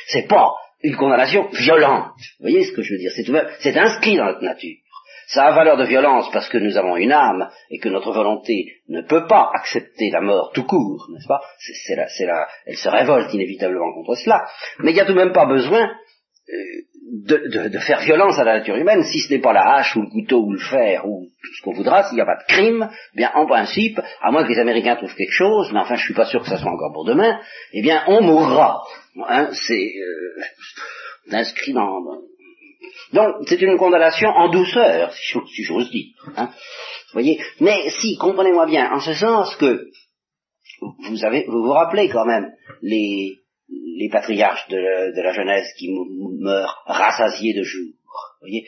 C'est 0.08 0.28
pas 0.28 0.54
une 0.84 0.96
condamnation 0.96 1.50
violente. 1.50 2.14
Vous 2.40 2.50
voyez 2.50 2.64
ce 2.64 2.74
que 2.74 2.82
je 2.82 2.94
veux 2.94 3.00
dire? 3.00 3.12
C'est 3.60 3.78
inscrit 3.78 4.18
dans 4.18 4.26
notre 4.26 4.44
nature. 4.44 4.78
Ça 5.28 5.46
a 5.46 5.52
valeur 5.54 5.78
de 5.78 5.86
violence 5.86 6.30
parce 6.34 6.50
que 6.50 6.58
nous 6.58 6.76
avons 6.76 6.98
une 6.98 7.14
âme 7.14 7.50
et 7.70 7.80
que 7.80 7.88
notre 7.88 8.12
volonté 8.12 8.82
ne 8.90 9.02
peut 9.02 9.28
pas 9.28 9.50
accepter 9.54 10.10
la 10.12 10.20
mort 10.20 10.52
tout 10.54 10.66
court, 10.66 11.08
n'est-ce 11.14 11.28
pas? 11.28 11.42
C'est 11.60 12.26
la, 12.26 12.48
Elle 12.66 12.76
se 12.76 12.90
révolte 12.90 13.34
inévitablement 13.34 13.94
contre 13.94 14.16
cela. 14.16 14.46
Mais 14.80 14.92
il 14.92 14.96
n'y 14.96 15.00
a 15.00 15.06
tout 15.06 15.14
de 15.14 15.18
même 15.18 15.32
pas 15.32 15.46
besoin 15.46 15.90
euh, 16.50 16.82
de, 17.12 17.68
de, 17.68 17.80
faire 17.80 18.00
violence 18.00 18.40
à 18.40 18.46
la 18.46 18.60
nature 18.60 18.78
humaine, 18.78 19.04
si 19.04 19.20
ce 19.20 19.34
n'est 19.34 19.42
pas 19.42 19.52
la 19.52 19.76
hache 19.76 19.98
ou 19.98 20.02
le 20.02 20.10
couteau 20.10 20.44
ou 20.46 20.54
le 20.54 20.60
fer 20.60 21.06
ou 21.06 21.26
tout 21.26 21.54
ce 21.58 21.62
qu'on 21.62 21.74
voudra, 21.74 22.04
s'il 22.04 22.16
n'y 22.16 22.22
a 22.22 22.26
pas 22.26 22.38
de 22.38 22.48
crime, 22.48 22.90
eh 23.14 23.18
bien 23.18 23.32
en 23.36 23.46
principe, 23.46 24.00
à 24.22 24.32
moins 24.32 24.44
que 24.44 24.50
les 24.50 24.60
Américains 24.60 24.96
trouvent 24.96 25.16
quelque 25.16 25.34
chose, 25.34 25.70
mais 25.74 25.80
enfin 25.80 25.96
je 25.96 26.06
suis 26.06 26.14
pas 26.14 26.26
sûr 26.26 26.42
que 26.42 26.48
ça 26.48 26.58
soit 26.58 26.72
encore 26.72 26.94
pour 26.94 27.04
demain, 27.04 27.38
eh 27.74 27.82
bien 27.82 28.04
on 28.08 28.22
mourra. 28.22 28.82
Hein, 29.28 29.50
c'est 29.52 29.92
euh, 29.98 31.34
inscrit 31.34 31.74
dans, 31.74 32.00
donc, 33.14 33.36
c'est 33.48 33.62
une 33.62 33.78
condamnation 33.78 34.30
en 34.30 34.50
douceur, 34.50 35.14
si 35.14 35.64
j'ose 35.64 35.92
dire. 35.92 36.14
Hein. 36.38 36.50
Voyez 37.12 37.42
Mais 37.60 37.90
si, 37.90 38.16
comprenez-moi 38.18 38.66
bien, 38.68 38.90
en 38.92 39.02
ce 39.02 39.14
sens 39.14 39.56
que 39.58 39.88
vous 41.10 41.26
avez, 41.26 41.46
vous 41.48 41.64
vous 41.64 41.74
rappelez 41.74 42.10
quand 42.10 42.26
même 42.26 42.52
les, 42.82 43.41
les 43.72 44.10
patriarches 44.10 44.68
de, 44.70 45.22
la 45.22 45.34
Genèse 45.34 45.72
qui 45.78 45.90
meurent 46.40 46.84
rassasiés 46.86 47.54
de 47.54 47.64
jour. 47.64 47.88
Vous 47.88 48.48
voyez 48.48 48.66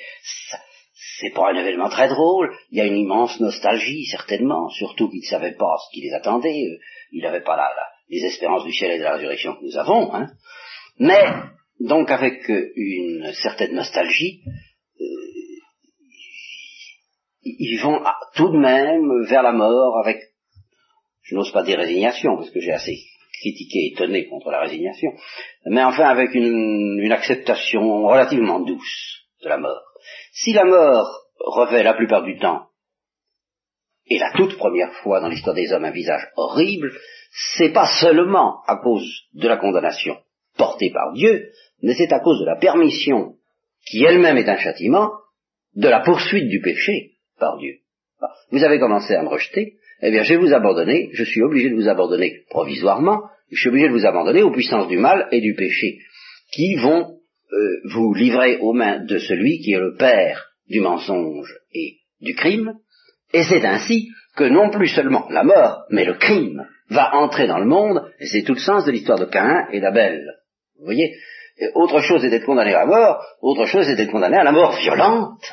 c'est 1.19 1.33
pas 1.33 1.51
un 1.51 1.55
événement 1.55 1.89
très 1.89 2.07
drôle, 2.07 2.55
il 2.71 2.77
y 2.77 2.81
a 2.81 2.85
une 2.85 2.97
immense 2.97 3.39
nostalgie, 3.39 4.05
certainement, 4.05 4.69
surtout 4.69 5.09
qu'ils 5.09 5.21
ne 5.21 5.29
savaient 5.29 5.55
pas 5.55 5.75
ce 5.77 5.93
qui 5.93 6.01
les 6.01 6.13
attendait, 6.13 6.79
ils 7.11 7.21
n'avaient 7.21 7.43
pas 7.43 7.57
les 8.09 8.25
espérances 8.25 8.63
du 8.63 8.73
ciel 8.73 8.91
et 8.91 8.99
de 8.99 9.03
la 9.03 9.13
résurrection 9.13 9.55
que 9.55 9.63
nous 9.63 9.77
avons, 9.77 10.13
hein. 10.13 10.31
mais 10.99 11.23
donc 11.79 12.09
avec 12.09 12.49
euh, 12.49 12.71
une 12.75 13.31
certaine 13.33 13.73
nostalgie, 13.73 14.41
euh, 14.99 15.05
ils 17.43 17.79
vont 17.81 18.01
tout 18.35 18.49
de 18.49 18.57
même 18.57 19.25
vers 19.27 19.43
la 19.43 19.51
mort 19.51 19.99
avec, 19.99 20.19
je 21.21 21.35
n'ose 21.35 21.51
pas 21.51 21.63
dire 21.63 21.77
résignation, 21.77 22.37
parce 22.37 22.51
que 22.51 22.59
j'ai 22.59 22.71
assez 22.71 22.97
critiqué 23.43 23.91
étonné 23.93 24.27
contre 24.27 24.49
la 24.51 24.61
résignation, 24.61 25.11
mais 25.65 25.83
enfin 25.83 26.05
avec 26.05 26.33
une, 26.33 26.99
une 26.99 27.11
acceptation 27.11 28.07
relativement 28.07 28.61
douce 28.61 29.25
de 29.43 29.49
la 29.49 29.57
mort. 29.57 29.83
Si 30.31 30.53
la 30.53 30.65
mort 30.65 31.07
revêt 31.39 31.83
la 31.83 31.93
plupart 31.93 32.23
du 32.23 32.37
temps 32.37 32.67
et 34.07 34.17
la 34.17 34.31
toute 34.31 34.57
première 34.57 34.93
fois 34.95 35.19
dans 35.19 35.29
l'histoire 35.29 35.55
des 35.55 35.71
hommes 35.71 35.85
un 35.85 35.91
visage 35.91 36.27
horrible, 36.35 36.91
c'est 37.57 37.73
pas 37.73 37.87
seulement 37.99 38.61
à 38.67 38.77
cause 38.77 39.07
de 39.33 39.47
la 39.47 39.57
condamnation 39.57 40.17
portée 40.57 40.91
par 40.91 41.13
Dieu, 41.13 41.49
mais 41.81 41.95
c'est 41.95 42.13
à 42.13 42.19
cause 42.19 42.39
de 42.39 42.45
la 42.45 42.57
permission, 42.57 43.35
qui 43.85 44.03
elle-même 44.03 44.37
est 44.37 44.49
un 44.49 44.57
châtiment, 44.57 45.11
de 45.75 45.87
la 45.87 46.01
poursuite 46.01 46.47
du 46.47 46.61
péché 46.61 47.13
par 47.39 47.57
Dieu. 47.57 47.79
Vous 48.51 48.63
avez 48.63 48.79
commencé 48.79 49.15
à 49.15 49.23
me 49.23 49.29
rejeter, 49.29 49.77
eh 50.01 50.11
bien 50.11 50.23
je 50.23 50.33
vais 50.33 50.39
vous 50.39 50.53
abandonner, 50.53 51.09
je 51.13 51.23
suis 51.23 51.41
obligé 51.41 51.69
de 51.69 51.75
vous 51.75 51.89
abandonner 51.89 52.43
provisoirement, 52.49 53.23
je 53.51 53.59
suis 53.59 53.69
obligé 53.69 53.87
de 53.87 53.93
vous 53.93 54.05
abandonner 54.05 54.43
aux 54.43 54.51
puissances 54.51 54.87
du 54.87 54.97
mal 54.97 55.27
et 55.31 55.41
du 55.41 55.55
péché, 55.55 55.99
qui 56.51 56.75
vont 56.75 57.17
euh, 57.51 57.81
vous 57.93 58.13
livrer 58.13 58.57
aux 58.57 58.73
mains 58.73 59.03
de 59.05 59.17
celui 59.17 59.59
qui 59.59 59.73
est 59.73 59.79
le 59.79 59.95
père 59.95 60.49
du 60.67 60.79
mensonge 60.79 61.53
et 61.73 61.97
du 62.21 62.33
crime, 62.35 62.73
et 63.33 63.43
c'est 63.43 63.65
ainsi 63.65 64.09
que 64.35 64.45
non 64.45 64.69
plus 64.69 64.87
seulement 64.87 65.27
la 65.29 65.43
mort, 65.43 65.83
mais 65.89 66.05
le 66.05 66.15
crime 66.15 66.65
va 66.89 67.15
entrer 67.15 67.47
dans 67.47 67.59
le 67.59 67.65
monde, 67.65 68.11
et 68.19 68.25
c'est 68.25 68.43
tout 68.43 68.53
le 68.53 68.59
sens 68.59 68.85
de 68.85 68.91
l'histoire 68.91 69.19
de 69.19 69.25
Caïn 69.25 69.67
et 69.71 69.79
d'Abel. 69.79 70.23
Vous 70.77 70.85
voyez 70.85 71.15
Autre 71.75 72.01
chose 72.01 72.25
est 72.25 72.29
d'être 72.29 72.45
condamné 72.45 72.73
à 72.73 72.79
la 72.79 72.85
mort, 72.85 73.23
autre 73.41 73.65
chose 73.65 73.87
est 73.89 73.95
d'être 73.95 74.11
condamné 74.11 74.37
à 74.37 74.43
la 74.43 74.51
mort 74.51 74.75
violente. 74.77 75.43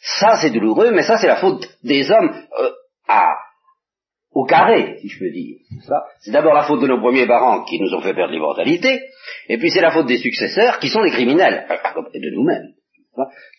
Ça, 0.00 0.38
c'est 0.40 0.50
douloureux, 0.50 0.92
mais 0.92 1.02
ça, 1.02 1.18
c'est 1.18 1.26
la 1.26 1.36
faute 1.36 1.66
des 1.82 2.10
hommes 2.10 2.34
euh, 2.60 2.70
à, 3.08 3.34
au 4.34 4.44
carré, 4.44 4.98
si 5.00 5.08
je 5.08 5.18
peux 5.18 5.30
dire. 5.30 5.58
C'est 6.20 6.32
d'abord 6.32 6.54
la 6.54 6.64
faute 6.64 6.82
de 6.82 6.88
nos 6.88 7.00
premiers 7.00 7.26
parents 7.26 7.64
qui 7.64 7.80
nous 7.80 7.94
ont 7.94 8.00
fait 8.00 8.14
perdre 8.14 8.32
l'immortalité, 8.32 9.00
et 9.48 9.58
puis 9.58 9.70
c'est 9.70 9.80
la 9.80 9.92
faute 9.92 10.06
des 10.06 10.18
successeurs 10.18 10.80
qui 10.80 10.88
sont 10.88 11.02
des 11.02 11.10
criminels, 11.10 11.66
et 12.12 12.20
de 12.20 12.30
nous-mêmes, 12.34 12.72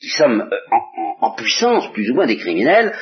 qui 0.02 0.10
sommes 0.10 0.42
euh, 0.42 0.76
en, 1.22 1.32
puissance 1.32 1.92
plus 1.94 2.12
ou 2.12 2.16
moins 2.16 2.28
des 2.28 2.38
criminels, 2.38 2.94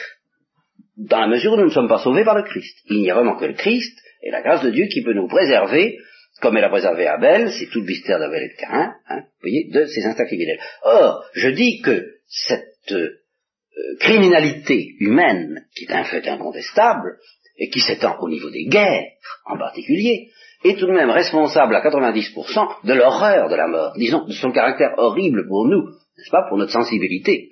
dans 0.98 1.20
la 1.20 1.28
mesure 1.28 1.54
où 1.54 1.58
nous 1.58 1.66
ne 1.66 1.72
sommes 1.72 1.90
pas 1.90 1.98
sauvés 1.98 2.24
par 2.24 2.36
le 2.36 2.44
Christ. 2.44 2.78
Il 2.90 3.02
n'y 3.02 3.10
a 3.10 3.16
vraiment 3.16 3.36
que 3.36 3.46
le 3.46 3.54
Christ 3.54 3.98
et 4.22 4.30
la 4.30 4.44
grâce 4.44 4.64
de 4.64 4.70
Dieu 4.70 4.86
qui 4.86 5.02
peut 5.02 5.14
nous 5.14 5.28
préserver, 5.28 5.98
comme 6.42 6.56
elle 6.56 6.64
a 6.64 6.70
préservé 6.70 7.08
Abel, 7.08 7.52
c'est 7.52 7.70
tout 7.72 7.80
le 7.80 7.88
mystère 7.88 8.20
d'Abel 8.20 8.44
et 8.44 8.50
de 8.50 8.60
Cain, 8.60 8.94
hein, 9.10 9.22
vous 9.22 9.42
voyez, 9.42 9.70
de 9.72 9.86
ces 9.86 10.06
instincts 10.06 10.26
criminels. 10.26 10.60
Or, 10.84 11.24
je 11.34 11.50
dis 11.50 11.82
que 11.82 12.06
cette 12.28 12.92
euh, 12.92 13.98
criminalité 14.00 14.96
humaine, 15.00 15.66
qui 15.76 15.86
est 15.86 15.94
un 15.94 16.04
fait 16.04 16.28
incontestable, 16.28 17.18
et 17.58 17.70
qui 17.70 17.80
s'étend 17.80 18.18
au 18.20 18.30
niveau 18.30 18.50
des 18.50 18.66
guerres 18.66 19.06
en 19.46 19.58
particulier, 19.58 20.30
est 20.64 20.80
tout 20.80 20.88
de 20.88 20.94
même 20.94 21.10
responsable 21.10 21.76
à 21.76 21.82
90% 21.82 22.86
de 22.86 22.94
l'horreur 22.94 23.50
de 23.50 23.56
la 23.56 23.68
mort, 23.68 23.94
disons, 23.98 24.26
de 24.26 24.34
son 24.34 24.52
caractère 24.52 24.94
horrible 24.98 25.48
pour 25.48 25.68
nous, 25.68 25.90
n'est-ce 26.18 26.32
pas, 26.32 26.46
pour 26.48 26.58
notre 26.58 26.72
sensibilité. 26.72 27.50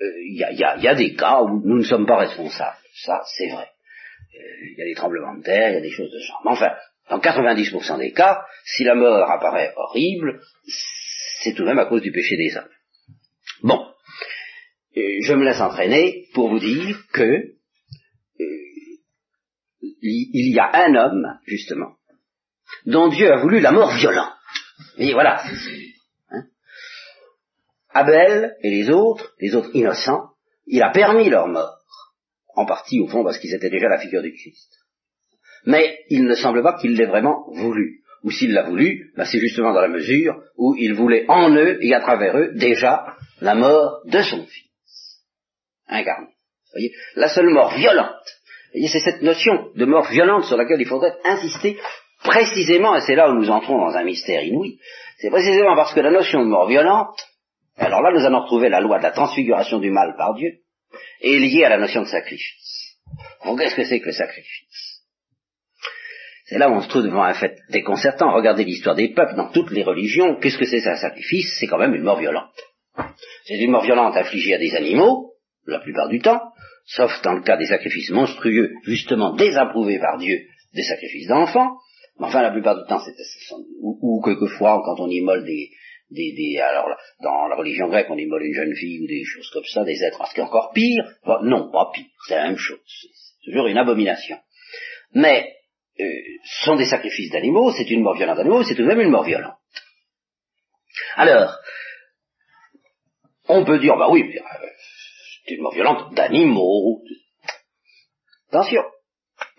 Il 0.00 0.44
euh, 0.44 0.52
y, 0.52 0.88
a, 0.88 0.94
des 0.94 1.14
cas 1.14 1.42
où 1.42 1.62
nous 1.64 1.78
ne 1.78 1.84
sommes 1.84 2.06
pas 2.06 2.18
responsables, 2.18 2.76
ça 3.04 3.22
c'est 3.36 3.48
vrai. 3.48 3.68
Il 4.34 4.40
euh, 4.40 4.78
y 4.78 4.82
a 4.82 4.84
des 4.86 4.94
tremblements 4.94 5.36
de 5.36 5.42
terre, 5.42 5.70
il 5.70 5.74
y 5.74 5.78
a 5.78 5.80
des 5.80 5.90
choses 5.90 6.10
de 6.10 6.18
ce 6.18 6.26
genre. 6.26 6.42
Mais 6.44 6.50
enfin, 6.50 6.72
dans 7.08 7.18
90% 7.18 7.98
des 7.98 8.12
cas, 8.12 8.42
si 8.64 8.84
la 8.84 8.94
mort 8.94 9.30
apparaît 9.30 9.72
horrible, 9.76 10.40
c'est 11.42 11.54
tout 11.54 11.62
de 11.62 11.68
même 11.68 11.78
à 11.78 11.86
cause 11.86 12.02
du 12.02 12.10
péché 12.10 12.36
des 12.36 12.56
hommes. 12.56 12.68
Bon, 13.62 13.86
euh, 14.96 15.00
je 15.24 15.34
me 15.34 15.44
laisse 15.44 15.60
entraîner 15.60 16.26
pour 16.34 16.48
vous 16.48 16.58
dire 16.58 16.96
que 17.12 17.52
il 19.82 20.54
y 20.54 20.58
a 20.58 20.70
un 20.86 20.94
homme, 20.94 21.38
justement, 21.46 21.96
dont 22.86 23.08
Dieu 23.08 23.32
a 23.32 23.38
voulu 23.38 23.60
la 23.60 23.72
mort 23.72 23.94
violente. 23.94 24.32
Et 24.98 25.12
voilà. 25.12 25.42
Hein? 26.30 26.44
Abel 27.90 28.56
et 28.62 28.70
les 28.70 28.90
autres, 28.90 29.32
les 29.40 29.54
autres 29.54 29.74
innocents, 29.74 30.30
il 30.66 30.82
a 30.82 30.90
permis 30.90 31.28
leur 31.28 31.48
mort. 31.48 31.78
En 32.54 32.66
partie, 32.66 33.00
au 33.00 33.08
fond, 33.08 33.24
parce 33.24 33.38
qu'ils 33.38 33.54
étaient 33.54 33.70
déjà 33.70 33.88
la 33.88 33.98
figure 33.98 34.22
du 34.22 34.32
Christ. 34.32 34.70
Mais 35.64 36.00
il 36.10 36.24
ne 36.24 36.34
semble 36.34 36.62
pas 36.62 36.78
qu'il 36.78 36.94
l'ait 36.96 37.06
vraiment 37.06 37.46
voulu. 37.52 38.00
Ou 38.24 38.30
s'il 38.30 38.52
l'a 38.52 38.62
voulu, 38.62 39.12
ben 39.16 39.24
c'est 39.24 39.38
justement 39.38 39.72
dans 39.72 39.80
la 39.80 39.88
mesure 39.88 40.40
où 40.56 40.76
il 40.76 40.94
voulait 40.94 41.24
en 41.28 41.54
eux 41.56 41.78
et 41.80 41.92
à 41.94 42.00
travers 42.00 42.36
eux 42.36 42.52
déjà 42.54 43.16
la 43.40 43.54
mort 43.54 44.02
de 44.04 44.22
son 44.22 44.46
fils. 44.46 45.22
Incarné. 45.88 46.28
Vous 46.28 46.72
voyez 46.74 46.92
La 47.16 47.28
seule 47.28 47.50
mort 47.50 47.74
violente 47.74 48.41
c'est 48.74 49.00
cette 49.00 49.22
notion 49.22 49.70
de 49.74 49.84
mort 49.84 50.08
violente 50.10 50.44
sur 50.44 50.56
laquelle 50.56 50.80
il 50.80 50.86
faudrait 50.86 51.16
insister 51.24 51.78
précisément, 52.22 52.96
et 52.96 53.00
c'est 53.00 53.14
là 53.14 53.30
où 53.30 53.34
nous 53.34 53.50
entrons 53.50 53.78
dans 53.78 53.96
un 53.96 54.04
mystère 54.04 54.42
inouï, 54.42 54.78
c'est 55.18 55.30
précisément 55.30 55.76
parce 55.76 55.92
que 55.92 56.00
la 56.00 56.10
notion 56.10 56.40
de 56.40 56.48
mort 56.48 56.68
violente, 56.68 57.18
alors 57.76 58.02
là 58.02 58.12
nous 58.12 58.24
allons 58.24 58.42
retrouver 58.42 58.68
la 58.68 58.80
loi 58.80 58.98
de 58.98 59.02
la 59.02 59.10
transfiguration 59.10 59.78
du 59.78 59.90
mal 59.90 60.14
par 60.16 60.34
Dieu, 60.34 60.50
est 61.20 61.38
liée 61.38 61.64
à 61.64 61.68
la 61.68 61.78
notion 61.78 62.02
de 62.02 62.06
sacrifice. 62.06 62.98
Donc 63.44 63.58
qu'est-ce 63.58 63.74
que 63.74 63.84
c'est 63.84 64.00
que 64.00 64.06
le 64.06 64.12
sacrifice? 64.12 64.92
C'est 66.46 66.58
là 66.58 66.68
où 66.68 66.74
on 66.74 66.82
se 66.82 66.88
trouve 66.88 67.04
devant 67.04 67.22
un 67.22 67.34
fait 67.34 67.56
déconcertant. 67.70 68.32
Regardez 68.32 68.64
l'histoire 68.64 68.94
des 68.94 69.08
peuples 69.08 69.36
dans 69.36 69.50
toutes 69.50 69.70
les 69.70 69.82
religions. 69.82 70.36
Qu'est-ce 70.36 70.58
que 70.58 70.66
c'est 70.66 70.86
un 70.86 70.96
sacrifice? 70.96 71.56
C'est 71.58 71.66
quand 71.66 71.78
même 71.78 71.94
une 71.94 72.02
mort 72.02 72.18
violente. 72.18 72.52
C'est 73.46 73.56
une 73.56 73.70
mort 73.70 73.84
violente 73.84 74.16
infligée 74.16 74.54
à 74.54 74.58
des 74.58 74.74
animaux, 74.74 75.32
la 75.66 75.80
plupart 75.80 76.08
du 76.08 76.18
temps, 76.18 76.40
sauf 76.84 77.10
dans 77.22 77.34
le 77.34 77.42
cas 77.42 77.56
des 77.56 77.66
sacrifices 77.66 78.10
monstrueux, 78.10 78.72
justement 78.84 79.34
désapprouvés 79.34 79.98
par 79.98 80.18
Dieu, 80.18 80.40
des 80.74 80.82
sacrifices 80.82 81.28
d'enfants, 81.28 81.76
mais 82.18 82.26
enfin 82.26 82.42
la 82.42 82.50
plupart 82.50 82.76
du 82.76 82.88
temps, 82.88 83.00
c'est, 83.00 83.14
ou, 83.80 83.98
ou, 84.00 84.22
quelquefois 84.22 84.82
quand 84.84 85.00
on 85.02 85.08
immole 85.08 85.44
des, 85.44 85.70
des, 86.10 86.32
des, 86.36 86.58
alors 86.58 86.88
dans 87.22 87.48
la 87.48 87.56
religion 87.56 87.88
grecque, 87.88 88.08
on 88.10 88.18
immole 88.18 88.44
une 88.44 88.54
jeune 88.54 88.74
fille 88.74 89.00
ou 89.00 89.06
des 89.06 89.24
choses 89.24 89.48
comme 89.50 89.64
ça, 89.64 89.84
des 89.84 90.02
êtres, 90.02 90.24
ce 90.28 90.34
qui 90.34 90.40
est 90.40 90.44
encore 90.44 90.72
pire, 90.72 91.04
non, 91.42 91.70
pas 91.70 91.90
pire, 91.94 92.06
c'est 92.28 92.36
la 92.36 92.48
même 92.48 92.58
chose, 92.58 92.80
c'est 92.86 93.50
toujours 93.50 93.66
une 93.66 93.78
abomination. 93.78 94.38
Mais 95.14 95.52
euh, 96.00 96.04
ce 96.44 96.64
sont 96.64 96.76
des 96.76 96.86
sacrifices 96.86 97.30
d'animaux, 97.30 97.72
c'est 97.72 97.90
une 97.90 98.02
mort 98.02 98.16
violente 98.16 98.38
d'animaux, 98.38 98.62
c'est 98.62 98.74
tout 98.74 98.82
de 98.82 98.88
même 98.88 99.00
une 99.00 99.10
mort 99.10 99.24
violente. 99.24 99.56
Alors, 101.16 101.58
on 103.48 103.64
peut 103.64 103.78
dire, 103.78 103.96
bah 103.96 104.08
oui, 104.10 104.22
euh, 104.36 104.66
c'est 105.44 105.54
une 105.54 105.62
mort 105.62 105.74
violente 105.74 106.14
d'animaux. 106.14 107.02
Attention. 108.48 108.82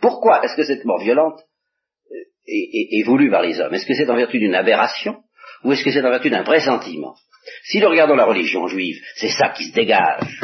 Pourquoi 0.01 0.43
est-ce 0.43 0.55
que 0.55 0.63
cette 0.63 0.86
mort 0.86 1.01
violente 1.01 1.39
euh, 2.11 2.15
est, 2.47 3.03
voulue 3.05 3.29
par 3.29 3.41
les 3.41 3.59
hommes? 3.59 3.73
Est-ce 3.73 3.86
que 3.86 3.93
c'est 3.93 4.09
en 4.09 4.15
vertu 4.15 4.39
d'une 4.39 4.55
aberration 4.55 5.23
ou 5.63 5.71
est-ce 5.71 5.84
que 5.84 5.91
c'est 5.91 6.05
en 6.05 6.09
vertu 6.09 6.29
d'un 6.29 6.43
pressentiment? 6.43 7.15
Si 7.65 7.79
nous 7.79 7.89
regardons 7.89 8.15
la 8.15 8.25
religion 8.25 8.67
juive, 8.67 9.01
c'est 9.15 9.29
ça 9.29 9.49
qui 9.49 9.65
se 9.65 9.73
dégage, 9.73 10.41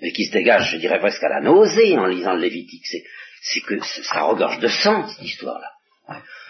mais 0.00 0.12
qui 0.12 0.24
se 0.26 0.32
dégage, 0.32 0.70
je 0.72 0.78
dirais 0.78 0.98
presque 0.98 1.22
à 1.22 1.28
la 1.28 1.40
nausée 1.40 1.96
en 1.98 2.06
lisant 2.06 2.34
le 2.34 2.40
Lévitique, 2.40 2.86
c'est 2.86 3.60
que 3.60 3.78
ça 3.82 4.22
regorge 4.22 4.58
de 4.58 4.68
sang, 4.68 5.06
cette 5.08 5.24
histoire-là. 5.24 5.75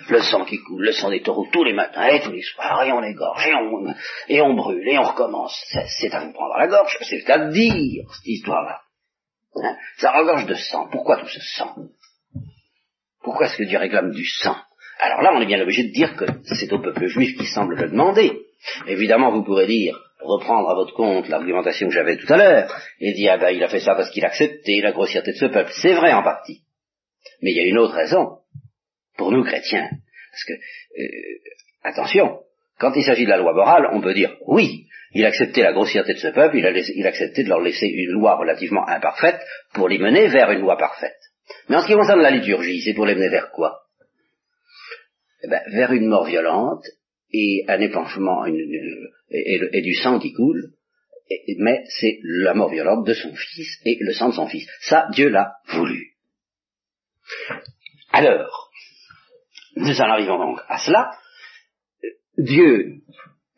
Le 0.08 0.20
sang 0.20 0.44
qui 0.44 0.58
coule, 0.58 0.84
le 0.84 0.92
sang 0.92 1.10
des 1.10 1.22
taureaux 1.22 1.48
tous 1.50 1.64
les 1.64 1.72
matins 1.72 2.06
et 2.08 2.20
tous 2.20 2.32
les 2.32 2.42
soirs, 2.42 2.84
et 2.84 2.92
on 2.92 3.02
égorge, 3.02 3.46
et 3.46 3.54
on, 3.54 3.94
et 4.28 4.40
on 4.42 4.54
brûle, 4.54 4.86
et 4.86 4.98
on 4.98 5.02
recommence. 5.02 5.56
C'est 5.98 6.12
à 6.12 6.20
vous 6.20 6.32
prendre 6.32 6.54
à 6.54 6.60
la 6.60 6.66
gorge, 6.66 6.96
c'est 7.00 7.16
le 7.16 7.24
cas 7.24 7.38
de 7.38 7.52
dire, 7.52 8.04
cette 8.12 8.26
histoire-là. 8.26 8.80
Hein? 9.56 9.76
Ça 9.96 10.12
regorge 10.12 10.46
de 10.46 10.54
sang. 10.54 10.88
Pourquoi 10.90 11.16
tout 11.16 11.28
ce 11.28 11.40
sang? 11.40 11.74
Pourquoi 13.22 13.46
est-ce 13.46 13.56
que 13.56 13.64
Dieu 13.64 13.78
réclame 13.78 14.12
du 14.12 14.26
sang? 14.26 14.56
Alors 15.00 15.22
là, 15.22 15.32
on 15.34 15.40
est 15.40 15.46
bien 15.46 15.60
obligé 15.60 15.84
de 15.84 15.92
dire 15.92 16.14
que 16.16 16.26
c'est 16.44 16.72
au 16.72 16.80
peuple 16.80 17.06
juif 17.06 17.36
qui 17.38 17.46
semble 17.46 17.76
le 17.76 17.88
demander. 17.88 18.42
Évidemment, 18.86 19.30
vous 19.30 19.42
pourrez 19.44 19.66
dire, 19.66 19.98
reprendre 20.20 20.68
à 20.68 20.74
votre 20.74 20.94
compte 20.94 21.28
l'argumentation 21.28 21.88
que 21.88 21.94
j'avais 21.94 22.18
tout 22.18 22.30
à 22.32 22.36
l'heure, 22.36 22.74
et 23.00 23.12
dire, 23.12 23.32
ah 23.34 23.38
ben, 23.38 23.50
il 23.50 23.62
a 23.64 23.68
fait 23.68 23.80
ça 23.80 23.94
parce 23.94 24.10
qu'il 24.10 24.24
acceptait 24.24 24.80
la 24.82 24.92
grossièreté 24.92 25.32
de 25.32 25.38
ce 25.38 25.46
peuple. 25.46 25.72
C'est 25.74 25.94
vrai 25.94 26.12
en 26.12 26.22
partie. 26.22 26.60
Mais 27.40 27.52
il 27.52 27.56
y 27.56 27.60
a 27.60 27.66
une 27.66 27.78
autre 27.78 27.94
raison 27.94 28.38
pour 29.16 29.32
nous 29.32 29.44
chrétiens. 29.44 29.88
Parce 30.30 30.44
que, 30.44 30.52
euh, 30.52 31.08
attention, 31.82 32.40
quand 32.78 32.92
il 32.94 33.02
s'agit 33.02 33.24
de 33.24 33.30
la 33.30 33.38
loi 33.38 33.54
morale, 33.54 33.88
on 33.92 34.00
peut 34.00 34.14
dire 34.14 34.36
oui, 34.46 34.86
il 35.12 35.24
acceptait 35.24 35.62
la 35.62 35.72
grossièreté 35.72 36.14
de 36.14 36.18
ce 36.18 36.28
peuple, 36.28 36.58
il 36.58 36.66
a, 36.66 36.70
il 36.70 37.06
accepté 37.06 37.42
de 37.42 37.48
leur 37.48 37.60
laisser 37.60 37.86
une 37.86 38.12
loi 38.12 38.36
relativement 38.36 38.86
imparfaite 38.86 39.40
pour 39.72 39.88
les 39.88 39.98
mener 39.98 40.28
vers 40.28 40.50
une 40.50 40.60
loi 40.60 40.76
parfaite. 40.76 41.16
Mais 41.68 41.76
en 41.76 41.82
ce 41.82 41.86
qui 41.86 41.94
concerne 41.94 42.20
la 42.20 42.30
liturgie, 42.30 42.82
c'est 42.82 42.94
pour 42.94 43.06
les 43.06 43.14
mener 43.14 43.28
vers 43.28 43.50
quoi? 43.50 43.80
Eh 45.42 45.48
ben, 45.48 45.62
Vers 45.72 45.92
une 45.92 46.06
mort 46.06 46.26
violente 46.26 46.84
et 47.32 47.64
un 47.68 47.80
épanchement 47.80 48.44
et, 48.46 49.82
du 49.82 49.94
sang 49.94 50.18
qui 50.18 50.32
coule, 50.32 50.72
mais 51.58 51.82
c'est 52.00 52.18
la 52.22 52.54
mort 52.54 52.70
violente 52.70 53.06
de 53.06 53.14
son 53.14 53.34
fils 53.34 53.80
et 53.84 53.96
le 54.00 54.12
sang 54.12 54.28
de 54.28 54.34
son 54.34 54.46
fils. 54.46 54.66
Ça, 54.80 55.08
Dieu 55.12 55.28
l'a 55.28 55.54
voulu. 55.68 56.12
Alors, 58.12 58.65
nous 59.76 60.00
en 60.00 60.10
arrivons 60.10 60.38
donc 60.38 60.60
à 60.68 60.78
cela. 60.78 61.12
Dieu, 62.38 63.02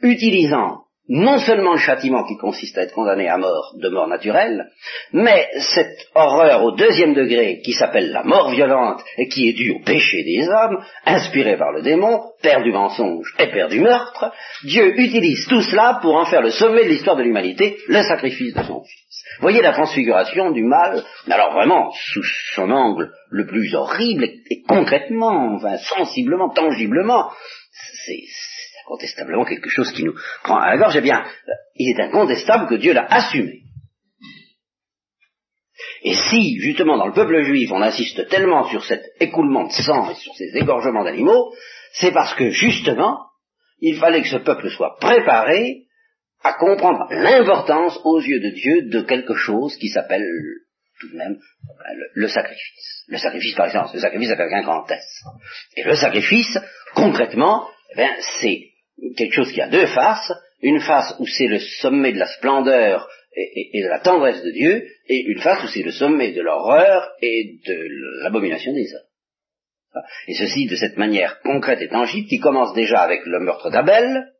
utilisant 0.02 0.84
non 1.08 1.38
seulement 1.38 1.72
le 1.72 1.78
châtiment 1.78 2.24
qui 2.24 2.36
consiste 2.36 2.76
à 2.76 2.82
être 2.82 2.92
condamné 2.92 3.28
à 3.28 3.38
mort 3.38 3.74
de 3.76 3.88
mort 3.88 4.08
naturelle, 4.08 4.66
mais 5.12 5.48
cette 5.58 6.06
horreur 6.14 6.62
au 6.64 6.72
deuxième 6.72 7.14
degré 7.14 7.60
qui 7.64 7.72
s'appelle 7.72 8.12
la 8.12 8.22
mort 8.24 8.50
violente 8.50 9.02
et 9.16 9.28
qui 9.28 9.48
est 9.48 9.54
due 9.54 9.72
au 9.72 9.84
péché 9.84 10.22
des 10.22 10.46
hommes, 10.48 10.84
inspiré 11.06 11.56
par 11.56 11.72
le 11.72 11.82
démon, 11.82 12.20
père 12.42 12.62
du 12.62 12.72
mensonge 12.72 13.34
et 13.38 13.46
père 13.46 13.68
du 13.68 13.80
meurtre, 13.80 14.32
Dieu 14.64 14.98
utilise 14.98 15.46
tout 15.48 15.62
cela 15.62 15.98
pour 16.02 16.14
en 16.16 16.26
faire 16.26 16.42
le 16.42 16.50
sommet 16.50 16.84
de 16.84 16.90
l'histoire 16.90 17.16
de 17.16 17.22
l'humanité, 17.22 17.78
le 17.88 18.02
sacrifice 18.02 18.54
de 18.54 18.62
son 18.62 18.82
Fils. 18.82 19.24
Voyez 19.40 19.62
la 19.62 19.72
transfiguration 19.72 20.50
du 20.50 20.64
mal, 20.64 21.04
alors 21.30 21.52
vraiment 21.52 21.90
sous 21.92 22.24
son 22.54 22.70
angle 22.70 23.10
le 23.30 23.46
plus 23.46 23.74
horrible 23.74 24.24
et, 24.24 24.62
concrètement, 24.68 25.54
enfin 25.54 25.76
sensiblement, 25.78 26.50
tangiblement, 26.50 27.30
c'est 28.04 28.24
incontestablement 28.88 29.44
quelque 29.44 29.68
chose 29.68 29.92
qui 29.92 30.04
nous 30.04 30.14
prend 30.42 30.56
à 30.56 30.70
la 30.70 30.78
gorge, 30.78 30.96
eh 30.96 31.00
bien, 31.00 31.24
il 31.76 31.90
est 31.90 32.02
incontestable 32.02 32.68
que 32.68 32.76
Dieu 32.76 32.92
l'a 32.92 33.04
assumé. 33.04 33.62
Et 36.02 36.14
si, 36.14 36.58
justement, 36.60 36.96
dans 36.96 37.06
le 37.06 37.12
peuple 37.12 37.42
juif, 37.42 37.70
on 37.72 37.82
insiste 37.82 38.28
tellement 38.28 38.64
sur 38.68 38.84
cet 38.84 39.04
écoulement 39.20 39.66
de 39.66 39.72
sang 39.72 40.10
et 40.10 40.14
sur 40.14 40.34
ces 40.34 40.56
égorgements 40.56 41.04
d'animaux, 41.04 41.52
c'est 41.92 42.12
parce 42.12 42.34
que, 42.34 42.50
justement, 42.50 43.18
il 43.80 43.96
fallait 43.96 44.22
que 44.22 44.28
ce 44.28 44.38
peuple 44.38 44.70
soit 44.70 44.96
préparé 45.00 45.84
à 46.42 46.54
comprendre 46.54 47.06
l'importance 47.10 47.98
aux 48.04 48.20
yeux 48.20 48.40
de 48.40 48.50
Dieu 48.50 48.88
de 48.90 49.02
quelque 49.02 49.34
chose 49.34 49.76
qui 49.76 49.88
s'appelle 49.88 50.24
tout 51.00 51.10
de 51.10 51.16
même 51.16 51.38
le, 52.14 52.28
sacrifice. 52.28 53.04
Le 53.08 53.18
sacrifice 53.18 53.54
par 53.54 53.66
exemple, 53.66 53.90
le 53.94 54.00
sacrifice 54.00 54.30
avec 54.30 54.52
un 54.52 54.62
grand 54.62 54.88
S. 54.90 55.24
Et 55.76 55.84
le 55.84 55.94
sacrifice, 55.94 56.58
concrètement, 56.94 57.68
eh 57.96 58.06
c'est 58.40 58.67
quelque 59.16 59.34
chose 59.34 59.52
qui 59.52 59.60
a 59.60 59.68
deux 59.68 59.86
faces, 59.86 60.32
une 60.60 60.80
face 60.80 61.14
où 61.18 61.26
c'est 61.26 61.46
le 61.46 61.58
sommet 61.58 62.12
de 62.12 62.18
la 62.18 62.26
splendeur 62.26 63.08
et, 63.34 63.82
de 63.82 63.88
la 63.88 64.00
tendresse 64.00 64.42
de 64.42 64.50
Dieu, 64.50 64.88
et 65.06 65.20
une 65.20 65.40
face 65.40 65.62
où 65.62 65.68
c'est 65.68 65.82
le 65.82 65.92
sommet 65.92 66.32
de 66.32 66.42
l'horreur 66.42 67.10
et 67.22 67.58
de 67.66 68.22
l'abomination 68.22 68.72
des 68.72 68.92
hommes. 68.94 70.02
Et 70.26 70.34
ceci 70.34 70.66
de 70.66 70.76
cette 70.76 70.96
manière 70.96 71.40
concrète 71.40 71.80
et 71.80 71.88
tangible 71.88 72.28
qui 72.28 72.38
commence 72.38 72.74
déjà 72.74 73.00
avec 73.00 73.24
le 73.24 73.40
meurtre 73.40 73.70
d'Abel, 73.70 74.32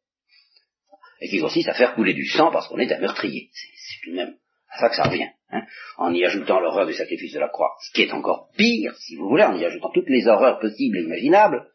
et 1.21 1.29
qui 1.29 1.41
consiste 1.41 1.69
à 1.69 1.75
faire 1.75 1.95
couler 1.95 2.15
du 2.15 2.27
sang 2.27 2.51
parce 2.53 2.69
qu'on 2.69 2.79
est 2.79 2.93
un 2.93 3.01
meurtrier. 3.01 3.51
C'est 3.53 4.05
tout 4.05 4.11
de 4.11 4.17
même 4.17 4.35
à 4.71 4.79
ça 4.79 4.89
que 4.89 4.97
ça 4.97 5.05
revient, 5.05 5.29
hein, 5.51 5.63
en 5.97 6.13
y 6.13 6.25
ajoutant 6.25 6.61
l'horreur 6.61 6.87
du 6.87 6.93
sacrifice 6.93 7.33
de 7.33 7.41
la 7.41 7.49
croix, 7.49 7.75
ce 7.81 7.93
qui 7.93 8.03
est 8.03 8.13
encore 8.13 8.51
pire, 8.57 8.95
si 8.97 9.17
vous 9.17 9.29
voulez, 9.29 9.45
en 9.45 9.57
y 9.57 9.65
ajoutant 9.65 9.91
toutes 9.93 10.09
les 10.09 10.27
horreurs 10.29 10.61
possibles 10.61 10.99
et 10.99 11.03
imaginables. 11.03 11.67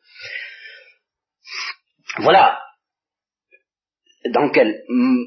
Voilà 2.20 2.60
dans 4.30 4.50
quel, 4.50 4.84
hmm, 4.88 5.24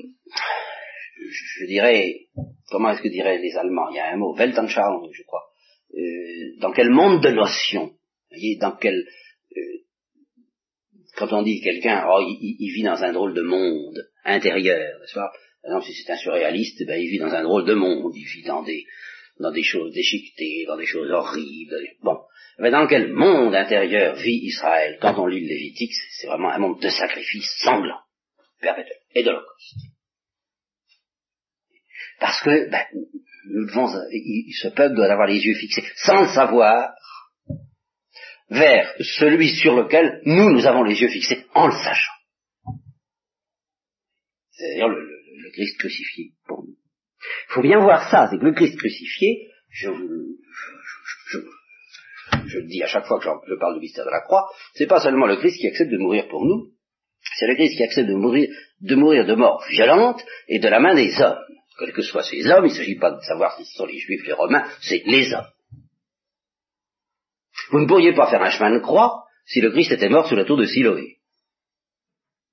je 1.28 1.66
dirais, 1.66 2.26
comment 2.70 2.90
est-ce 2.90 3.02
que 3.02 3.08
diraient 3.08 3.38
les 3.38 3.56
Allemands? 3.56 3.90
Il 3.90 3.96
y 3.96 4.00
a 4.00 4.12
un 4.12 4.16
mot, 4.16 4.34
Weltanschauung, 4.34 5.10
je 5.12 5.22
crois. 5.24 5.44
Euh, 5.94 6.60
dans 6.60 6.72
quel 6.72 6.90
monde 6.90 7.22
de 7.22 7.30
notions? 7.30 7.92
Voyez, 8.30 8.56
dans 8.56 8.72
quel, 8.72 9.06
euh, 9.56 9.60
quand 11.16 11.32
on 11.32 11.42
dit 11.42 11.60
quelqu'un, 11.60 12.06
oh, 12.08 12.22
il, 12.22 12.72
vit 12.74 12.82
dans 12.82 13.02
un 13.02 13.12
drôle 13.12 13.34
de 13.34 13.42
monde 13.42 13.98
intérieur, 14.24 14.98
n'est-ce 15.00 15.14
pas? 15.14 15.30
Par 15.62 15.72
exemple, 15.72 15.86
si 15.86 15.94
c'est 15.94 16.12
un 16.12 16.16
surréaliste, 16.16 16.84
ben, 16.86 17.00
il 17.00 17.08
vit 17.08 17.18
dans 17.18 17.34
un 17.34 17.42
drôle 17.42 17.64
de 17.64 17.74
monde, 17.74 18.12
il 18.14 18.24
vit 18.24 18.46
dans 18.46 18.62
des, 18.62 18.84
dans 19.40 19.52
des 19.52 19.62
choses 19.62 19.92
déchiquetées, 19.92 20.64
dans 20.66 20.76
des 20.76 20.86
choses 20.86 21.10
horribles. 21.10 21.76
Bon, 22.02 22.18
mais 22.58 22.70
dans 22.70 22.86
quel 22.86 23.12
monde 23.12 23.54
intérieur 23.54 24.16
vit 24.16 24.40
Israël? 24.44 24.98
Quand 25.00 25.18
on 25.18 25.26
lit 25.26 25.40
le 25.40 25.48
Lévitique, 25.48 25.92
c'est 26.12 26.26
vraiment 26.26 26.50
un 26.50 26.58
monde 26.58 26.80
de 26.80 26.88
sacrifice 26.88 27.50
sanglant 27.62 28.00
et 29.14 29.22
de 29.22 29.30
l'Holocauste. 29.30 29.76
Parce 32.18 32.40
que 32.42 32.70
ben, 32.70 32.84
nous 33.48 33.66
devons, 33.66 33.88
ce 33.88 34.68
peuple 34.68 34.94
doit 34.94 35.10
avoir 35.10 35.28
les 35.28 35.38
yeux 35.38 35.54
fixés, 35.54 35.84
sans 35.96 36.22
le 36.22 36.28
savoir, 36.28 36.94
vers 38.48 38.94
celui 39.00 39.54
sur 39.54 39.76
lequel 39.76 40.20
nous, 40.24 40.50
nous 40.50 40.66
avons 40.66 40.82
les 40.82 41.00
yeux 41.00 41.08
fixés, 41.08 41.44
en 41.54 41.66
le 41.68 41.72
sachant. 41.72 42.12
C'est-à-dire 44.50 44.88
le, 44.88 45.16
Christ 45.52 45.78
crucifié 45.78 46.32
pour 46.46 46.64
nous. 46.64 46.76
Il 47.48 47.52
faut 47.54 47.62
bien 47.62 47.80
voir 47.80 48.10
ça, 48.10 48.28
c'est 48.30 48.38
que 48.38 48.44
le 48.44 48.52
Christ 48.52 48.76
crucifié, 48.76 49.48
je, 49.70 49.90
je, 49.90 51.38
je, 52.46 52.58
le 52.58 52.66
dis 52.66 52.82
à 52.82 52.86
chaque 52.86 53.06
fois 53.06 53.18
que 53.18 53.24
je 53.24 53.54
parle 53.58 53.74
du 53.74 53.80
mystère 53.80 54.04
de 54.04 54.10
la 54.10 54.20
croix, 54.20 54.48
c'est 54.74 54.86
pas 54.86 55.00
seulement 55.00 55.26
le 55.26 55.36
Christ 55.36 55.58
qui 55.58 55.68
accepte 55.68 55.90
de 55.90 55.98
mourir 55.98 56.28
pour 56.28 56.44
nous, 56.44 56.75
c'est 57.38 57.46
le 57.46 57.54
Christ 57.54 57.76
qui 57.76 57.82
accepte 57.82 58.08
de 58.08 58.14
mourir, 58.14 58.48
de 58.80 59.34
mort 59.34 59.64
violente 59.68 60.22
et 60.48 60.58
de 60.58 60.68
la 60.68 60.80
main 60.80 60.94
des 60.94 61.20
hommes. 61.20 61.38
Quels 61.78 61.92
que 61.92 62.02
soient 62.02 62.22
ces 62.22 62.46
hommes, 62.46 62.64
il 62.64 62.72
ne 62.72 62.76
s'agit 62.76 62.98
pas 62.98 63.10
de 63.10 63.20
savoir 63.20 63.56
si 63.56 63.64
ce 63.64 63.74
sont 63.74 63.86
les 63.86 63.98
juifs, 63.98 64.26
les 64.26 64.32
romains, 64.32 64.64
c'est 64.80 65.02
les 65.06 65.32
hommes. 65.34 65.48
Vous 67.70 67.80
ne 67.80 67.86
pourriez 67.86 68.14
pas 68.14 68.30
faire 68.30 68.42
un 68.42 68.50
chemin 68.50 68.70
de 68.70 68.78
croix 68.78 69.24
si 69.46 69.60
le 69.60 69.70
Christ 69.70 69.92
était 69.92 70.08
mort 70.08 70.26
sous 70.26 70.36
la 70.36 70.44
tour 70.44 70.56
de 70.56 70.64
Siloé. 70.64 71.16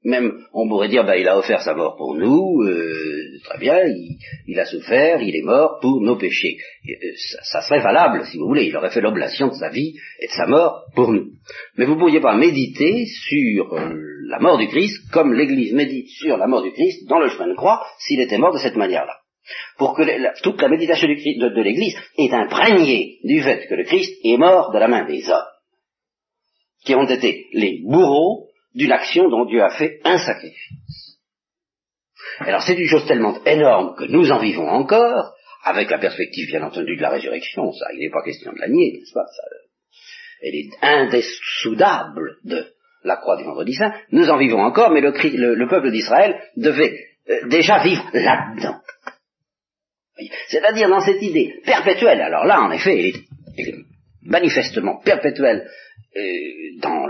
Même, 0.04 0.46
on 0.52 0.68
pourrait 0.68 0.90
dire, 0.90 1.06
bah, 1.06 1.18
il 1.18 1.28
a 1.28 1.38
offert 1.38 1.62
sa 1.62 1.74
mort 1.74 1.96
pour 1.96 2.16
nous, 2.16 2.62
euh, 2.64 3.23
très 3.44 3.58
bien, 3.60 3.80
il, 4.48 4.60
a 4.60 4.66
souffert, 4.66 5.22
il 5.22 5.36
est 5.36 5.44
mort 5.44 5.80
pour 5.82 6.02
nos 6.02 6.18
péchés. 6.18 6.58
Euh, 6.88 6.94
ça, 7.44 7.62
serait 7.62 7.82
valable, 7.82 8.26
si 8.26 8.38
vous 8.38 8.48
voulez, 8.48 8.66
il 8.66 8.76
aurait 8.76 8.92
fait 8.92 9.02
l'oblation 9.02 9.48
de 9.48 9.54
sa 9.54 9.70
vie 9.70 9.94
et 10.20 10.28
de 10.28 10.32
sa 10.32 10.48
mort 10.48 10.84
pour 10.96 11.12
nous. 11.12 11.28
Mais 11.78 11.86
vous 11.86 11.96
ne 11.96 12.00
pourriez 12.00 12.22
pas 12.22 12.36
méditer 12.36 13.06
sur 13.06 13.74
euh, 13.74 13.94
la 14.28 14.40
mort 14.40 14.58
du 14.58 14.68
Christ 14.68 15.10
comme 15.12 15.34
l'Église 15.34 15.74
médite 15.74 16.08
sur 16.10 16.38
la 16.38 16.48
mort 16.48 16.64
du 16.64 16.72
Christ 16.72 17.08
dans 17.08 17.20
le 17.20 17.30
chemin 17.30 17.48
de 17.48 17.56
croix 17.56 17.86
s'il 18.00 18.22
était 18.22 18.38
mort 18.38 18.54
de 18.54 18.60
cette 18.60 18.76
manière-là. 18.76 19.18
Pour 19.78 19.94
que 19.94 20.04
toute 20.42 20.62
la 20.62 20.70
méditation 20.70 21.08
de, 21.08 21.50
de 21.50 21.62
l'Église 21.62 21.98
est 22.18 22.32
imprégnée 22.32 23.18
du 23.26 23.42
fait 23.42 23.68
que 23.68 23.76
le 23.76 23.84
Christ 23.84 24.14
est 24.24 24.38
mort 24.38 24.72
de 24.72 24.80
la 24.80 24.88
main 24.88 25.06
des 25.06 25.30
hommes, 25.30 25.44
qui 26.86 26.96
ont 26.96 27.06
été 27.06 27.48
les 27.52 27.82
bourreaux 27.84 28.48
d'une 28.74 28.92
action 28.92 29.30
dont 29.30 29.46
Dieu 29.46 29.62
a 29.62 29.70
fait 29.70 30.00
un 30.06 30.18
sacrifice. 30.18 31.03
Alors 32.40 32.62
c'est 32.62 32.76
une 32.76 32.88
chose 32.88 33.06
tellement 33.08 33.44
énorme 33.46 33.96
que 33.96 34.06
nous 34.06 34.32
en 34.32 34.40
vivons 34.40 34.68
encore, 34.68 35.34
avec 35.64 35.90
la 35.90 35.98
perspective 35.98 36.48
bien 36.48 36.64
entendu 36.64 36.96
de 36.96 37.02
la 37.02 37.10
résurrection, 37.10 37.72
ça, 37.72 37.86
il 37.94 38.00
n'est 38.00 38.12
pas 38.12 38.24
question 38.24 38.52
de 38.52 38.60
la 38.60 38.68
nier, 38.68 38.94
n'est-ce 38.94 39.14
pas? 39.14 39.26
Ça, 39.26 39.44
Elle 40.42 40.56
est 40.56 40.70
indessoudable 40.82 42.38
de 42.44 42.66
la 43.04 43.18
croix 43.18 43.38
du 43.38 43.44
vendredi 43.44 43.74
saint, 43.74 43.94
nous 44.12 44.30
en 44.30 44.38
vivons 44.38 44.62
encore, 44.62 44.92
mais 44.92 45.02
le, 45.02 45.68
peuple 45.70 45.92
d'Israël 45.92 46.40
devait 46.58 46.98
euh, 47.30 47.48
déjà 47.48 47.84
vivre 47.84 48.10
là-dedans. 48.14 48.80
C'est-à-dire 50.48 50.90
dans 50.90 51.02
cette 51.02 51.22
idée 51.22 51.62
perpétuelle, 51.66 52.22
alors 52.22 52.46
là 52.46 52.62
en 52.62 52.72
effet, 52.72 53.00
elle 53.58 53.68
est 53.68 53.76
manifestement 54.22 55.00
perpétuelle 55.04 55.68
euh, 56.16 56.22
dans 56.80 57.08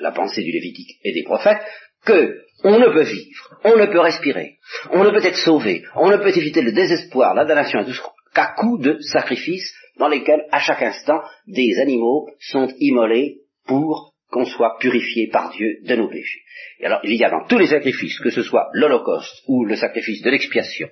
la 0.00 0.12
pensée 0.12 0.42
du 0.42 0.50
Lévitique 0.50 0.98
et 1.04 1.12
des 1.12 1.22
prophètes, 1.22 1.62
que 2.04 2.40
on 2.62 2.78
ne 2.78 2.86
peut 2.86 3.04
vivre, 3.04 3.58
on 3.64 3.76
ne 3.76 3.86
peut 3.86 4.00
respirer, 4.00 4.58
on 4.90 5.04
ne 5.04 5.10
peut 5.10 5.24
être 5.24 5.36
sauvé, 5.36 5.84
on 5.96 6.08
ne 6.10 6.16
peut 6.16 6.36
éviter 6.36 6.62
le 6.62 6.72
désespoir, 6.72 7.34
la 7.34 7.44
damnation 7.44 7.84
tout 7.84 7.92
qu'à 8.34 8.54
coup 8.58 8.78
de 8.78 8.98
sacrifices 9.00 9.74
dans 9.98 10.08
lesquels, 10.08 10.46
à 10.50 10.58
chaque 10.58 10.82
instant, 10.82 11.20
des 11.46 11.78
animaux 11.80 12.28
sont 12.40 12.68
immolés 12.80 13.38
pour 13.66 14.14
qu'on 14.30 14.44
soit 14.44 14.76
purifié 14.80 15.28
par 15.28 15.52
Dieu 15.52 15.78
de 15.84 15.94
nos 15.94 16.08
péchés. 16.08 16.40
Et 16.80 16.86
alors, 16.86 17.00
il 17.04 17.14
y 17.14 17.24
a 17.24 17.30
dans 17.30 17.46
tous 17.46 17.58
les 17.58 17.68
sacrifices, 17.68 18.18
que 18.18 18.30
ce 18.30 18.42
soit 18.42 18.68
l'Holocauste 18.72 19.42
ou 19.46 19.64
le 19.64 19.76
sacrifice 19.76 20.22
de 20.22 20.30
l'expiation, 20.30 20.88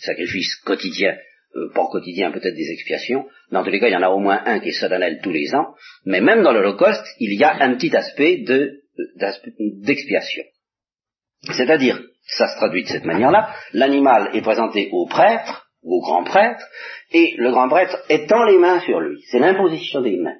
sacrifice 0.00 0.56
quotidien 0.64 1.14
euh, 1.56 1.68
quotidien, 1.90 2.32
peut-être 2.32 2.54
des 2.54 2.70
expiations. 2.70 3.26
Dans 3.50 3.64
tous 3.64 3.70
les 3.70 3.80
cas, 3.80 3.88
il 3.88 3.92
y 3.92 3.96
en 3.96 4.02
a 4.02 4.10
au 4.10 4.18
moins 4.18 4.42
un 4.44 4.60
qui 4.60 4.70
est 4.70 4.80
solennel 4.80 5.20
tous 5.22 5.32
les 5.32 5.54
ans. 5.54 5.74
Mais 6.04 6.20
même 6.20 6.42
dans 6.42 6.52
l'Holocauste, 6.52 7.06
il 7.18 7.38
y 7.38 7.44
a 7.44 7.62
un 7.62 7.74
petit 7.76 7.94
aspect 7.96 8.38
de, 8.38 8.82
d'expiation. 9.82 10.44
C'est-à-dire, 11.52 12.00
ça 12.22 12.48
se 12.48 12.56
traduit 12.56 12.82
de 12.82 12.88
cette 12.88 13.04
manière-là, 13.04 13.50
l'animal 13.72 14.30
est 14.34 14.42
présenté 14.42 14.88
au 14.92 15.06
prêtre, 15.06 15.68
au 15.82 16.00
grand 16.00 16.24
prêtre, 16.24 16.64
et 17.12 17.34
le 17.38 17.50
grand 17.50 17.68
prêtre 17.68 17.96
étend 18.08 18.44
les 18.44 18.58
mains 18.58 18.80
sur 18.80 19.00
lui. 19.00 19.20
C'est 19.30 19.38
l'imposition 19.38 20.00
des 20.00 20.16
mains. 20.16 20.36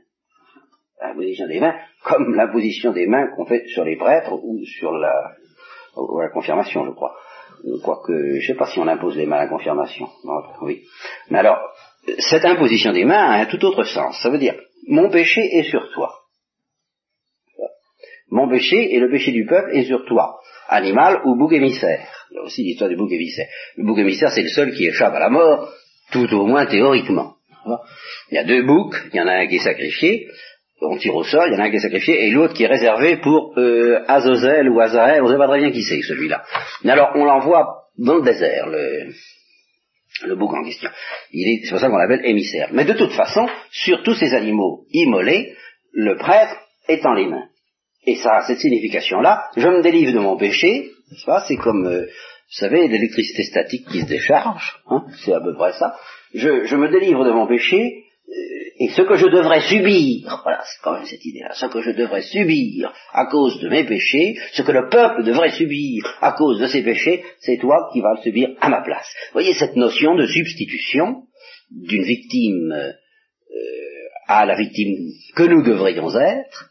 L'imposition 1.00 1.46
des 1.46 1.60
mains, 1.60 1.74
comme 2.04 2.34
l'imposition 2.34 2.92
des 2.92 3.06
mains 3.06 3.28
qu'on 3.36 3.46
fait 3.46 3.66
sur 3.68 3.84
les 3.84 3.96
prêtres 3.96 4.32
ou 4.32 4.58
sur 4.64 4.92
la, 4.92 5.32
ou 5.96 6.20
la 6.20 6.30
confirmation, 6.30 6.84
je 6.84 6.90
crois 6.90 7.14
quoique, 7.82 8.12
je 8.12 8.36
ne 8.36 8.40
sais 8.40 8.54
pas 8.54 8.66
si 8.66 8.78
on 8.78 8.86
impose 8.86 9.16
les 9.16 9.26
mains 9.26 9.36
à 9.36 9.44
la 9.44 9.48
confirmation. 9.48 10.08
oui. 10.62 10.84
Mais 11.30 11.38
alors, 11.38 11.58
cette 12.18 12.44
imposition 12.44 12.92
des 12.92 13.04
mains 13.04 13.30
a 13.30 13.40
un 13.40 13.46
tout 13.46 13.64
autre 13.64 13.84
sens. 13.84 14.20
Ça 14.22 14.30
veut 14.30 14.38
dire, 14.38 14.54
mon 14.88 15.10
péché 15.10 15.40
est 15.40 15.64
sur 15.64 15.90
toi. 15.92 16.12
Mon 18.28 18.48
péché 18.48 18.94
et 18.94 18.98
le 18.98 19.10
péché 19.10 19.32
du 19.32 19.46
peuple 19.46 19.70
est 19.72 19.84
sur 19.84 20.04
toi. 20.04 20.40
Animal 20.68 21.20
ou 21.24 21.36
bouc 21.36 21.52
émissaire. 21.52 22.06
Il 22.30 22.36
y 22.36 22.38
a 22.38 22.42
aussi 22.42 22.62
l'histoire 22.62 22.90
du 22.90 22.96
bouc 22.96 23.10
émissaire. 23.12 23.48
Le 23.76 23.84
bouc 23.84 23.98
émissaire, 23.98 24.30
c'est 24.30 24.42
le 24.42 24.48
seul 24.48 24.72
qui 24.72 24.86
échappe 24.86 25.14
à 25.14 25.20
la 25.20 25.28
mort, 25.28 25.72
tout 26.12 26.32
au 26.34 26.46
moins 26.46 26.66
théoriquement. 26.66 27.34
Il 28.30 28.34
y 28.34 28.38
a 28.38 28.44
deux 28.44 28.64
boucs, 28.64 28.94
il 29.12 29.16
y 29.16 29.20
en 29.20 29.26
a 29.26 29.32
un 29.32 29.46
qui 29.46 29.56
est 29.56 29.64
sacrifié, 29.64 30.28
on 30.80 30.96
tire 30.98 31.14
au 31.14 31.24
sol, 31.24 31.48
il 31.50 31.54
y 31.54 31.56
en 31.56 31.60
a 31.60 31.66
un 31.66 31.70
qui 31.70 31.76
est 31.76 31.80
sacrifié, 31.80 32.26
et 32.26 32.30
l'autre 32.30 32.54
qui 32.54 32.64
est 32.64 32.68
réservé 32.68 33.16
pour 33.16 33.54
euh, 33.56 34.04
Azazel 34.06 34.68
ou 34.68 34.80
Azael, 34.80 35.22
on 35.22 35.26
ne 35.26 35.32
sait 35.32 35.38
pas 35.38 35.48
très 35.48 35.60
bien 35.60 35.70
qui 35.70 35.82
c'est 35.82 36.02
celui-là. 36.02 36.44
Mais 36.84 36.92
alors 36.92 37.10
on 37.14 37.24
l'envoie 37.24 37.86
dans 37.98 38.16
le 38.16 38.22
désert, 38.22 38.68
le, 38.68 39.10
le 40.24 40.36
bouc 40.36 40.52
en 40.54 40.64
question. 40.64 40.90
C'est 41.32 41.70
pour 41.70 41.78
ça 41.78 41.88
qu'on 41.88 41.96
l'appelle 41.96 42.24
émissaire. 42.24 42.68
Mais 42.72 42.84
de 42.84 42.92
toute 42.92 43.12
façon, 43.12 43.46
sur 43.70 44.02
tous 44.02 44.14
ces 44.14 44.34
animaux 44.34 44.84
immolés, 44.92 45.54
le 45.92 46.16
prêtre 46.16 46.56
est 46.88 47.04
en 47.04 47.14
les 47.14 47.26
mains. 47.26 47.48
Et 48.06 48.16
ça 48.16 48.36
a 48.36 48.46
cette 48.46 48.60
signification-là, 48.60 49.46
je 49.56 49.68
me 49.68 49.82
délivre 49.82 50.12
de 50.12 50.18
mon 50.20 50.36
péché, 50.36 50.90
c'est 51.48 51.56
comme, 51.56 51.86
euh, 51.86 52.02
vous 52.02 52.58
savez, 52.58 52.86
l'électricité 52.88 53.42
statique 53.42 53.88
qui 53.88 54.00
se 54.00 54.06
décharge, 54.06 54.80
hein, 54.88 55.04
c'est 55.24 55.32
à 55.32 55.40
peu 55.40 55.54
près 55.54 55.72
ça. 55.72 55.96
Je, 56.34 56.64
je 56.64 56.76
me 56.76 56.88
délivre 56.88 57.24
de 57.24 57.32
mon 57.32 57.46
péché, 57.46 58.04
et 58.78 58.88
ce 58.90 59.02
que 59.02 59.16
je 59.16 59.26
devrais 59.26 59.62
subir, 59.62 60.40
voilà, 60.42 60.62
c'est 60.64 60.82
quand 60.82 60.92
même 60.92 61.06
cette 61.06 61.24
idée-là, 61.24 61.54
ce 61.54 61.66
que 61.66 61.80
je 61.80 61.92
devrais 61.92 62.22
subir 62.22 62.92
à 63.12 63.26
cause 63.26 63.58
de 63.60 63.68
mes 63.68 63.84
péchés, 63.84 64.36
ce 64.52 64.62
que 64.62 64.72
le 64.72 64.88
peuple 64.90 65.24
devrait 65.24 65.52
subir 65.52 66.04
à 66.20 66.32
cause 66.32 66.60
de 66.60 66.66
ses 66.66 66.82
péchés, 66.82 67.24
c'est 67.40 67.56
toi 67.58 67.88
qui 67.92 68.00
vas 68.00 68.14
le 68.16 68.22
subir 68.22 68.50
à 68.60 68.68
ma 68.68 68.82
place. 68.82 69.06
Vous 69.28 69.40
voyez 69.40 69.54
cette 69.54 69.76
notion 69.76 70.14
de 70.14 70.26
substitution 70.26 71.22
d'une 71.70 72.02
victime 72.02 72.72
euh, 72.72 72.92
à 74.28 74.44
la 74.44 74.56
victime 74.56 74.94
que 75.34 75.44
nous 75.44 75.62
devrions 75.62 76.14
être, 76.14 76.70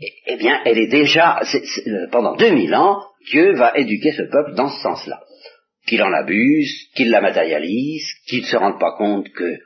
eh, 0.00 0.12
eh 0.26 0.36
bien, 0.36 0.60
elle 0.64 0.78
est 0.78 0.88
déjà, 0.88 1.40
euh, 1.40 2.06
pendant 2.10 2.36
2000 2.36 2.74
ans, 2.74 3.02
Dieu 3.30 3.54
va 3.54 3.72
éduquer 3.76 4.12
ce 4.12 4.22
peuple 4.22 4.54
dans 4.54 4.68
ce 4.68 4.80
sens-là. 4.82 5.20
Qu'il 5.86 6.02
en 6.02 6.12
abuse, 6.12 6.88
qu'il 6.94 7.10
la 7.10 7.20
matérialise, 7.20 8.06
qu'il 8.26 8.40
ne 8.40 8.46
se 8.46 8.56
rende 8.56 8.80
pas 8.80 8.96
compte 8.96 9.28
que 9.30 9.58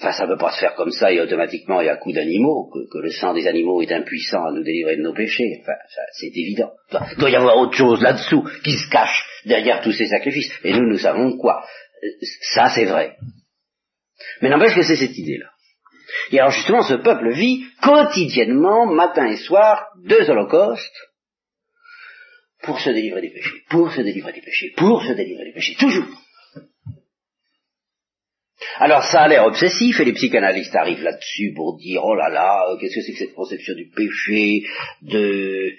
Enfin, 0.00 0.12
ça 0.12 0.26
ne 0.26 0.32
peut 0.32 0.38
pas 0.38 0.52
se 0.52 0.60
faire 0.60 0.74
comme 0.76 0.92
ça 0.92 1.10
et 1.12 1.20
automatiquement 1.20 1.80
et 1.80 1.88
à 1.88 1.96
coup 1.96 2.12
d'animaux, 2.12 2.70
que, 2.72 2.98
le 2.98 3.10
sang 3.10 3.34
des 3.34 3.48
animaux 3.48 3.82
est 3.82 3.90
impuissant 3.90 4.44
à 4.44 4.52
nous 4.52 4.62
délivrer 4.62 4.96
de 4.96 5.02
nos 5.02 5.12
péchés. 5.12 5.58
Enfin, 5.60 5.72
c'est 6.12 6.30
évident. 6.36 6.70
Il 6.92 7.18
doit 7.18 7.30
y 7.30 7.36
avoir 7.36 7.58
autre 7.58 7.76
chose 7.76 8.00
là-dessous 8.00 8.44
qui 8.62 8.76
se 8.76 8.88
cache 8.90 9.24
derrière 9.44 9.80
tous 9.80 9.90
ces 9.90 10.06
sacrifices. 10.06 10.52
Et 10.62 10.72
nous, 10.72 10.88
nous 10.88 10.98
savons 10.98 11.36
quoi. 11.36 11.64
Ça, 12.54 12.70
c'est 12.72 12.84
vrai. 12.84 13.16
Mais 14.40 14.50
n'empêche 14.50 14.76
que 14.76 14.82
c'est 14.82 14.96
cette 14.96 15.18
idée-là. 15.18 15.50
Et 16.30 16.38
alors 16.38 16.50
justement, 16.50 16.82
ce 16.82 16.94
peuple 16.94 17.32
vit 17.32 17.64
quotidiennement, 17.82 18.86
matin 18.86 19.26
et 19.26 19.36
soir, 19.36 19.86
deux 20.04 20.28
holocaustes 20.30 21.08
pour 22.62 22.80
se 22.80 22.90
délivrer 22.90 23.22
des 23.22 23.30
péchés, 23.30 23.62
pour 23.70 23.92
se 23.92 24.00
délivrer 24.00 24.32
des 24.32 24.40
péchés, 24.40 24.72
pour 24.76 25.02
se 25.02 25.12
délivrer 25.12 25.44
des 25.44 25.52
péchés, 25.52 25.76
toujours. 25.78 26.06
Alors 28.80 29.04
ça 29.04 29.22
a 29.22 29.28
l'air 29.28 29.44
obsessif 29.44 30.00
et 30.00 30.04
les 30.04 30.12
psychanalystes 30.12 30.74
arrivent 30.74 31.02
là-dessus 31.02 31.52
pour 31.54 31.78
dire 31.78 32.04
oh 32.04 32.14
là 32.14 32.28
là, 32.28 32.68
euh, 32.68 32.76
qu'est-ce 32.76 32.96
que 32.96 33.00
c'est 33.02 33.12
que 33.12 33.18
cette 33.18 33.34
conception 33.34 33.74
du 33.74 33.88
péché 33.88 34.64
de 35.02 35.72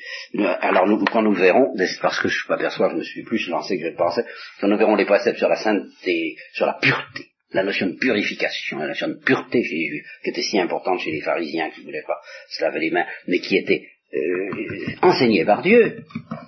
alors 0.62 0.88
nous, 0.88 1.04
quand 1.06 1.22
nous 1.22 1.34
verrons, 1.34 1.74
parce 2.02 2.20
que 2.20 2.28
je 2.28 2.48
m'aperçois, 2.48 2.90
je 2.92 2.96
me 2.96 3.04
suis 3.04 3.24
plus 3.24 3.48
lancé 3.50 3.80
que 3.80 3.90
je 3.90 3.96
pensais, 3.96 4.26
quand 4.60 4.68
nous 4.68 4.78
verrons 4.78 4.96
les 4.96 5.06
préceptes 5.06 5.38
sur 5.38 5.50
la 5.50 5.56
sainteté, 5.56 6.36
sur 6.54 6.66
la 6.66 6.74
pureté, 6.74 7.28
la 7.52 7.64
notion 7.64 7.88
de 7.88 7.98
purification, 7.98 8.78
la 8.78 8.88
notion 8.88 9.08
de 9.08 9.20
pureté 9.24 9.64
chez 9.64 9.76
les 9.76 10.04
qui 10.24 10.30
était 10.30 10.42
si 10.42 10.60
importante 10.60 11.00
chez 11.00 11.12
les 11.12 11.22
pharisiens 11.22 11.72
qui 11.72 11.82
voulaient 11.82 12.04
pas 12.06 12.20
se 12.50 12.62
laver 12.62 12.80
les 12.80 12.92
mains, 12.92 13.08
mais 13.28 13.40
qui 13.40 13.58
était 13.58 13.88
euh, 14.14 14.96
enseignée 15.02 15.46
par 15.46 15.62
Dieu, 15.62 16.04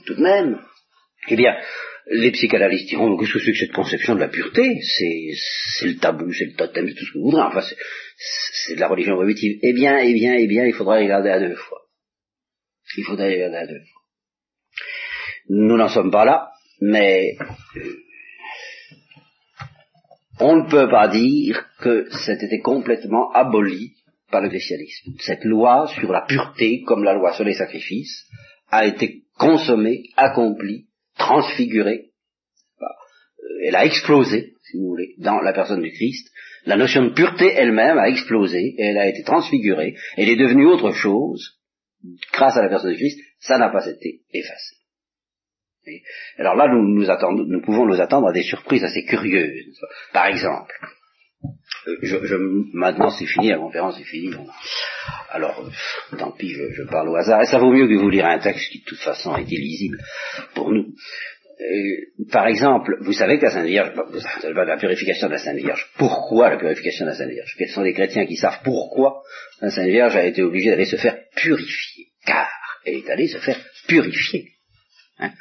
tout 0.06 0.16
de 0.16 0.22
même, 0.22 0.60
eh 1.28 1.36
bien, 1.36 1.56
les 2.08 2.32
psychanalystes 2.32 2.90
diront, 2.90 3.16
qu'est-ce 3.18 3.34
que 3.34 3.52
que 3.52 3.54
cette 3.54 3.72
conception 3.72 4.16
de 4.16 4.20
la 4.20 4.28
pureté? 4.28 4.80
C'est 4.82 5.86
le 5.86 5.98
tabou, 5.98 6.32
c'est 6.34 6.46
le 6.46 6.54
totem, 6.54 6.88
c'est 6.88 6.96
tout 6.96 7.06
ce 7.06 7.14
que 7.14 7.18
vous 7.20 7.26
voudrez, 7.26 7.44
enfin, 7.44 7.62
c'est 8.66 8.76
de 8.76 8.80
la 8.80 8.88
religion 8.88 9.16
primitive. 9.16 9.60
Eh 9.62 9.74
bien, 9.74 10.00
eh 10.00 10.14
bien, 10.14 10.36
eh 10.36 10.48
bien, 10.48 10.66
il 10.66 10.74
faudra 10.74 10.98
regarder 10.98 11.30
à 11.30 11.40
deux 11.40 11.56
fois. 11.56 11.82
Il 12.98 13.04
faudra 13.04 13.26
regarder 13.26 13.58
à 13.58 13.68
deux 13.68 13.80
fois. 13.80 14.02
Nous 15.50 15.78
n'en 15.78 15.90
sommes 15.90 16.12
pas 16.12 16.26
là, 16.26 16.50
mais 16.82 17.36
euh, 17.78 17.96
on 20.42 20.64
ne 20.64 20.70
peut 20.70 20.90
pas 20.90 21.08
dire 21.08 21.66
que 21.80 22.08
c'était 22.26 22.60
complètement 22.60 23.32
aboli 23.32 23.94
par 24.32 24.42
le 24.42 24.50
christianisme. 24.50 25.12
Cette 25.20 25.44
loi 25.44 25.88
sur 26.00 26.12
la 26.12 26.22
pureté, 26.22 26.82
comme 26.82 27.04
la 27.04 27.14
loi 27.14 27.34
sur 27.34 27.44
les 27.44 27.54
sacrifices, 27.54 28.26
a 28.70 28.86
été 28.86 29.24
consommée, 29.38 30.04
accomplie 30.18 30.88
transfigurée, 31.18 32.10
euh, 32.82 33.68
elle 33.68 33.76
a 33.76 33.86
explosé, 33.86 34.54
si 34.64 34.78
vous 34.78 34.88
voulez, 34.88 35.14
dans 35.20 35.42
la 35.42 35.54
personne 35.54 35.82
du 35.82 35.92
Christ. 35.92 36.28
La 36.66 36.78
notion 36.78 37.06
de 37.06 37.14
pureté 37.14 37.52
elle-même 37.54 37.98
a 37.98 38.10
explosé, 38.10 38.76
et 38.78 38.84
elle 38.84 38.98
a 38.98 39.08
été 39.08 39.24
transfigurée, 39.24 39.96
elle 40.18 40.30
est 40.30 40.38
devenue 40.38 40.66
autre 40.66 40.92
chose, 40.92 41.60
grâce 42.34 42.58
à 42.58 42.64
la 42.64 42.70
personne 42.70 42.92
du 42.92 42.98
Christ, 42.98 43.20
ça 43.40 43.58
n'a 43.58 43.70
pas 43.70 43.86
été 43.88 44.22
effacé. 44.34 44.81
Alors 46.38 46.56
là, 46.56 46.68
nous, 46.68 47.62
pouvons 47.62 47.86
nous 47.86 48.02
attendre 48.02 48.28
à 48.28 48.34
des 48.34 48.44
surprises 48.44 48.84
assez 48.84 49.04
curieuses. 49.04 49.80
Par 50.14 50.28
exemple, 50.28 50.74
euh, 51.88 52.64
maintenant 52.74 53.10
c'est 53.10 53.26
fini, 53.26 53.50
la 53.50 53.58
conférence 53.58 54.00
est 54.00 54.04
finie. 54.04 54.34
Alors, 55.32 55.66
euh, 55.66 56.18
tant 56.18 56.32
pis, 56.32 56.50
je, 56.50 56.84
parle 56.84 57.10
au 57.10 57.16
hasard. 57.16 57.42
Et 57.42 57.46
ça 57.46 57.58
vaut 57.58 57.72
mieux 57.72 57.88
que 57.88 57.96
vous 57.96 58.10
lire 58.10 58.26
un 58.26 58.40
texte 58.40 58.70
qui 58.72 58.80
de 58.80 58.86
toute 58.86 59.00
façon 59.00 59.36
est 59.36 59.52
illisible 59.52 59.98
pour 60.54 60.72
nous. 60.72 60.94
Euh, 61.62 62.26
par 62.32 62.48
exemple, 62.48 62.98
vous 63.02 63.14
savez 63.14 63.38
que 63.38 63.46
la 63.46 63.52
Sainte 63.52 63.68
Vierge, 63.68 63.92
la 64.44 64.78
purification 64.78 65.28
de 65.28 65.34
la 65.34 65.38
Sainte 65.38 65.58
Vierge, 65.58 65.88
pourquoi 65.98 66.50
la 66.50 66.58
purification 66.58 67.06
de 67.06 67.12
la 67.12 67.16
Sainte 67.16 67.30
Vierge? 67.30 67.56
Quels 67.58 67.70
sont 67.70 67.84
les 67.84 67.94
chrétiens 67.94 68.26
qui 68.26 68.36
savent 68.36 68.60
pourquoi 68.64 69.22
la 69.62 69.70
Sainte 69.70 69.88
Vierge 69.90 70.16
a 70.16 70.26
été 70.26 70.42
obligée 70.44 70.72
d'aller 70.72 70.86
se 70.86 70.96
faire 70.96 71.18
purifier? 71.36 72.08
Car 72.26 72.50
elle 72.86 72.96
est 72.96 73.10
allée 73.10 73.28
se 73.28 73.38
faire 73.38 73.60
purifier. 73.88 74.50
Hein 75.20 75.32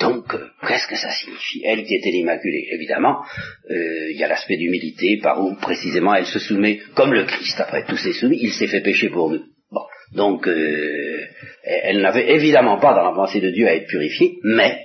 donc, 0.00 0.34
euh, 0.34 0.48
qu'est-ce 0.66 0.88
que 0.88 0.96
ça 0.96 1.10
signifie 1.10 1.62
Elle 1.64 1.84
qui 1.84 1.94
était 1.94 2.10
l'Immaculée, 2.10 2.66
évidemment, 2.72 3.22
euh, 3.70 4.10
il 4.10 4.16
y 4.16 4.24
a 4.24 4.28
l'aspect 4.28 4.56
d'humilité 4.56 5.18
par 5.22 5.40
où 5.40 5.54
précisément 5.56 6.14
elle 6.14 6.26
se 6.26 6.38
soumet, 6.38 6.80
comme 6.94 7.12
le 7.12 7.24
Christ, 7.24 7.60
après 7.60 7.84
tout 7.84 7.96
s'est 7.96 8.14
soumis, 8.14 8.38
il 8.40 8.52
s'est 8.52 8.66
fait 8.66 8.80
pécher 8.80 9.10
pour 9.10 9.30
nous. 9.30 9.44
Bon, 9.70 9.82
donc, 10.12 10.48
euh, 10.48 11.26
elle 11.62 12.00
n'avait 12.00 12.34
évidemment 12.34 12.78
pas 12.78 12.94
dans 12.94 13.04
la 13.04 13.14
pensée 13.14 13.40
de 13.40 13.50
Dieu 13.50 13.68
à 13.68 13.74
être 13.74 13.86
purifiée, 13.86 14.38
mais 14.42 14.82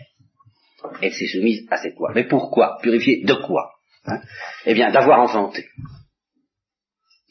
elle 1.01 1.13
s'est 1.13 1.27
soumise 1.27 1.65
à 1.71 1.77
cette 1.77 1.95
loi. 1.95 2.11
Mais 2.13 2.25
pourquoi? 2.25 2.77
Purifiée 2.81 3.23
de 3.23 3.33
quoi? 3.33 3.71
Hein? 4.05 4.19
Eh 4.65 4.73
bien, 4.73 4.91
d'avoir 4.91 5.19
enfanté. 5.19 5.65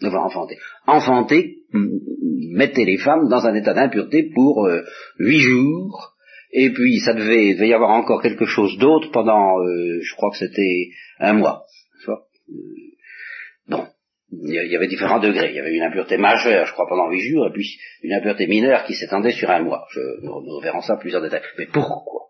D'avoir 0.00 0.24
enfanté. 0.24 0.58
Enfanté, 0.86 1.58
mettez 2.52 2.84
les 2.84 2.98
femmes 2.98 3.28
dans 3.28 3.46
un 3.46 3.54
état 3.54 3.72
d'impureté 3.74 4.30
pour 4.34 4.68
huit 5.18 5.40
jours, 5.40 6.15
et 6.58 6.70
puis 6.70 7.00
ça 7.00 7.12
devait, 7.12 7.52
devait 7.52 7.68
y 7.68 7.74
avoir 7.74 7.90
encore 7.90 8.22
quelque 8.22 8.46
chose 8.46 8.78
d'autre 8.78 9.10
pendant, 9.12 9.58
euh, 9.60 10.00
je 10.00 10.14
crois 10.14 10.30
que 10.30 10.38
c'était 10.38 10.88
un 11.18 11.34
mois. 11.34 11.64
Euh, 12.08 12.14
bon, 13.68 13.86
il 14.32 14.54
y 14.54 14.74
avait 14.74 14.86
différents 14.86 15.18
degrés. 15.18 15.50
Il 15.50 15.56
y 15.56 15.60
avait 15.60 15.74
une 15.74 15.82
impureté 15.82 16.16
majeure, 16.16 16.64
je 16.64 16.72
crois, 16.72 16.86
pendant 16.88 17.10
huit 17.10 17.20
jours, 17.20 17.46
et 17.48 17.52
puis 17.52 17.78
une 18.02 18.14
impureté 18.14 18.46
mineure 18.46 18.84
qui 18.84 18.94
s'étendait 18.94 19.32
sur 19.32 19.50
un 19.50 19.64
mois. 19.64 19.84
Je, 19.90 20.00
nous 20.22 20.60
verrons 20.62 20.80
ça 20.80 20.96
plusieurs 20.96 21.20
détails. 21.20 21.42
Mais 21.58 21.66
pourquoi? 21.66 22.28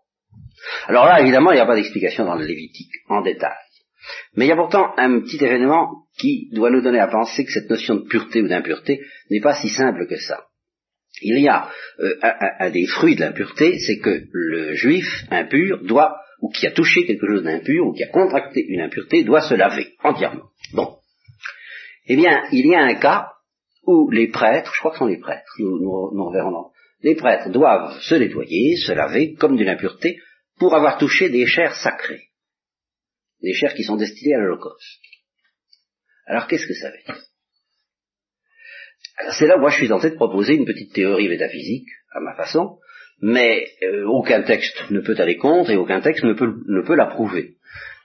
Alors 0.87 1.05
là, 1.05 1.21
évidemment, 1.21 1.51
il 1.51 1.55
n'y 1.55 1.61
a 1.61 1.65
pas 1.65 1.75
d'explication 1.75 2.25
dans 2.25 2.35
le 2.35 2.45
Lévitique 2.45 2.91
en 3.07 3.21
détail. 3.21 3.55
Mais 4.35 4.43
il 4.43 4.49
y 4.49 4.51
a 4.51 4.57
pourtant 4.57 4.91
un 4.97 5.21
petit 5.21 5.41
événement 5.41 6.03
qui 6.19 6.49
doit 6.51 6.69
nous 6.69 6.81
donner 6.81 6.99
à 6.99 7.07
penser 7.07 7.45
que 7.45 7.51
cette 7.51 7.69
notion 7.69 7.95
de 7.95 8.07
pureté 8.09 8.41
ou 8.41 8.49
d'impureté 8.49 8.99
n'est 9.31 9.41
pas 9.41 9.55
si 9.55 9.69
simple 9.69 10.05
que 10.05 10.17
ça 10.17 10.47
il 11.21 11.39
y 11.39 11.47
a 11.47 11.69
euh, 11.99 12.15
un, 12.21 12.69
des 12.69 12.85
fruits 12.85 13.15
de 13.15 13.21
l'impureté, 13.21 13.79
c'est 13.79 13.99
que 13.99 14.23
le 14.31 14.73
juif 14.73 15.25
impur 15.31 15.83
doit, 15.83 16.17
ou 16.41 16.49
qui 16.49 16.67
a 16.67 16.71
touché 16.71 17.05
quelque 17.05 17.27
chose 17.27 17.43
d'impur, 17.43 17.87
ou 17.87 17.93
qui 17.93 18.03
a 18.03 18.07
contracté 18.07 18.63
une 18.67 18.81
impureté, 18.81 19.23
doit 19.23 19.41
se 19.41 19.55
laver 19.55 19.95
entièrement. 20.03 20.49
Bon. 20.73 20.97
Eh 22.05 22.15
bien, 22.15 22.43
il 22.51 22.67
y 22.67 22.75
a 22.75 22.83
un 22.83 22.95
cas 22.95 23.31
où 23.85 24.09
les 24.11 24.27
prêtres, 24.27 24.71
je 24.73 24.79
crois 24.79 24.91
que 24.91 24.97
ce 24.97 24.99
sont 24.99 25.07
les 25.07 25.19
prêtres, 25.19 25.51
nous, 25.59 25.77
nous, 25.79 26.25
reverrons 26.25 26.71
les 27.01 27.15
prêtres 27.15 27.51
doivent 27.51 27.99
se 28.01 28.15
nettoyer, 28.15 28.75
se 28.75 28.91
laver 28.91 29.35
comme 29.35 29.55
d'une 29.55 29.69
impureté, 29.69 30.19
pour 30.57 30.75
avoir 30.75 30.97
touché 30.97 31.29
des 31.29 31.45
chairs 31.45 31.75
sacrées, 31.75 32.29
des 33.41 33.53
chairs 33.53 33.75
qui 33.75 33.83
sont 33.83 33.97
destinées 33.97 34.35
à 34.35 34.39
l'Holocauste. 34.39 34.99
Alors 36.25 36.47
qu'est-ce 36.47 36.65
que 36.65 36.73
ça 36.73 36.89
veut 36.89 37.03
dire? 37.05 37.26
C'est 39.31 39.47
là 39.47 39.57
où 39.57 39.67
je 39.69 39.75
suis 39.75 39.87
tenté 39.87 40.09
de 40.09 40.15
proposer 40.15 40.53
une 40.53 40.65
petite 40.65 40.93
théorie 40.93 41.29
métaphysique, 41.29 41.87
à 42.11 42.19
ma 42.19 42.35
façon, 42.35 42.77
mais 43.21 43.67
euh, 43.83 44.05
aucun 44.05 44.43
texte 44.43 44.91
ne 44.91 44.99
peut 44.99 45.15
aller 45.17 45.37
contre 45.37 45.71
et 45.71 45.75
aucun 45.75 46.01
texte 46.01 46.23
ne 46.23 46.33
peut, 46.33 46.53
ne 46.67 46.81
peut 46.81 46.95
l'approuver. 46.95 47.56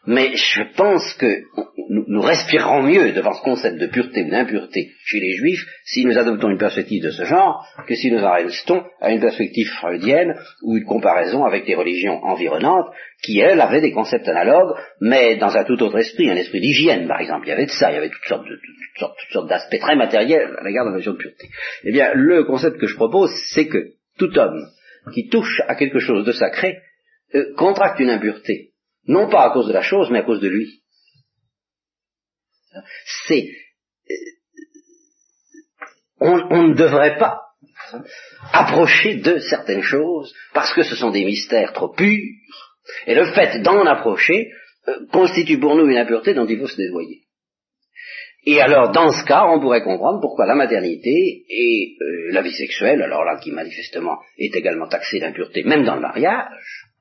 Mais 0.07 0.35
je 0.35 0.63
pense 0.77 1.15
que 1.15 1.43
nous, 1.89 2.21
respirerons 2.21 2.83
mieux 2.83 3.13
devant 3.13 3.35
ce 3.35 3.43
concept 3.43 3.79
de 3.79 3.87
pureté 3.87 4.25
ou 4.25 4.31
d'impureté 4.31 4.91
chez 5.05 5.21
les 5.21 5.37
juifs 5.37 5.65
si 5.85 6.05
nous 6.05 6.19
adoptons 6.19 6.51
une 6.51 6.59
perspective 6.59 7.05
de 7.05 7.11
ce 7.11 7.25
genre 7.25 7.65
que 7.87 7.95
si 7.95 8.11
nous 8.11 8.19
en 8.19 8.33
restons 8.33 8.83
à 9.01 9.13
une 9.13 9.21
perspective 9.21 9.69
freudienne 9.69 10.35
ou 10.63 10.77
une 10.77 10.85
comparaison 10.85 11.45
avec 11.45 11.69
les 11.69 11.77
religions 11.77 12.21
environnantes 12.25 12.87
qui, 13.23 13.39
elles, 13.39 13.61
avaient 13.61 13.81
des 13.81 13.93
concepts 13.93 14.29
analogues, 14.29 14.75
mais 15.01 15.37
dans 15.37 15.57
un 15.57 15.65
tout 15.65 15.81
autre 15.81 15.99
esprit, 15.99 16.31
un 16.31 16.37
esprit 16.37 16.61
d'hygiène, 16.61 17.07
par 17.07 17.21
exemple. 17.21 17.47
Il 17.47 17.51
y 17.51 17.53
avait 17.53 17.67
de 17.67 17.71
ça, 17.71 17.93
il 17.93 17.95
y 17.95 17.99
avait 17.99 18.11
toutes 18.11 18.27
sortes, 19.31 19.49
d'aspects 19.49 19.79
très 19.79 19.95
matériels 19.95 20.57
à 20.59 20.65
l'égard 20.65 20.85
de 20.85 20.91
la 20.91 20.97
notion 20.97 21.13
de 21.13 21.19
pureté. 21.19 21.49
Eh 21.85 21.93
bien, 21.93 22.13
le 22.15 22.43
concept 22.45 22.79
que 22.79 22.89
je 22.89 22.97
propose, 22.97 23.31
c'est 23.55 23.69
que 23.69 23.93
tout 24.19 24.37
homme 24.37 24.67
qui 25.15 25.29
touche 25.29 25.61
à 25.69 25.77
quelque 25.77 26.01
chose 26.01 26.25
de 26.25 26.33
sacré 26.33 26.79
euh, 27.35 27.55
contracte 27.57 28.01
une 28.01 28.11
impureté 28.11 28.72
non 29.07 29.29
pas 29.29 29.45
à 29.45 29.51
cause 29.51 29.69
de 29.69 29.73
la 29.73 29.83
chose, 29.83 30.11
mais 30.11 30.21
à 30.21 30.23
cause 30.23 30.41
de 30.41 30.49
lui. 30.49 30.83
C'est, 33.27 33.49
euh, 34.11 34.15
on, 36.21 36.69
ne 36.69 36.75
devrait 36.75 37.19
pas 37.19 37.41
approcher 38.53 39.17
de 39.17 39.39
certaines 39.39 39.83
choses 39.83 40.33
parce 40.55 40.73
que 40.73 40.83
ce 40.83 40.97
sont 40.97 41.11
des 41.11 41.25
mystères 41.25 41.73
trop 41.73 41.93
purs, 41.93 42.23
et 43.07 43.15
le 43.15 43.27
fait 43.33 43.61
d'en 43.63 43.85
approcher 43.87 44.51
euh, 44.89 45.07
constitue 45.13 45.59
pour 45.59 45.77
nous 45.77 45.87
une 45.87 45.99
impureté 45.99 46.35
dont 46.35 46.47
il 46.47 46.59
faut 46.59 46.69
se 46.69 46.77
dévoyer. 46.77 47.23
Et 48.45 48.61
alors, 48.61 48.91
dans 48.91 49.13
ce 49.13 49.25
cas, 49.25 49.45
on 49.47 49.61
pourrait 49.61 49.85
comprendre 49.85 50.21
pourquoi 50.21 50.47
la 50.47 50.57
maternité 50.57 51.45
et 51.49 51.97
euh, 52.01 52.33
la 52.33 52.43
vie 52.43 52.55
sexuelle, 52.55 53.01
alors 53.03 53.25
là, 53.25 53.39
qui 53.39 53.53
manifestement 53.53 54.19
est 54.37 54.55
également 54.57 54.89
taxée 54.89 55.21
d'impureté, 55.21 55.63
même 55.63 55.85
dans 55.85 55.95
le 55.95 56.01
mariage, 56.01 56.92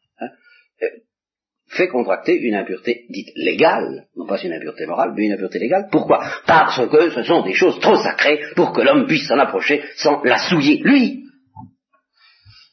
fait 1.72 1.88
contracter 1.88 2.36
une 2.36 2.56
impureté 2.56 3.06
dite 3.10 3.30
légale, 3.36 4.08
non 4.16 4.26
pas 4.26 4.42
une 4.42 4.54
impureté 4.54 4.86
morale, 4.86 5.14
mais 5.16 5.26
une 5.26 5.34
impureté 5.34 5.60
légale. 5.60 5.88
Pourquoi? 5.92 6.24
Parce 6.46 6.88
que 6.90 7.10
ce 7.10 7.24
sont 7.24 7.44
des 7.44 7.54
choses 7.54 7.80
trop 7.80 7.96
sacrées 7.96 8.42
pour 8.56 8.74
que 8.74 8.82
l'homme 8.82 9.08
puisse 9.08 9.28
s'en 9.28 9.40
approcher 9.40 9.84
sans 9.96 10.22
la 10.24 10.38
souiller, 10.38 10.82
lui. 10.84 11.24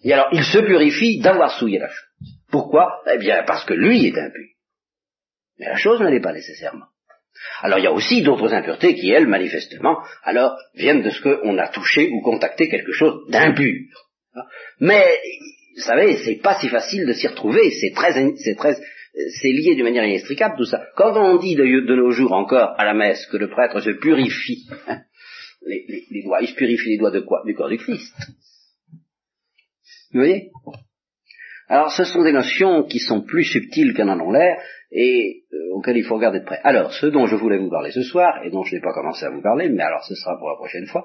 Et 0.03 0.13
alors, 0.13 0.29
il 0.33 0.45
se 0.45 0.59
purifie 0.59 1.21
d'avoir 1.21 1.59
souillé 1.59 1.79
la 1.79 1.89
chose. 1.89 2.09
Pourquoi? 2.51 3.01
Eh 3.13 3.19
bien, 3.19 3.45
parce 3.47 3.65
que 3.65 3.75
lui 3.75 4.07
est 4.07 4.19
impur. 4.19 4.47
Mais 5.59 5.67
la 5.67 5.77
chose 5.77 6.01
ne 6.01 6.09
l'est 6.09 6.21
pas 6.21 6.33
nécessairement. 6.33 6.87
Alors, 7.63 7.79
il 7.79 7.85
y 7.85 7.89
a 7.89 7.93
aussi 7.93 8.23
d'autres 8.23 8.53
impuretés 8.53 8.95
qui, 8.95 9.11
elles, 9.11 9.27
manifestement, 9.27 9.99
alors, 10.25 10.57
viennent 10.75 11.03
de 11.03 11.11
ce 11.11 11.23
qu'on 11.23 11.59
a 11.59 11.69
touché 11.69 12.09
ou 12.13 12.21
contacté 12.23 12.69
quelque 12.69 12.93
chose 12.93 13.29
d'impur. 13.29 13.75
Mais 14.81 15.07
vous 15.79 15.85
savez, 15.85 16.17
c'est 16.25 16.43
pas 16.43 16.59
si 16.59 16.69
facile 16.69 17.07
de 17.07 17.13
s'y 17.13 17.29
retrouver, 17.29 17.71
c'est 17.71 17.93
très, 17.95 18.13
c'est 18.37 18.57
très, 18.57 18.75
c'est 19.41 19.53
lié 19.53 19.77
d'une 19.77 19.85
manière 19.85 20.05
inextricable 20.05 20.57
tout 20.57 20.65
ça. 20.65 20.85
Quand 20.97 21.17
on 21.17 21.39
dit 21.39 21.55
de, 21.55 21.95
nos 21.95 22.11
jours 22.11 22.33
encore 22.33 22.75
à 22.77 22.85
la 22.85 22.95
messe 22.95 23.25
que 23.27 23.37
le 23.37 23.49
prêtre 23.49 23.81
se 23.81 23.91
purifie, 23.91 24.67
hein, 24.89 25.03
les, 25.65 26.23
doigts, 26.25 26.41
il 26.43 26.49
se 26.49 26.57
purifie 26.57 26.91
les 26.91 26.99
doigts 26.99 27.13
de 27.13 27.21
quoi? 27.21 27.43
Du 27.47 27.55
corps 27.55 27.69
du 27.69 27.79
Christ. 27.79 28.13
Vous 30.13 30.19
voyez? 30.19 30.51
Alors 31.69 31.93
ce 31.93 32.03
sont 32.03 32.25
des 32.25 32.33
notions 32.33 32.83
qui 32.83 32.99
sont 32.99 33.23
plus 33.23 33.45
subtiles 33.45 33.95
qu'en 33.95 34.09
en 34.09 34.21
ont 34.21 34.33
l'air, 34.33 34.61
et 34.91 35.45
euh, 35.53 35.75
auquel 35.75 35.97
il 35.97 36.05
faut 36.05 36.17
regarder 36.17 36.41
de 36.41 36.45
près. 36.45 36.61
Alors, 36.65 36.93
ce 36.93 37.07
dont 37.07 37.27
je 37.27 37.37
voulais 37.37 37.59
vous 37.59 37.71
parler 37.71 37.91
ce 37.91 38.03
soir, 38.03 38.41
et 38.45 38.51
dont 38.51 38.63
je 38.63 38.75
n'ai 38.75 38.81
pas 38.81 38.93
commencé 38.93 39.25
à 39.25 39.31
vous 39.31 39.43
parler, 39.43 39.69
mais 39.69 39.83
alors 39.83 40.05
ce 40.05 40.15
sera 40.15 40.39
pour 40.39 40.49
la 40.49 40.57
prochaine 40.57 40.87
fois, 40.87 41.05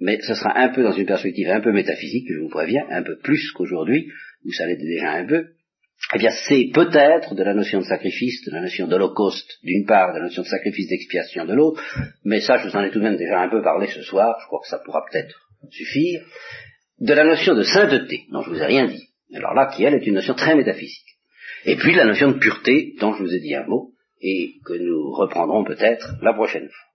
mais 0.00 0.20
ce 0.20 0.34
sera 0.34 0.58
un 0.58 0.70
peu 0.70 0.82
dans 0.82 0.92
une 0.92 1.06
perspective 1.06 1.48
un 1.48 1.60
peu 1.60 1.72
métaphysique, 1.72 2.26
je 2.28 2.40
vous 2.40 2.48
préviens, 2.48 2.84
un 2.90 3.02
peu 3.02 3.16
plus 3.18 3.52
qu'aujourd'hui, 3.52 4.08
ça 4.50 4.66
l'est 4.66 4.76
déjà 4.76 5.12
un 5.12 5.26
peu, 5.26 5.46
eh 6.14 6.18
bien 6.18 6.30
c'est 6.30 6.70
peut-être 6.74 7.34
de 7.34 7.42
la 7.42 7.54
notion 7.54 7.78
de 7.78 7.84
sacrifice, 7.84 8.44
de 8.44 8.50
la 8.50 8.62
notion 8.62 8.88
d'holocauste 8.88 9.58
d'une 9.62 9.86
part, 9.86 10.12
de 10.12 10.18
la 10.18 10.24
notion 10.24 10.42
de 10.42 10.48
sacrifice 10.48 10.88
d'expiation 10.88 11.44
de 11.44 11.54
l'autre, 11.54 11.82
mais 12.24 12.40
ça 12.40 12.58
je 12.58 12.68
vous 12.68 12.76
en 12.76 12.82
ai 12.82 12.90
tout 12.90 12.98
de 12.98 13.04
même 13.04 13.16
déjà 13.16 13.40
un 13.40 13.48
peu 13.48 13.62
parlé 13.62 13.86
ce 13.86 14.02
soir, 14.02 14.36
je 14.40 14.46
crois 14.46 14.60
que 14.62 14.68
ça 14.68 14.80
pourra 14.84 15.04
peut-être 15.10 15.48
suffire, 15.70 16.22
de 16.98 17.14
la 17.14 17.24
notion 17.24 17.54
de 17.54 17.62
sainteté, 17.62 18.24
dont 18.32 18.42
je 18.42 18.50
vous 18.50 18.60
ai 18.60 18.66
rien 18.66 18.86
dit, 18.86 19.08
alors 19.32 19.54
là 19.54 19.66
qui 19.66 19.84
elle 19.84 19.94
est 19.94 20.06
une 20.06 20.14
notion 20.14 20.34
très 20.34 20.56
métaphysique. 20.56 21.11
Et 21.64 21.76
puis 21.76 21.94
la 21.94 22.04
notion 22.04 22.32
de 22.32 22.38
pureté 22.38 22.94
dont 23.00 23.14
je 23.14 23.22
vous 23.22 23.34
ai 23.34 23.40
dit 23.40 23.54
un 23.54 23.66
mot 23.66 23.92
et 24.20 24.54
que 24.64 24.74
nous 24.74 25.12
reprendrons 25.12 25.64
peut-être 25.64 26.14
la 26.22 26.32
prochaine 26.32 26.68
fois. 26.68 26.91